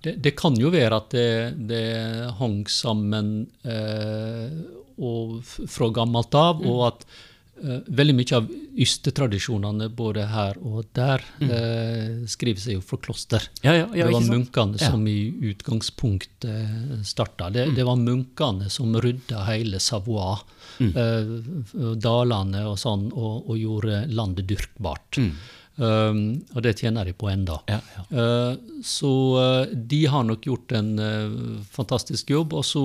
det, 0.05 0.17
det 0.25 0.35
kan 0.37 0.57
jo 0.61 0.73
være 0.75 0.99
at 0.99 1.11
det, 1.15 1.29
det 1.71 1.85
hang 2.41 2.59
sammen 2.69 3.31
eh, 3.65 4.49
og, 5.03 5.39
fra 5.47 5.89
gammelt 5.95 6.35
av, 6.37 6.61
Mm. 6.61 6.69
og 6.75 6.83
at 6.91 7.07
eh, 7.07 7.29
veldig 7.63 8.15
mye 8.17 8.37
av 8.37 8.49
ystetradisjonene 8.83 9.89
både 9.95 10.25
her 10.33 10.59
og 10.65 10.89
der 10.97 11.23
eh, 11.45 12.25
skriver 12.31 12.63
seg 12.63 12.79
jo 12.79 12.85
fra 12.87 12.99
kloster. 13.05 13.47
Ja, 13.63 13.75
ja, 13.77 13.87
ja, 13.93 14.07
det 14.09 14.17
var 14.17 14.27
munkene 14.27 14.81
som 14.81 15.05
i 15.07 15.19
utgangspunktet 15.53 17.07
starta. 17.07 17.51
Det, 17.55 17.69
det 17.77 17.87
var 17.87 18.01
munkene 18.01 18.71
som 18.73 18.97
rydda 18.97 19.45
hele 19.51 19.83
Savoie, 19.83 20.39
eh, 20.89 21.35
dalene 22.03 22.67
og 22.71 22.79
sånn, 22.81 23.11
og, 23.13 23.51
og 23.53 23.61
gjorde 23.61 24.07
landet 24.11 24.49
dyrkbart. 24.51 25.21
Um, 25.77 26.43
og 26.53 26.61
det 26.67 26.75
tjener 26.83 27.09
de 27.09 27.15
på 27.17 27.31
enda. 27.33 27.57
Ja, 27.71 27.79
ja. 27.95 28.03
Uh, 28.13 28.81
så 28.85 29.13
uh, 29.41 29.71
de 29.73 30.03
har 30.13 30.27
nok 30.29 30.45
gjort 30.45 30.75
en 30.77 30.91
uh, 31.01 31.63
fantastisk 31.73 32.31
jobb. 32.35 32.53
Og 32.59 32.67
så 32.69 32.85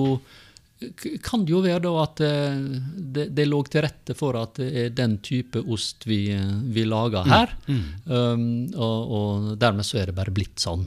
kan 1.24 1.44
det 1.44 1.52
jo 1.52 1.60
være 1.64 1.82
da 1.82 1.92
at 2.04 2.20
eh, 2.22 2.58
det, 3.16 3.28
det 3.34 3.46
lå 3.48 3.60
til 3.66 3.82
rette 3.82 4.14
for 4.18 4.38
at 4.38 4.60
det 4.60 4.68
er 4.84 4.94
den 4.94 5.16
type 5.24 5.62
ost 5.66 6.06
vi, 6.06 6.28
eh, 6.34 6.58
vi 6.70 6.84
lager 6.86 7.26
her. 7.26 7.54
Um, 8.06 8.68
og, 8.74 9.14
og 9.18 9.48
dermed 9.58 9.86
så 9.86 10.02
er 10.02 10.10
det 10.10 10.18
bare 10.18 10.34
blitt 10.34 10.62
sånn. 10.62 10.86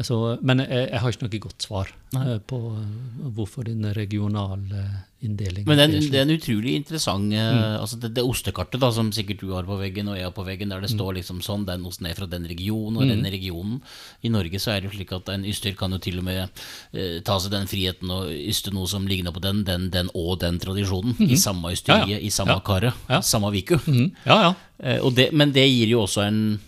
Så, 0.00 0.38
men 0.40 0.60
jeg, 0.62 0.86
jeg 0.92 1.00
har 1.02 1.10
ikke 1.12 1.26
noe 1.26 1.38
godt 1.42 1.64
svar 1.66 1.88
Nei. 2.14 2.38
på 2.48 2.58
eh, 2.78 3.24
hvorfor 3.36 3.66
den 3.66 3.82
regionale 3.92 4.84
inndelingen 5.20 5.66
Men 5.68 5.76
det 5.76 5.84
er, 5.84 5.90
en- 5.98 6.06
det 6.12 6.18
er 6.20 6.22
en 6.24 6.32
utrolig 6.38 6.74
interessant 6.78 7.26
mm. 7.28 7.58
altså 7.82 7.98
det, 8.00 8.12
det 8.16 8.22
ostekartet 8.24 8.80
da, 8.80 8.88
som 8.96 9.10
sikkert 9.12 9.42
du 9.42 9.50
har 9.52 9.66
på 9.68 9.76
veggen 9.76 10.08
og 10.08 10.16
jeg 10.16 10.24
har 10.24 10.32
på 10.32 10.46
veggen, 10.46 10.70
der 10.72 10.80
det 10.86 10.92
står 10.94 11.18
liksom 11.18 11.42
sånn, 11.44 11.66
den 11.68 11.84
osten 11.90 12.06
er 12.08 12.14
fra 12.16 12.28
den 12.30 12.46
regionen 12.48 12.96
og 13.02 13.10
den 13.10 13.26
regionen. 13.28 13.82
I 14.24 14.30
Norge 14.32 14.62
så 14.62 14.72
er 14.76 14.86
det 14.86 14.94
slik 14.94 15.12
at 15.18 15.28
en 15.34 15.44
yster 15.44 15.74
kan 15.76 15.92
jo 15.92 16.00
til 16.06 16.22
og 16.22 16.26
med 16.30 16.40
eh, 16.94 17.18
ta 17.26 17.36
seg 17.42 17.52
den 17.58 17.68
friheten 17.68 18.14
og 18.14 18.30
yste 18.32 18.72
noe 18.72 18.88
som 18.88 19.04
ligner 19.10 19.34
på 19.36 19.42
den, 19.44 19.64
den, 19.68 19.90
den 19.92 20.08
og 20.14 20.38
den 20.40 20.62
tradisjonen. 20.62 21.18
I 21.28 21.36
samme 21.36 21.74
ysteriet, 21.74 22.08
Ja, 22.08 22.16
ja. 22.16 22.24
i 22.24 22.30
samme 22.32 22.56
Ja. 22.56 22.64
karet, 22.64 22.94
Ja. 23.10 23.20
samme 23.20 23.50
viku. 23.52 23.76
Mhm. 23.84 24.10
Ja, 24.24 24.40
ja. 24.48 24.54
Eh, 24.80 25.10
det, 25.12 25.32
men 25.36 25.52
det 25.52 25.66
gir 25.68 25.92
jo 25.92 26.06
også 26.06 26.24
en, 26.30 26.60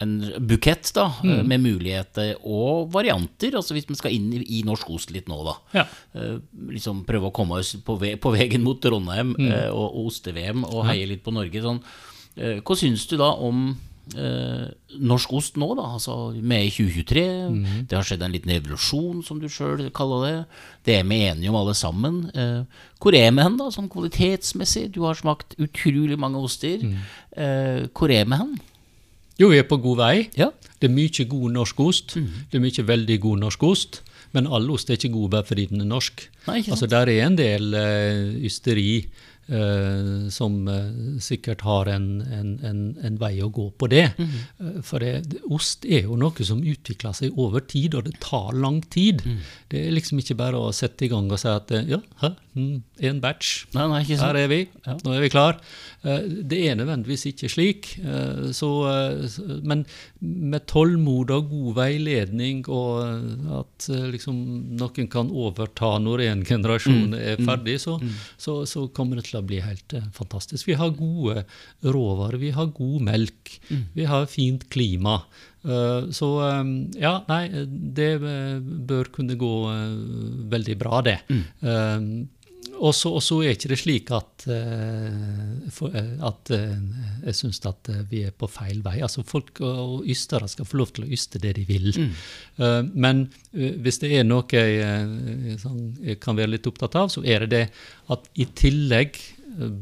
en 0.00 0.12
bukett 0.46 0.92
da, 0.94 1.08
Mm. 1.24 1.30
eh, 1.32 1.42
med 1.42 1.60
muligheter 1.60 2.36
og 2.44 2.92
varianter. 2.92 3.56
Altså 3.58 3.74
hvis 3.74 3.88
vi 3.88 3.94
skal 3.98 4.12
inn 4.14 4.32
i, 4.32 4.44
i 4.60 4.62
norsk 4.62 4.88
ost 4.94 5.10
litt 5.10 5.26
nå, 5.28 5.40
da. 5.44 5.56
Ja. 5.74 5.86
Eh, 6.14 6.38
liksom 6.70 7.04
prøve 7.04 7.30
å 7.30 7.34
komme 7.34 7.58
oss 7.58 7.74
på, 7.82 7.98
ve 7.98 8.16
på 8.16 8.30
veien 8.36 8.62
mot 8.62 8.80
Trondheim 8.80 9.34
Mm. 9.38 9.50
eh, 9.52 9.68
og, 9.70 9.90
og 9.96 10.06
oste-VM 10.12 10.64
og 10.64 10.84
heie 10.86 11.06
litt 11.06 11.24
på 11.24 11.32
Norge. 11.34 11.60
Sånn. 11.62 11.82
Eh, 12.36 12.60
hva 12.60 12.76
syns 12.78 13.08
du 13.10 13.16
da 13.18 13.32
om 13.34 13.76
eh, 14.16 14.68
norsk 15.04 15.32
ost 15.36 15.56
nå, 15.60 15.74
da? 15.76 15.82
Altså, 15.98 16.32
vi 16.32 16.54
er 16.56 16.62
i 16.64 16.70
2023. 16.70 17.24
Mm. 17.52 17.86
Det 17.90 17.96
har 17.98 18.06
skjedd 18.08 18.22
en 18.24 18.32
liten 18.32 18.54
evolusjon, 18.54 19.18
som 19.26 19.38
du 19.42 19.48
sjøl 19.52 19.90
kaller 19.92 20.22
det. 20.24 20.46
Det 20.86 20.94
er 20.96 21.04
vi 21.04 21.18
enige 21.28 21.50
om 21.50 21.58
alle 21.60 21.74
sammen. 21.76 22.22
Hvor 23.02 23.12
er 23.18 23.28
vi 23.34 23.42
hen, 23.44 23.58
da, 23.58 23.66
sånn 23.74 23.90
kvalitetsmessig? 23.92 24.86
Du 24.94 25.02
har 25.04 25.18
smakt 25.18 25.58
utrolig 25.60 26.16
mange 26.16 26.40
oster. 26.40 26.78
Mm. 26.80 26.96
Eh, 27.36 27.82
hvor 27.92 28.08
er 28.14 28.24
vi 28.24 28.38
hen? 28.40 28.56
Jo, 29.38 29.48
vi 29.52 29.60
er 29.60 29.66
på 29.70 29.78
god 29.82 30.00
vei. 30.00 30.14
Ja. 30.38 30.50
Det 30.80 30.88
er 30.88 30.94
mye 30.94 31.24
god 31.30 31.54
norsk 31.54 31.80
ost. 31.80 32.16
Mm. 32.18 32.28
Det 32.50 32.58
er 32.58 32.64
mye 32.64 32.86
veldig 32.88 33.18
god 33.22 33.42
norsk 33.44 33.62
ost. 33.68 34.00
Men 34.36 34.48
all 34.50 34.66
ost 34.70 34.90
er 34.90 34.98
ikke 34.98 35.14
god 35.14 35.30
bare 35.36 35.46
fordi 35.48 35.66
den 35.70 35.80
er 35.84 35.88
norsk. 35.88 36.26
Nei, 36.48 36.58
ikke 36.60 36.72
sant? 36.72 36.74
Altså, 36.76 36.86
Der 36.92 37.12
er 37.12 37.26
en 37.26 37.38
del 37.38 37.74
eh, 37.78 38.44
ysteri 38.44 38.90
som 40.30 40.56
eh, 40.68 40.88
sikkert 41.24 41.62
har 41.64 41.88
en, 41.88 42.08
en, 42.20 42.50
en, 42.68 42.80
en 43.08 43.16
vei 43.20 43.38
å 43.40 43.48
gå 43.54 43.68
på 43.80 43.88
det. 43.88 44.10
Mm. 44.18 44.34
Eh, 44.60 44.80
for 44.84 45.00
det, 45.00 45.40
ost 45.48 45.86
er 45.88 46.04
jo 46.04 46.18
noe 46.20 46.44
som 46.44 46.60
utvikler 46.60 47.16
seg 47.16 47.38
over 47.40 47.64
tid, 47.64 47.94
og 47.96 48.04
det 48.08 48.18
tar 48.20 48.52
lang 48.52 48.82
tid. 48.92 49.24
Mm. 49.24 49.38
Det 49.72 49.84
er 49.86 49.94
liksom 49.96 50.20
ikke 50.20 50.36
bare 50.38 50.60
å 50.60 50.72
sette 50.76 51.06
i 51.06 51.10
gang 51.12 51.30
og 51.32 51.40
si 51.40 51.48
at 51.48 51.72
eh, 51.72 51.86
ja, 51.94 52.00
hæ, 52.22 52.32
mm, 52.58 52.74
en 53.10 53.22
batch. 53.24 53.54
Nei, 53.76 53.86
nei, 53.94 54.02
ikke? 54.04 54.20
Her 54.20 54.40
er 54.42 54.50
vi, 54.52 54.60
nå 55.04 55.14
er 55.16 55.24
vi 55.24 55.32
klar. 55.32 55.60
Eh, 56.04 56.28
Det 56.48 56.60
er 56.68 56.76
nødvendigvis 56.78 57.26
ikke 57.32 57.48
slik. 57.52 57.90
eh, 58.04 58.50
Så, 58.56 58.68
eh, 58.90 59.38
men 59.64 59.86
med 60.20 60.66
tålmod 60.68 61.30
og 61.34 61.48
god 61.50 61.74
veiledning, 61.80 62.64
og 62.68 63.00
eh, 63.06 63.58
at 63.62 63.88
eh, 63.94 64.06
liksom 64.12 64.38
noen 64.78 65.08
kan 65.10 65.30
overta 65.32 65.94
når 66.02 66.26
en 66.28 66.44
generasjon 66.44 67.14
er 67.18 67.40
ferdig, 67.46 67.78
så, 67.82 67.96
så, 68.36 68.60
så 68.68 68.86
kommer 68.92 69.16
det 69.20 69.28
til 69.30 69.37
å 69.40 69.46
bli 69.46 69.60
helt 69.64 69.94
eh, 69.94 70.06
fantastisk. 70.16 70.66
Vi 70.68 70.76
har 70.78 70.90
gode 70.96 71.44
råvarer, 71.84 72.38
vi 72.42 72.50
har 72.56 72.66
god 72.76 73.02
melk, 73.08 73.54
vi 73.94 74.04
har 74.08 74.26
fint 74.26 74.68
klima. 74.70 75.20
Eh, 75.64 76.08
Så 76.14 76.28
eh, 76.46 76.64
ja, 77.02 77.14
nei, 77.28 77.42
det 77.98 78.10
eh, 78.22 78.58
bør 78.88 79.10
kunne 79.14 79.36
gå 79.40 79.52
veldig 80.52 80.78
bra, 80.80 81.00
det. 81.02 81.18
Eh, 81.30 82.00
og 82.78 82.94
så 82.94 83.38
er 83.42 83.54
ikke 83.54 83.70
det 83.72 83.78
slik 83.80 84.10
at, 84.14 84.44
uh, 84.46 85.64
for, 85.74 85.94
uh, 85.94 86.28
at 86.28 86.52
uh, 86.54 86.76
jeg 87.26 87.38
syns 87.38 87.60
at 87.68 87.90
vi 88.10 88.22
er 88.28 88.34
på 88.36 88.48
feil 88.50 88.82
vei. 88.84 88.98
Altså 89.04 89.24
Folk 89.26 89.60
og 89.64 90.06
ystere 90.08 90.48
skal 90.50 90.68
få 90.68 90.80
lov 90.80 90.92
til 90.94 91.06
å 91.06 91.10
yste 91.14 91.40
det 91.42 91.56
de 91.58 91.64
vil. 91.68 91.90
Eh, 91.98 92.82
men 92.94 93.26
hvis 93.52 94.00
det 94.02 94.10
er 94.18 94.24
noe 94.26 94.46
jeg, 94.48 95.58
sånn, 95.60 95.80
jeg 96.04 96.18
kan 96.22 96.38
være 96.38 96.54
litt 96.54 96.66
opptatt 96.70 96.96
av, 96.98 97.10
så 97.12 97.22
er 97.26 97.44
det 97.44 97.50
det 97.52 97.64
at 98.14 98.28
i 98.40 98.46
tillegg 98.56 99.18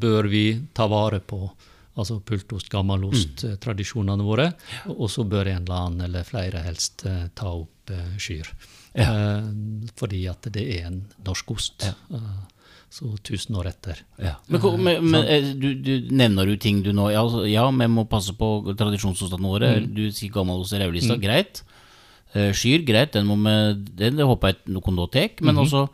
bør 0.01 0.29
vi 0.31 0.45
ta 0.77 0.87
vare 0.91 1.19
på 1.21 1.41
altså 1.97 2.19
pultost, 2.21 2.69
gammelost, 2.69 3.43
mm. 3.43 3.57
tradisjonene 3.63 4.25
våre. 4.25 4.49
Og 4.93 5.07
så 5.11 5.25
bør 5.27 5.53
en 5.53 5.63
eller 5.63 5.77
annen 5.77 6.07
eller 6.09 6.27
flere 6.27 6.65
helst 6.65 7.05
ta 7.07 7.53
opp 7.53 7.93
skyr. 8.21 8.51
Eh, 8.97 9.49
fordi 9.97 10.23
at 10.31 10.47
det 10.53 10.63
er 10.77 10.87
en 10.89 11.01
norsk 11.25 11.51
ost. 11.53 11.85
Eh, 11.85 12.29
så 12.89 13.09
tusen 13.23 13.55
år 13.59 13.67
etter. 13.69 13.99
Ja. 14.23 14.35
Men, 14.47 14.61
men, 14.83 15.09
men 15.11 15.25
eh, 15.27 15.49
du, 15.59 15.73
du 15.75 16.07
nevner 16.15 16.47
jo 16.47 16.55
ting 16.61 16.79
du 16.85 16.93
nå 16.95 17.09
Ja, 17.11 17.25
vi 17.27 17.51
ja 17.51 17.65
vi 17.69 17.87
må 17.91 18.05
passe 18.09 18.33
på 18.37 18.73
tradisjonsostene 18.79 19.43
våre. 19.51 19.73
Du 19.83 20.05
sier 20.11 20.31
gammelost 20.33 20.73
Raulista, 20.79 21.17
mm. 21.17 21.21
Greit. 21.21 21.63
Eh, 22.33 22.53
Skyr, 22.55 22.85
greit. 22.87 23.13
Den, 23.13 23.27
må 23.27 23.35
med, 23.35 23.83
den 23.99 24.17
det 24.17 24.25
håper 24.27 24.53
jeg 24.55 24.73
noen 24.77 24.97
nå 24.97 25.07
tar. 25.13 25.35
Men 25.41 25.59
også 25.63 25.87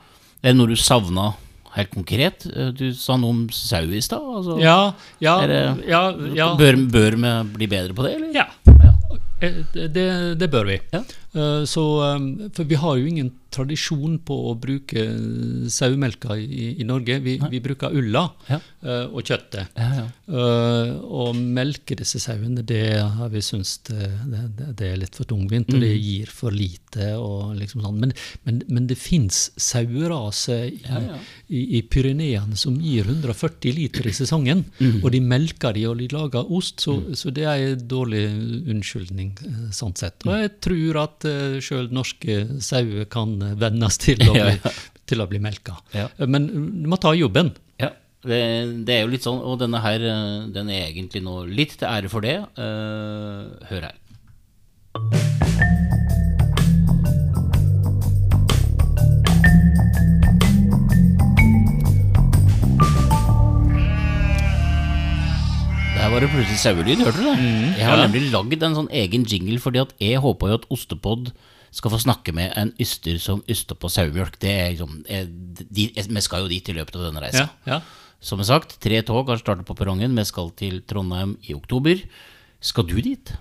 er 0.43 0.51
det 0.51 0.57
noe 0.59 0.69
du 0.69 0.75
savna 0.79 1.31
helt 1.73 1.89
konkret? 1.95 2.45
Eh, 2.53 2.69
Du 2.77 2.85
sa 2.93 3.17
noe 3.17 3.33
om 3.33 3.43
sau 3.49 3.83
i 3.89 4.01
stad. 4.05 4.21
Altså, 4.37 4.59
Ja, 4.61 4.93
ja, 5.19 5.35
det- 5.47 5.87
ja, 5.89 6.03
ja, 6.37 6.51
Bør, 6.59 6.77
bør 6.93 7.17
vi 7.17 7.33
bli 7.57 7.67
bedre 7.73 7.93
på 7.97 8.05
det, 8.05 8.15
eller? 8.19 8.33
ja. 8.37 8.47
Det, 9.43 10.37
det 10.39 10.47
bør 10.51 10.69
vi. 10.69 10.77
Ja. 10.93 11.01
Eh, 11.35 11.63
Så, 11.65 11.83
eh, 12.05 12.49
for 12.53 12.63
vi 12.69 12.75
har 12.75 12.97
jo 12.97 13.05
ingen 13.09 13.31
tradisjon 13.53 14.15
på 14.25 14.33
å 14.49 14.53
bruke 14.57 14.97
eh, 14.97 15.67
sauemelka 15.69 16.33
i, 16.41 16.71
i 16.81 16.85
Norge. 16.89 17.19
Vi, 17.21 17.35
vi 17.51 17.59
bruker 17.61 17.93
ulla 17.93 18.23
Ja. 18.49 18.57
eh, 18.81 19.05
og 19.13 19.21
kjøttet. 19.23 19.67
Ja, 19.77 19.89
ja. 19.99 20.07
Å 20.33 21.25
melke 21.37 21.95
disse 21.99 22.19
sauene, 22.21 22.63
det 22.65 22.99
har 23.01 23.29
vi 23.29 23.41
syntes 23.45 23.75
det, 23.87 24.07
det, 24.57 24.69
det 24.79 24.87
er 24.93 24.97
litt 25.03 25.15
for 25.17 25.27
tungvint, 25.29 25.69
og 25.73 25.81
det 25.83 25.91
gir 26.01 26.31
for 26.33 26.51
lite. 26.53 27.11
og 27.17 27.55
liksom 27.59 27.81
sånn. 27.85 27.99
Men, 28.01 28.13
men, 28.45 28.61
men 28.69 28.87
det 28.89 28.97
fins 28.97 29.51
saueraser 29.57 30.65
i, 30.71 30.79
Ja, 30.87 31.19
i, 31.49 31.61
i 31.77 31.81
Pyreneene 31.85 32.57
som 32.59 32.77
gir 32.81 33.05
140 33.09 33.73
liter 33.77 34.07
i 34.09 34.13
sesongen, 34.15 34.65
og 35.03 35.11
de 35.13 35.21
melker 35.21 35.73
de 35.77 35.85
og 35.89 35.97
de 36.01 36.07
lager 36.13 36.49
ost, 36.53 36.81
så, 36.85 36.97
så 37.17 37.29
det 37.33 37.45
er 37.49 37.67
en 37.73 37.85
dårlig 37.89 38.23
unnskyldning 38.73 39.33
sånn 39.73 39.95
sett. 39.99 40.25
Og 40.27 40.33
jeg 40.41 40.53
tror 40.63 41.01
at 41.05 41.22
uh, 41.27 41.59
sjøl 41.63 41.89
norske 41.93 42.37
sauer 42.63 43.05
kan 43.11 43.35
eh, 43.41 43.55
vennes 43.59 43.97
til 44.01 44.21
å 44.27 44.33
bli, 44.37 44.55
ja. 44.57 44.73
til 45.09 45.23
å 45.23 45.27
bli 45.29 45.41
melka. 45.43 45.77
Eh, 45.93 46.25
Men 46.27 46.47
du 46.49 46.87
må 46.91 46.99
ta 47.01 47.13
jobben. 47.17 47.53
Ja, 47.81 47.91
det, 48.23 48.39
det 48.87 48.97
er 48.97 49.05
jo 49.05 49.13
litt 49.13 49.25
sånn, 49.27 49.41
og 49.41 49.59
denne 49.63 49.81
her, 49.83 50.03
eh, 50.13 50.47
den 50.55 50.71
er 50.73 50.89
egentlig 50.89 51.23
nå 51.25 51.43
litt 51.49 51.77
til 51.79 51.89
ære 51.89 52.11
for 52.13 52.25
det. 52.25 52.39
Uh, 52.59 53.53
hør 53.71 53.89
her. 53.89 55.72
Der 66.03 66.11
var 66.11 66.19
det 66.19 66.27
plutselig 66.33 66.59
sauelyd, 66.59 66.99
hørte 66.99 67.21
du 67.21 67.27
det? 67.29 67.35
jeg 67.79 67.85
har 67.87 67.95
ja. 67.95 68.03
nemlig 68.03 68.25
lagd 68.33 68.63
en 68.67 68.73
sånn 68.75 68.89
egen 68.91 69.23
jingle, 69.23 69.55
fordi 69.63 69.79
at 69.79 69.93
jeg 70.03 70.19
håpa 70.19 70.49
jo 70.49 70.55
at 70.59 70.65
Ostepod 70.75 71.29
skal 71.71 71.93
få 71.93 71.99
snakke 72.03 72.33
med 72.35 72.51
en 72.59 72.73
yster 72.83 73.21
som 73.23 73.39
yster 73.47 73.77
på 73.79 73.87
sauemjølk. 73.87 74.35
Liksom, 74.43 74.97
Vi 75.71 76.23
skal 76.25 76.43
jo 76.43 76.49
dit 76.51 76.67
i 76.67 76.75
løpet 76.75 76.97
av 76.99 77.05
denne 77.07 77.23
reisa. 77.23 77.45
Ja, 77.63 77.77
ja. 77.77 78.09
Som 78.19 78.43
sagt, 78.43 78.75
tre 78.83 78.99
tog 79.07 79.31
har 79.31 79.39
startet 79.39 79.63
på 79.69 79.77
perrongen. 79.79 80.11
Vi 80.19 80.25
skal 80.27 80.51
til 80.59 80.81
Trondheim 80.83 81.37
i 81.47 81.55
oktober. 81.55 82.03
Skal 82.59 82.87
du 82.89 82.97
dit? 82.99 83.31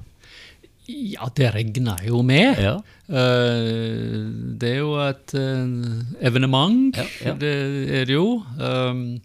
Ja, 0.86 1.32
det 1.34 1.50
regner 1.56 1.98
jo 2.06 2.22
med. 2.22 2.62
Ja. 2.62 2.76
Eh, 3.10 4.22
det 4.62 4.70
er 4.76 4.78
jo 4.84 4.94
et 5.02 5.34
eh, 5.34 6.30
evenement, 6.30 6.94
det 7.42 7.52
er 7.90 8.06
det 8.06 8.14
jo. 8.14 8.38
Um, 8.54 9.18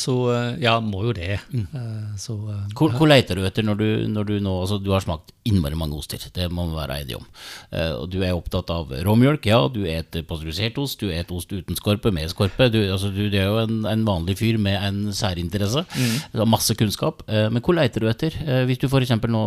Så 0.00 0.14
eh, 0.34 0.58
ja, 0.64 0.76
må 0.82 1.04
jo 1.06 1.14
det. 1.16 1.38
Mm. 1.52 2.16
Så 2.20 2.34
eh, 2.50 2.62
Hvor, 2.76 2.92
hvor 2.98 3.10
leter 3.10 3.38
du 3.38 3.44
etter 3.46 3.66
når 3.66 3.80
du, 3.80 3.86
når 4.12 4.28
du 4.28 4.34
nå 4.42 4.54
altså 4.64 4.78
Du 4.82 4.90
har 4.94 5.04
smakt 5.04 5.32
innmari 5.46 5.78
mange 5.78 5.94
oster, 5.94 6.18
det 6.34 6.48
må 6.50 6.64
vi 6.66 6.74
være 6.74 6.96
enige 7.04 7.20
om. 7.20 7.26
Eh, 7.70 7.92
og 7.94 8.08
du 8.10 8.18
er 8.26 8.34
opptatt 8.34 8.70
av 8.74 8.90
råmjølk, 9.06 9.46
ja. 9.46 9.60
Du 9.70 9.84
et 9.86 10.18
pasteurisert 10.26 10.78
ost, 10.82 10.98
du 10.98 11.12
et 11.14 11.30
ost 11.30 11.52
uten 11.54 11.78
skorpe, 11.78 12.10
med 12.14 12.32
skorpe. 12.32 12.66
Du, 12.74 12.80
altså, 12.82 13.12
du, 13.14 13.28
du 13.30 13.36
er 13.38 13.46
jo 13.46 13.60
en, 13.62 13.84
en 13.86 14.04
vanlig 14.08 14.38
fyr 14.40 14.58
med 14.58 14.74
en 14.82 15.12
særinteresse. 15.14 15.84
Du 16.32 16.40
har 16.42 16.50
masse 16.50 16.74
kunnskap. 16.78 17.22
Eh, 17.30 17.46
men 17.54 17.62
hvor 17.62 17.78
leter 17.78 18.02
du 18.02 18.10
etter? 18.10 18.34
Eh, 18.42 18.64
hvis 18.66 18.82
du 18.82 18.88
f.eks. 18.90 19.14
nå 19.30 19.44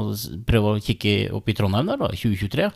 prøver 0.48 0.80
å 0.80 0.84
kikke 0.84 1.16
opp 1.36 1.52
i 1.52 1.58
Trondheim, 1.60 1.92
der, 1.92 2.00
da, 2.00 2.14
2023, 2.16 2.70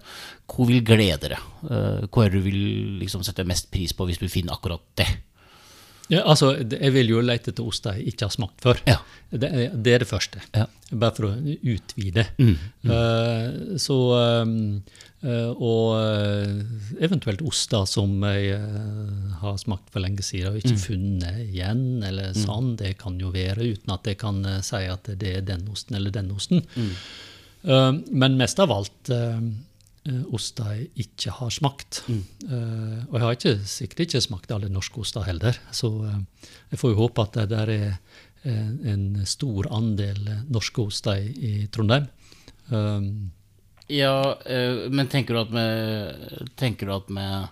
hvor 0.51 0.67
vil 0.67 0.83
glede 0.83 1.31
deg? 1.31 1.49
Eh, 1.69 2.03
Hvor 2.11 2.25
er 2.25 2.33
du 2.33 2.41
vil 2.43 2.59
liksom 2.99 3.23
sette 3.23 3.45
mest 3.47 3.71
pris 3.71 3.95
på 3.95 4.07
hvis 4.09 4.19
du 4.19 4.27
finner 4.27 4.57
akkurat 4.57 4.83
det? 4.99 5.07
Ja, 6.11 6.19
altså, 6.27 6.49
jeg 6.59 6.91
vil 6.93 7.09
jo 7.13 7.21
lete 7.23 7.53
etter 7.53 7.63
ost 7.65 7.85
jeg 7.87 8.03
ikke 8.11 8.27
har 8.27 8.33
smakt 8.35 8.59
før. 8.61 8.79
Ja. 8.89 8.97
Det, 9.31 9.49
det 9.85 9.93
er 9.95 10.03
det 10.03 10.07
første. 10.09 10.41
Ja. 10.53 10.65
Bare 10.91 11.15
for 11.15 11.29
å 11.29 11.57
utvide. 11.63 12.25
Mm, 12.37 12.57
Eh, 12.83 13.77
så 13.81 13.95
um, 14.43 14.83
uh, 15.23 15.49
Og 15.55 15.95
eventuelt 17.01 17.41
oster 17.47 17.85
som 17.89 18.11
jeg 18.27 18.59
uh, 18.59 19.31
har 19.41 19.57
smakt 19.61 19.89
for 19.93 20.03
lenge 20.03 20.21
siden 20.27 20.51
og 20.51 20.59
Mm. 20.59 20.61
ikke 20.61 20.83
funnet 20.83 21.39
igjen, 21.47 21.83
eller 22.03 22.33
sånn. 22.37 22.75
Det 22.77 22.97
kan 22.99 23.17
jo 23.19 23.31
være, 23.33 23.63
uten 23.73 23.93
at 23.95 24.05
jeg 24.11 24.19
kan 24.21 24.43
si 24.61 24.83
at 24.91 25.07
det 25.17 25.37
er 25.39 25.41
den 25.47 25.65
osten 25.71 25.95
eller 25.97 26.11
den 26.11 26.29
osten. 26.35 26.61
Mm. 26.75 26.91
Men 28.11 28.35
mest 28.37 28.59
av 28.59 28.71
alt 28.75 29.09
oster 30.35 30.73
jeg 30.75 31.05
ikke 31.05 31.31
har 31.37 31.51
smakt. 31.53 32.01
Eh, 32.09 32.99
og 33.07 33.15
jeg 33.15 33.23
har 33.23 33.37
ikke, 33.37 33.53
sikkert 33.71 34.05
ikke 34.05 34.23
smakt 34.25 34.51
alle 34.51 34.71
norske 34.71 34.99
oster 34.99 35.23
heller, 35.27 35.59
så 35.71 35.91
uh, 36.03 36.49
jeg 36.73 36.81
får 36.81 36.91
jo 36.91 36.99
håpe 36.99 37.23
at 37.23 37.37
det 37.39 37.45
der 37.53 37.71
er 37.71 37.95
en, 38.43 38.79
en 38.83 39.05
stor 39.29 39.69
andel 39.71 40.27
eh, 40.27 40.43
norske 40.51 40.83
oster 40.83 41.21
i, 41.23 41.31
i 41.31 41.53
Trondheim. 41.71 42.09
Um, 42.69 43.31
Ja, 43.91 44.35
uh, 44.39 44.85
men 44.91 45.09
tenker 45.11 45.35
du 45.35 45.41
at 45.41 45.49
med 45.51 46.53
Tenker 46.55 46.87
du 46.87 46.93
at 46.95 47.09
med 47.11 47.49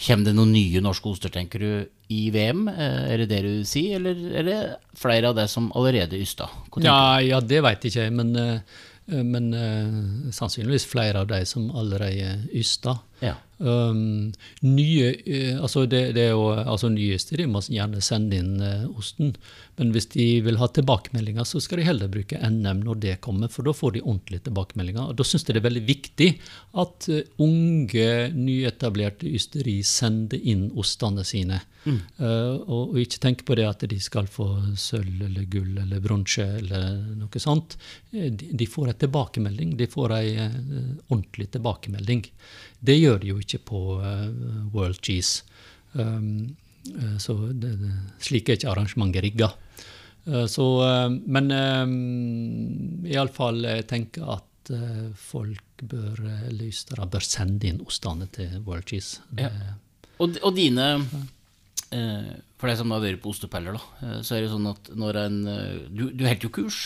Kommer 0.00 0.30
det 0.30 0.36
noen 0.36 0.52
nye 0.54 0.80
norske 0.80 1.10
oster, 1.10 1.32
tenker 1.32 1.60
du, 1.60 1.72
i 2.10 2.20
VM? 2.34 2.68
Eh, 2.68 3.12
Er 3.12 3.22
det 3.22 3.28
det 3.30 3.40
du 3.44 3.64
sier, 3.68 3.98
eller 4.00 4.38
er 4.40 4.46
det 4.46 4.60
flere 4.98 5.28
av 5.28 5.36
det 5.36 5.46
som 5.52 5.68
allerede? 5.76 6.16
Hva 6.16 6.46
tenker 6.48 6.88
ja, 6.88 7.20
ja, 7.20 7.40
det 7.40 7.60
veit 7.62 7.84
ikke 7.84 8.06
jeg, 8.06 8.14
men, 8.16 8.32
eh, 8.36 8.54
eh, 8.54 8.89
men 9.10 9.54
eh, 9.54 10.30
sannsynligvis 10.32 10.86
flere 10.90 11.22
av 11.22 11.30
de 11.30 11.42
som 11.46 11.70
allerede 11.76 12.46
yster. 12.56 12.98
Ja. 13.20 13.36
Um, 13.60 14.30
nye, 14.64 15.10
eh, 15.26 15.56
altså 15.60 15.82
det, 15.84 16.14
det 16.16 16.22
er 16.22 16.30
jo, 16.32 16.46
altså 16.56 16.88
Nyeste 16.88 17.36
de 17.36 17.44
må 17.44 17.60
gjerne 17.60 18.00
sende 18.00 18.38
inn 18.40 18.54
uh, 18.56 18.86
osten, 18.96 19.34
men 19.76 19.90
hvis 19.92 20.08
de 20.14 20.24
vil 20.46 20.56
ha 20.56 20.68
tilbakemeldinger, 20.72 21.44
så 21.44 21.60
skal 21.60 21.82
de 21.82 21.84
heller 21.84 22.08
bruke 22.08 22.40
NM 22.40 22.80
når 22.86 23.02
det 23.04 23.18
kommer, 23.26 23.52
for 23.52 23.68
da 23.68 23.74
får 23.76 23.98
de 23.98 24.04
ordentlige 24.06 24.46
tilbakemeldinger. 24.48 25.12
Og 25.12 25.18
Da 25.20 25.26
syns 25.28 25.44
jeg 25.44 25.58
det 25.58 25.60
er 25.60 25.68
veldig 25.68 25.84
viktig 25.90 26.30
at 26.80 27.10
uh, 27.12 27.20
unge, 27.44 28.08
nyetablerte 28.32 29.28
ysteri 29.28 29.82
sender 29.84 30.40
inn 30.40 30.70
ostene 30.80 31.26
sine. 31.28 31.60
Eh, 31.88 32.54
og, 32.68 32.92
og 32.92 32.98
ikke 33.00 33.20
tenk 33.22 33.42
på 33.48 33.56
det 33.56 33.64
at 33.64 33.84
de 33.88 33.96
skal 34.02 34.26
få 34.30 34.46
sølv 34.78 35.22
eller 35.24 35.46
gull 35.48 35.78
eller 35.80 36.02
bronse 36.04 36.44
eller 36.58 36.98
noe 37.16 37.40
sånt. 37.40 37.78
De, 38.12 38.28
de 38.36 38.68
får 38.68 38.92
en 38.92 38.98
tilbakemelding. 39.06 39.72
De 39.78 39.88
får 39.90 40.16
en 40.18 40.58
ordentlig 41.08 41.48
tilbakemelding. 41.56 42.26
Det 42.80 42.96
gjør 42.96 43.18
de 43.20 43.32
jo 43.34 43.40
ikke 43.42 43.60
på 43.70 43.80
eh, 44.00 44.28
World 44.74 45.00
Cheese. 45.04 45.44
Um, 45.92 46.56
eh, 46.88 47.16
så 47.20 47.36
det, 47.52 47.74
det, 47.80 47.90
slik 48.24 48.48
er 48.48 48.56
ikke 48.58 48.70
arrangementet 48.72 49.24
rigga. 49.26 49.50
Eh, 50.26 50.46
så, 50.48 50.66
men 51.26 51.50
iallfall 53.10 53.64
jeg 53.68 53.88
tenker 53.90 54.32
at 54.38 54.46
folk 55.18 55.82
bør, 55.90 56.20
lystere, 56.54 57.06
bør 57.10 57.24
sende 57.26 57.66
inn 57.66 57.80
ostene 57.82 58.28
til 58.30 58.60
World 58.66 58.86
Cheese. 58.86 59.22
Ja. 59.40 59.48
Og, 60.20 60.36
og 60.44 60.52
dine 60.54 60.84
For 61.90 62.68
deg 62.68 62.76
som 62.78 62.92
har 62.94 63.00
vært 63.02 63.22
på 63.24 63.32
ostepeller, 63.32 63.74
da, 63.74 64.20
så 64.22 64.36
er 64.36 64.44
det 64.44 64.52
sånn 64.52 64.68
at 64.70 64.92
når 64.94 65.18
en 65.24 65.38
Du, 65.88 66.04
du 66.12 66.22
holder 66.22 66.44
jo 66.44 66.52
kurs. 66.54 66.82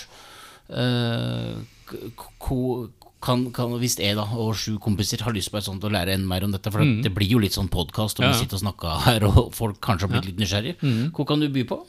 Ko- 2.40 2.88
kan, 3.24 3.46
kan, 3.56 3.72
hvis 3.80 3.96
jeg 3.98 4.16
da, 4.18 4.26
og 4.36 4.52
sju 4.60 4.76
kompiser 4.82 5.22
har 5.24 5.32
lyst 5.36 5.50
på 5.52 5.58
et 5.60 5.64
sånt 5.66 5.84
å 5.84 5.90
lære 5.92 6.14
enda 6.18 6.28
mer 6.28 6.44
om 6.46 6.52
dette, 6.54 6.70
for 6.72 6.84
det 6.84 7.12
blir 7.16 7.30
jo 7.34 7.40
litt 7.42 7.56
sånn 7.56 7.70
podkast, 7.72 8.20
og 8.20 8.26
Ja, 8.28 8.32
vi 8.34 8.44
sitter 8.44 8.58
og 8.60 8.64
snakker 8.66 9.00
her, 9.08 9.24
og 9.30 9.50
folk 9.56 9.80
kanskje 9.84 10.06
har 10.08 10.12
blitt 10.18 10.28
litt 10.32 10.40
nysgjerrig. 10.44 10.76
Hva 11.16 11.26
kan 11.32 11.40
du 11.40 11.48
by 11.48 11.64
på? 11.72 11.80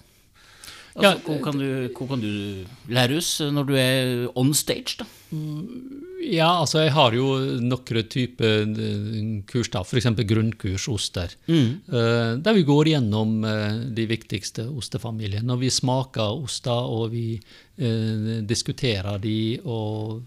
Altså, 0.95 1.03
Ja, 1.03 1.11
hva, 1.27 1.36
kan 1.43 1.57
du, 1.59 1.67
hva 1.91 2.07
kan 2.07 2.21
du 2.23 2.65
lære 2.88 3.17
oss 3.19 3.33
når 3.43 3.65
du 3.67 3.73
er 3.75 4.29
on 4.39 4.53
stage, 4.55 4.95
da? 5.01 5.05
Ja, 6.26 6.47
altså 6.61 6.82
jeg 6.82 6.93
har 6.95 7.13
jo 7.13 7.28
noen 7.61 8.07
typer 8.09 8.63
eh, 8.65 9.28
kurs, 9.49 9.69
da, 9.73 9.84
f.eks. 9.86 10.07
grunnkurs 10.26 10.88
oster. 10.89 11.36
Mm. 11.45 11.86
Der 12.41 12.57
vi 12.57 12.63
går 12.65 12.89
gjennom 12.95 13.43
eh, 13.45 13.84
de 13.97 14.07
viktigste 14.09 14.67
ostefamiliene. 14.71 15.53
Og 15.53 15.61
vi 15.61 15.69
smaker 15.73 16.41
oster 16.45 16.89
og 16.95 17.11
vi 17.13 17.28
eh, 17.78 18.41
diskuterer 18.47 19.19
de, 19.21 19.59
og 19.63 20.23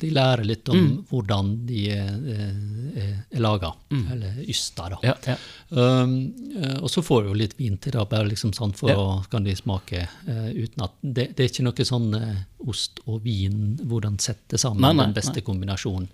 de 0.00 0.10
lærer 0.12 0.44
litt 0.46 0.68
om 0.72 1.00
hvordan 1.10 1.52
de 1.68 1.84
er, 1.94 2.12
er, 2.34 3.16
er 3.30 3.42
laga, 3.42 3.72
eller 3.90 4.40
ysta, 4.48 4.88
da. 4.94 5.00
Ja, 5.06 5.16
ja. 5.26 5.36
Um, 5.70 6.14
eh, 6.56 6.76
og 6.80 6.90
så 6.90 7.02
får 7.02 7.22
du 7.22 7.30
jo 7.30 7.38
litt 7.38 7.56
vin 7.58 7.78
til 7.78 7.94
det, 7.94 8.06
bare 8.10 8.28
liksom 8.30 8.54
sånn 8.56 8.74
for 8.76 8.92
å 8.92 9.08
kan 9.30 9.46
de 9.46 9.54
smake 9.56 10.02
uh, 10.26 10.48
uten 10.50 10.86
at 10.86 10.96
det, 11.00 11.30
det 11.36 11.44
er 11.44 11.52
ikke 11.52 11.66
noe 11.68 11.86
sånn 11.86 12.08
uh, 12.16 12.40
ost 12.70 13.02
og 13.06 13.22
vin, 13.24 13.76
hvordan 13.80 14.18
sette 14.50 14.60
sammen 14.60 14.82
Nei, 14.82 14.94
nei, 14.94 15.06
den 15.08 15.16
beste 15.16 15.42
kombinasjonen. 15.46 16.08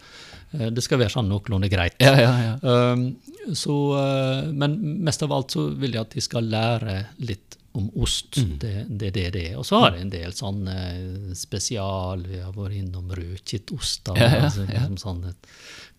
Eh, 0.52 0.70
det 0.74 0.84
skal 0.84 1.00
være 1.00 1.14
sånn 1.16 1.30
noenlunde 1.30 1.70
greit. 1.72 1.96
Ja, 2.02 2.14
ja, 2.20 2.32
ja. 2.44 2.56
Um, 2.62 3.08
så, 3.54 3.76
eh, 4.00 4.50
men 4.52 4.78
mest 5.06 5.22
av 5.24 5.32
alt 5.32 5.56
så 5.56 5.68
vil 5.72 5.96
jeg 5.96 6.06
at 6.06 6.16
de 6.16 6.24
skal 6.24 6.50
lære 6.50 6.98
litt 7.24 7.56
om 7.76 7.90
ost. 8.00 8.38
Mm. 8.40 8.52
Det, 8.60 8.74
det 8.88 9.10
det 9.12 9.26
det 9.34 9.42
er. 9.50 9.56
Og 9.60 9.66
så 9.68 9.82
har 9.82 9.96
jeg 9.96 10.06
en 10.06 10.12
del 10.12 10.36
sånne 10.36 10.76
eh, 10.84 11.32
spesial. 11.36 12.24
Vi 12.24 12.40
har 12.40 12.54
vært 12.56 12.78
innom 12.78 13.10
rødkittoster. 13.12 14.16
Ja, 14.16 14.30
ja, 14.32 14.46
altså, 14.48 14.64
liksom 14.68 14.96
sånn 15.00 15.26
et 15.32 15.50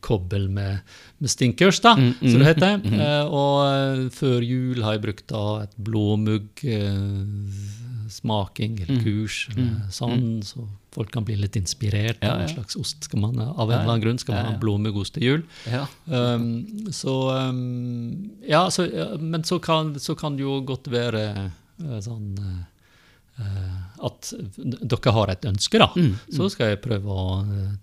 kobbel 0.02 0.46
med, 0.54 0.84
med 1.18 1.32
stinkers, 1.34 1.80
da, 1.82 1.96
Mm, 1.98 2.12
som 2.22 2.42
det 2.42 2.50
heter. 2.52 2.76
Mm, 2.84 3.00
og 3.34 3.56
eh, 3.66 4.04
før 4.14 4.46
jul 4.46 4.84
har 4.86 4.98
jeg 4.98 5.06
brukt 5.08 5.28
da 5.34 5.46
et 5.66 5.78
blåmugg 5.78 6.66
smaking 8.18 8.78
Mm. 8.78 8.84
eller 8.84 9.04
kurs 9.06 9.36
eller 9.54 9.74
sånn, 9.94 10.42
så 10.44 10.66
folk 10.96 11.12
kan 11.14 11.26
bli 11.28 11.36
litt 11.38 11.56
inspirert. 11.60 12.18
Ja. 12.26 12.36
Hva 12.40 12.48
slags 12.50 12.78
ost 12.80 13.06
skal 13.06 13.22
man 13.22 13.38
ha? 13.38 13.52
Av 13.54 13.70
en 13.70 13.80
eller 13.80 13.92
annen 13.94 14.02
grunn 14.06 14.18
skal 14.22 14.36
man 14.40 14.48
ha 14.54 14.58
blåmuggost 14.62 15.14
til 15.18 15.24
jul. 15.28 15.44
ja. 15.70 15.84
Um, 16.10 16.90
så 16.92 17.14
um, 17.52 18.32
Ja, 18.48 18.64
så, 18.74 18.88
men 19.22 19.44
så 19.46 19.60
kan, 19.62 19.94
så 20.02 20.16
kan 20.18 20.36
det 20.40 20.44
jo 20.48 20.58
godt 20.66 20.90
være 20.90 21.52
uh, 21.84 22.00
sånn 22.02 22.34
eh, 23.38 23.82
at 24.08 24.32
dere 24.58 25.12
har 25.14 25.30
et 25.34 25.46
ønske, 25.46 25.78
da. 25.82 25.92
Så 26.34 26.48
skal 26.54 26.72
jeg 26.74 26.82
prøve 26.82 27.06
å 27.14 27.26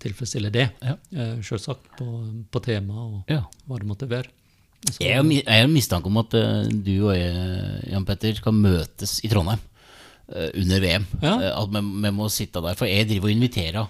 tilfredsstille 0.03 0.51
det. 0.51 0.69
Ja. 0.83 0.97
Uh, 1.15 1.37
Selvsagt 1.45 1.93
på, 1.99 2.09
på 2.51 2.63
tema 2.65 3.05
og 3.05 3.31
ja. 3.31 3.45
hva 3.67 3.79
det 3.79 3.87
måtte 3.87 4.09
være. 4.11 4.31
Så, 4.85 4.99
Jeg 5.01 5.17
har 5.47 5.71
mistanke 5.71 6.11
om 6.11 6.19
at 6.21 6.35
du 6.35 6.91
og 7.07 7.15
jeg, 7.15 7.31
Jan 7.89 8.03
Petter, 8.05 8.35
skal 8.37 8.53
møtes 8.53 9.15
i 9.25 9.31
Trondheim 9.31 9.63
under 10.27 10.79
VM. 10.81 11.05
Ja. 11.21 11.33
Eh, 11.41 11.51
at 11.63 11.69
vi, 11.75 12.11
må 12.11 12.29
sitte 12.33 12.61
der. 12.65 12.77
For 12.79 12.89
jeg 12.89 13.07
driver 13.09 13.29
og 13.29 13.35
inviterer 13.35 13.87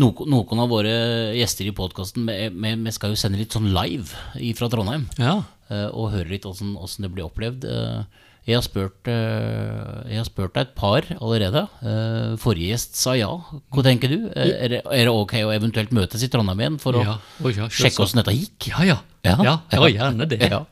noen, 0.00 0.30
noen 0.30 0.62
av 0.62 0.70
våre 0.70 0.94
gjester 1.38 1.66
i 1.70 1.74
podkasten. 1.76 2.26
Vi, 2.26 2.94
skal 2.96 3.14
jo 3.14 3.20
sende 3.20 3.38
litt 3.40 3.54
sånn 3.54 3.70
live 3.74 4.10
fra 4.58 4.68
Trondheim. 4.72 5.08
ja. 5.18 5.40
eh, 5.70 5.86
og 5.92 6.12
høre 6.14 6.28
litt 6.32 6.46
åssen 6.46 6.74
det 7.06 7.12
blir 7.14 7.28
opplevd. 7.28 7.64
Eh, 7.70 8.26
Jeg 8.48 8.56
har 8.56 8.62
spurt, 8.64 9.06
eh, 9.06 10.08
jeg 10.10 10.16
har 10.16 10.24
spurt 10.26 10.54
deg 10.56 10.62
et 10.64 10.74
par 10.74 11.04
allerede. 11.20 11.60
Eh, 11.86 12.36
Forrige 12.40 12.70
gjest 12.72 12.96
sa 12.96 13.12
ja. 13.14 13.28
Hva 13.70 13.82
tenker 13.84 14.08
du? 14.10 14.30
Eh, 14.34 14.54
Er 14.64 14.68
det, 14.72 14.80
er 14.90 15.04
det 15.06 15.12
ok 15.12 15.34
å 15.44 15.52
eventuelt 15.54 15.92
møtes 15.94 16.24
i 16.24 16.28
Trondheim 16.32 16.58
igjen 16.64 16.78
for 16.80 16.96
å 16.98 17.04
ja. 17.04 17.18
Ja, 17.44 17.68
sjekke 17.68 18.02
åssen 18.02 18.22
dette 18.22 18.34
gikk? 18.34 18.70
Ja, 18.72 18.82
ja. 18.88 18.98
Ja. 19.22 19.36
Ja, 19.44 19.56
ja, 19.76 19.90
gjerne 19.92 20.26
det. 20.26 20.40
Ja. 20.50 20.64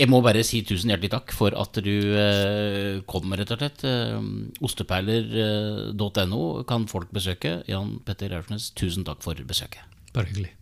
Eh, 0.00 0.06
jeg 0.06 0.10
må 0.10 0.22
bare 0.24 0.40
si 0.46 0.62
tusen 0.64 0.90
hjertelig 0.92 1.10
takk 1.12 1.34
for 1.36 1.52
at 1.60 1.76
du 1.84 1.92
eh, 2.16 3.00
kom, 3.10 3.34
rett 3.36 3.52
og 3.52 3.60
slett. 3.60 3.84
Ostepeiler.no 4.64 4.64
Osteperler.no 4.64 6.64
kan 6.68 6.88
folk 6.88 7.12
besøke. 7.12 7.60
Jan 7.68 7.98
Petter 8.06 8.32
Aursnes, 8.38 8.70
tusen 8.72 9.04
takk 9.04 9.20
for 9.24 9.36
besøket. 9.44 9.84
Bare 10.14 10.26
hyggelig. 10.32 10.56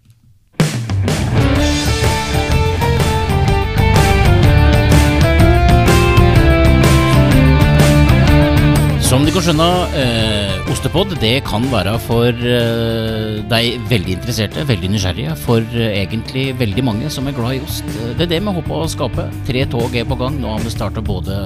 Som 9.08 9.22
du 9.24 9.30
kan 9.32 9.40
skjønne, 9.40 9.66
eh, 9.96 10.66
ostepod 10.68 11.14
det 11.22 11.38
kan 11.46 11.64
være 11.72 11.94
for 12.04 12.28
eh, 12.28 13.38
deg 13.48 13.86
veldig 13.88 14.18
interesserte, 14.18 14.66
veldig 14.68 14.90
nysgjerrige, 14.92 15.36
for 15.46 15.64
eh, 15.72 15.94
egentlig 16.02 16.50
veldig 16.60 16.82
mange 16.84 17.08
som 17.08 17.24
er 17.24 17.32
glad 17.32 17.56
i 17.56 17.62
ost. 17.64 17.88
Det 17.88 18.26
er 18.26 18.28
det 18.34 18.42
vi 18.44 18.52
håper 18.58 18.74
å 18.76 18.90
skape. 18.92 19.24
Tre 19.48 19.62
tog 19.72 19.96
er 19.96 20.04
på 20.04 20.18
gang. 20.20 20.36
Nå 20.42 20.50
har 20.52 20.60
vi 20.60 20.72
starta 20.74 21.00
både 21.00 21.38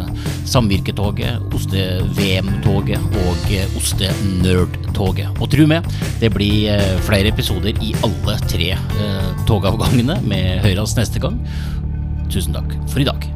Samvirketoget, 0.51 1.55
Oste-VM-toget 1.55 3.21
og 3.23 3.47
eh, 3.55 3.79
Ostenerdtoget. 3.79 5.39
Og 5.39 5.53
tro 5.55 5.69
meg, 5.71 5.87
det 6.19 6.33
blir 6.35 6.73
eh, 6.75 6.97
flere 7.07 7.31
episoder 7.31 7.79
i 7.79 7.93
alle 8.03 8.41
tre 8.51 8.73
eh, 8.75 9.31
togavgangene. 9.47 10.19
med 10.27 10.67
Høyras 10.67 10.97
neste 10.99 11.23
gang. 11.23 11.39
Tusen 12.27 12.59
takk 12.59 12.75
for 12.91 13.07
i 13.07 13.07
dag. 13.07 13.31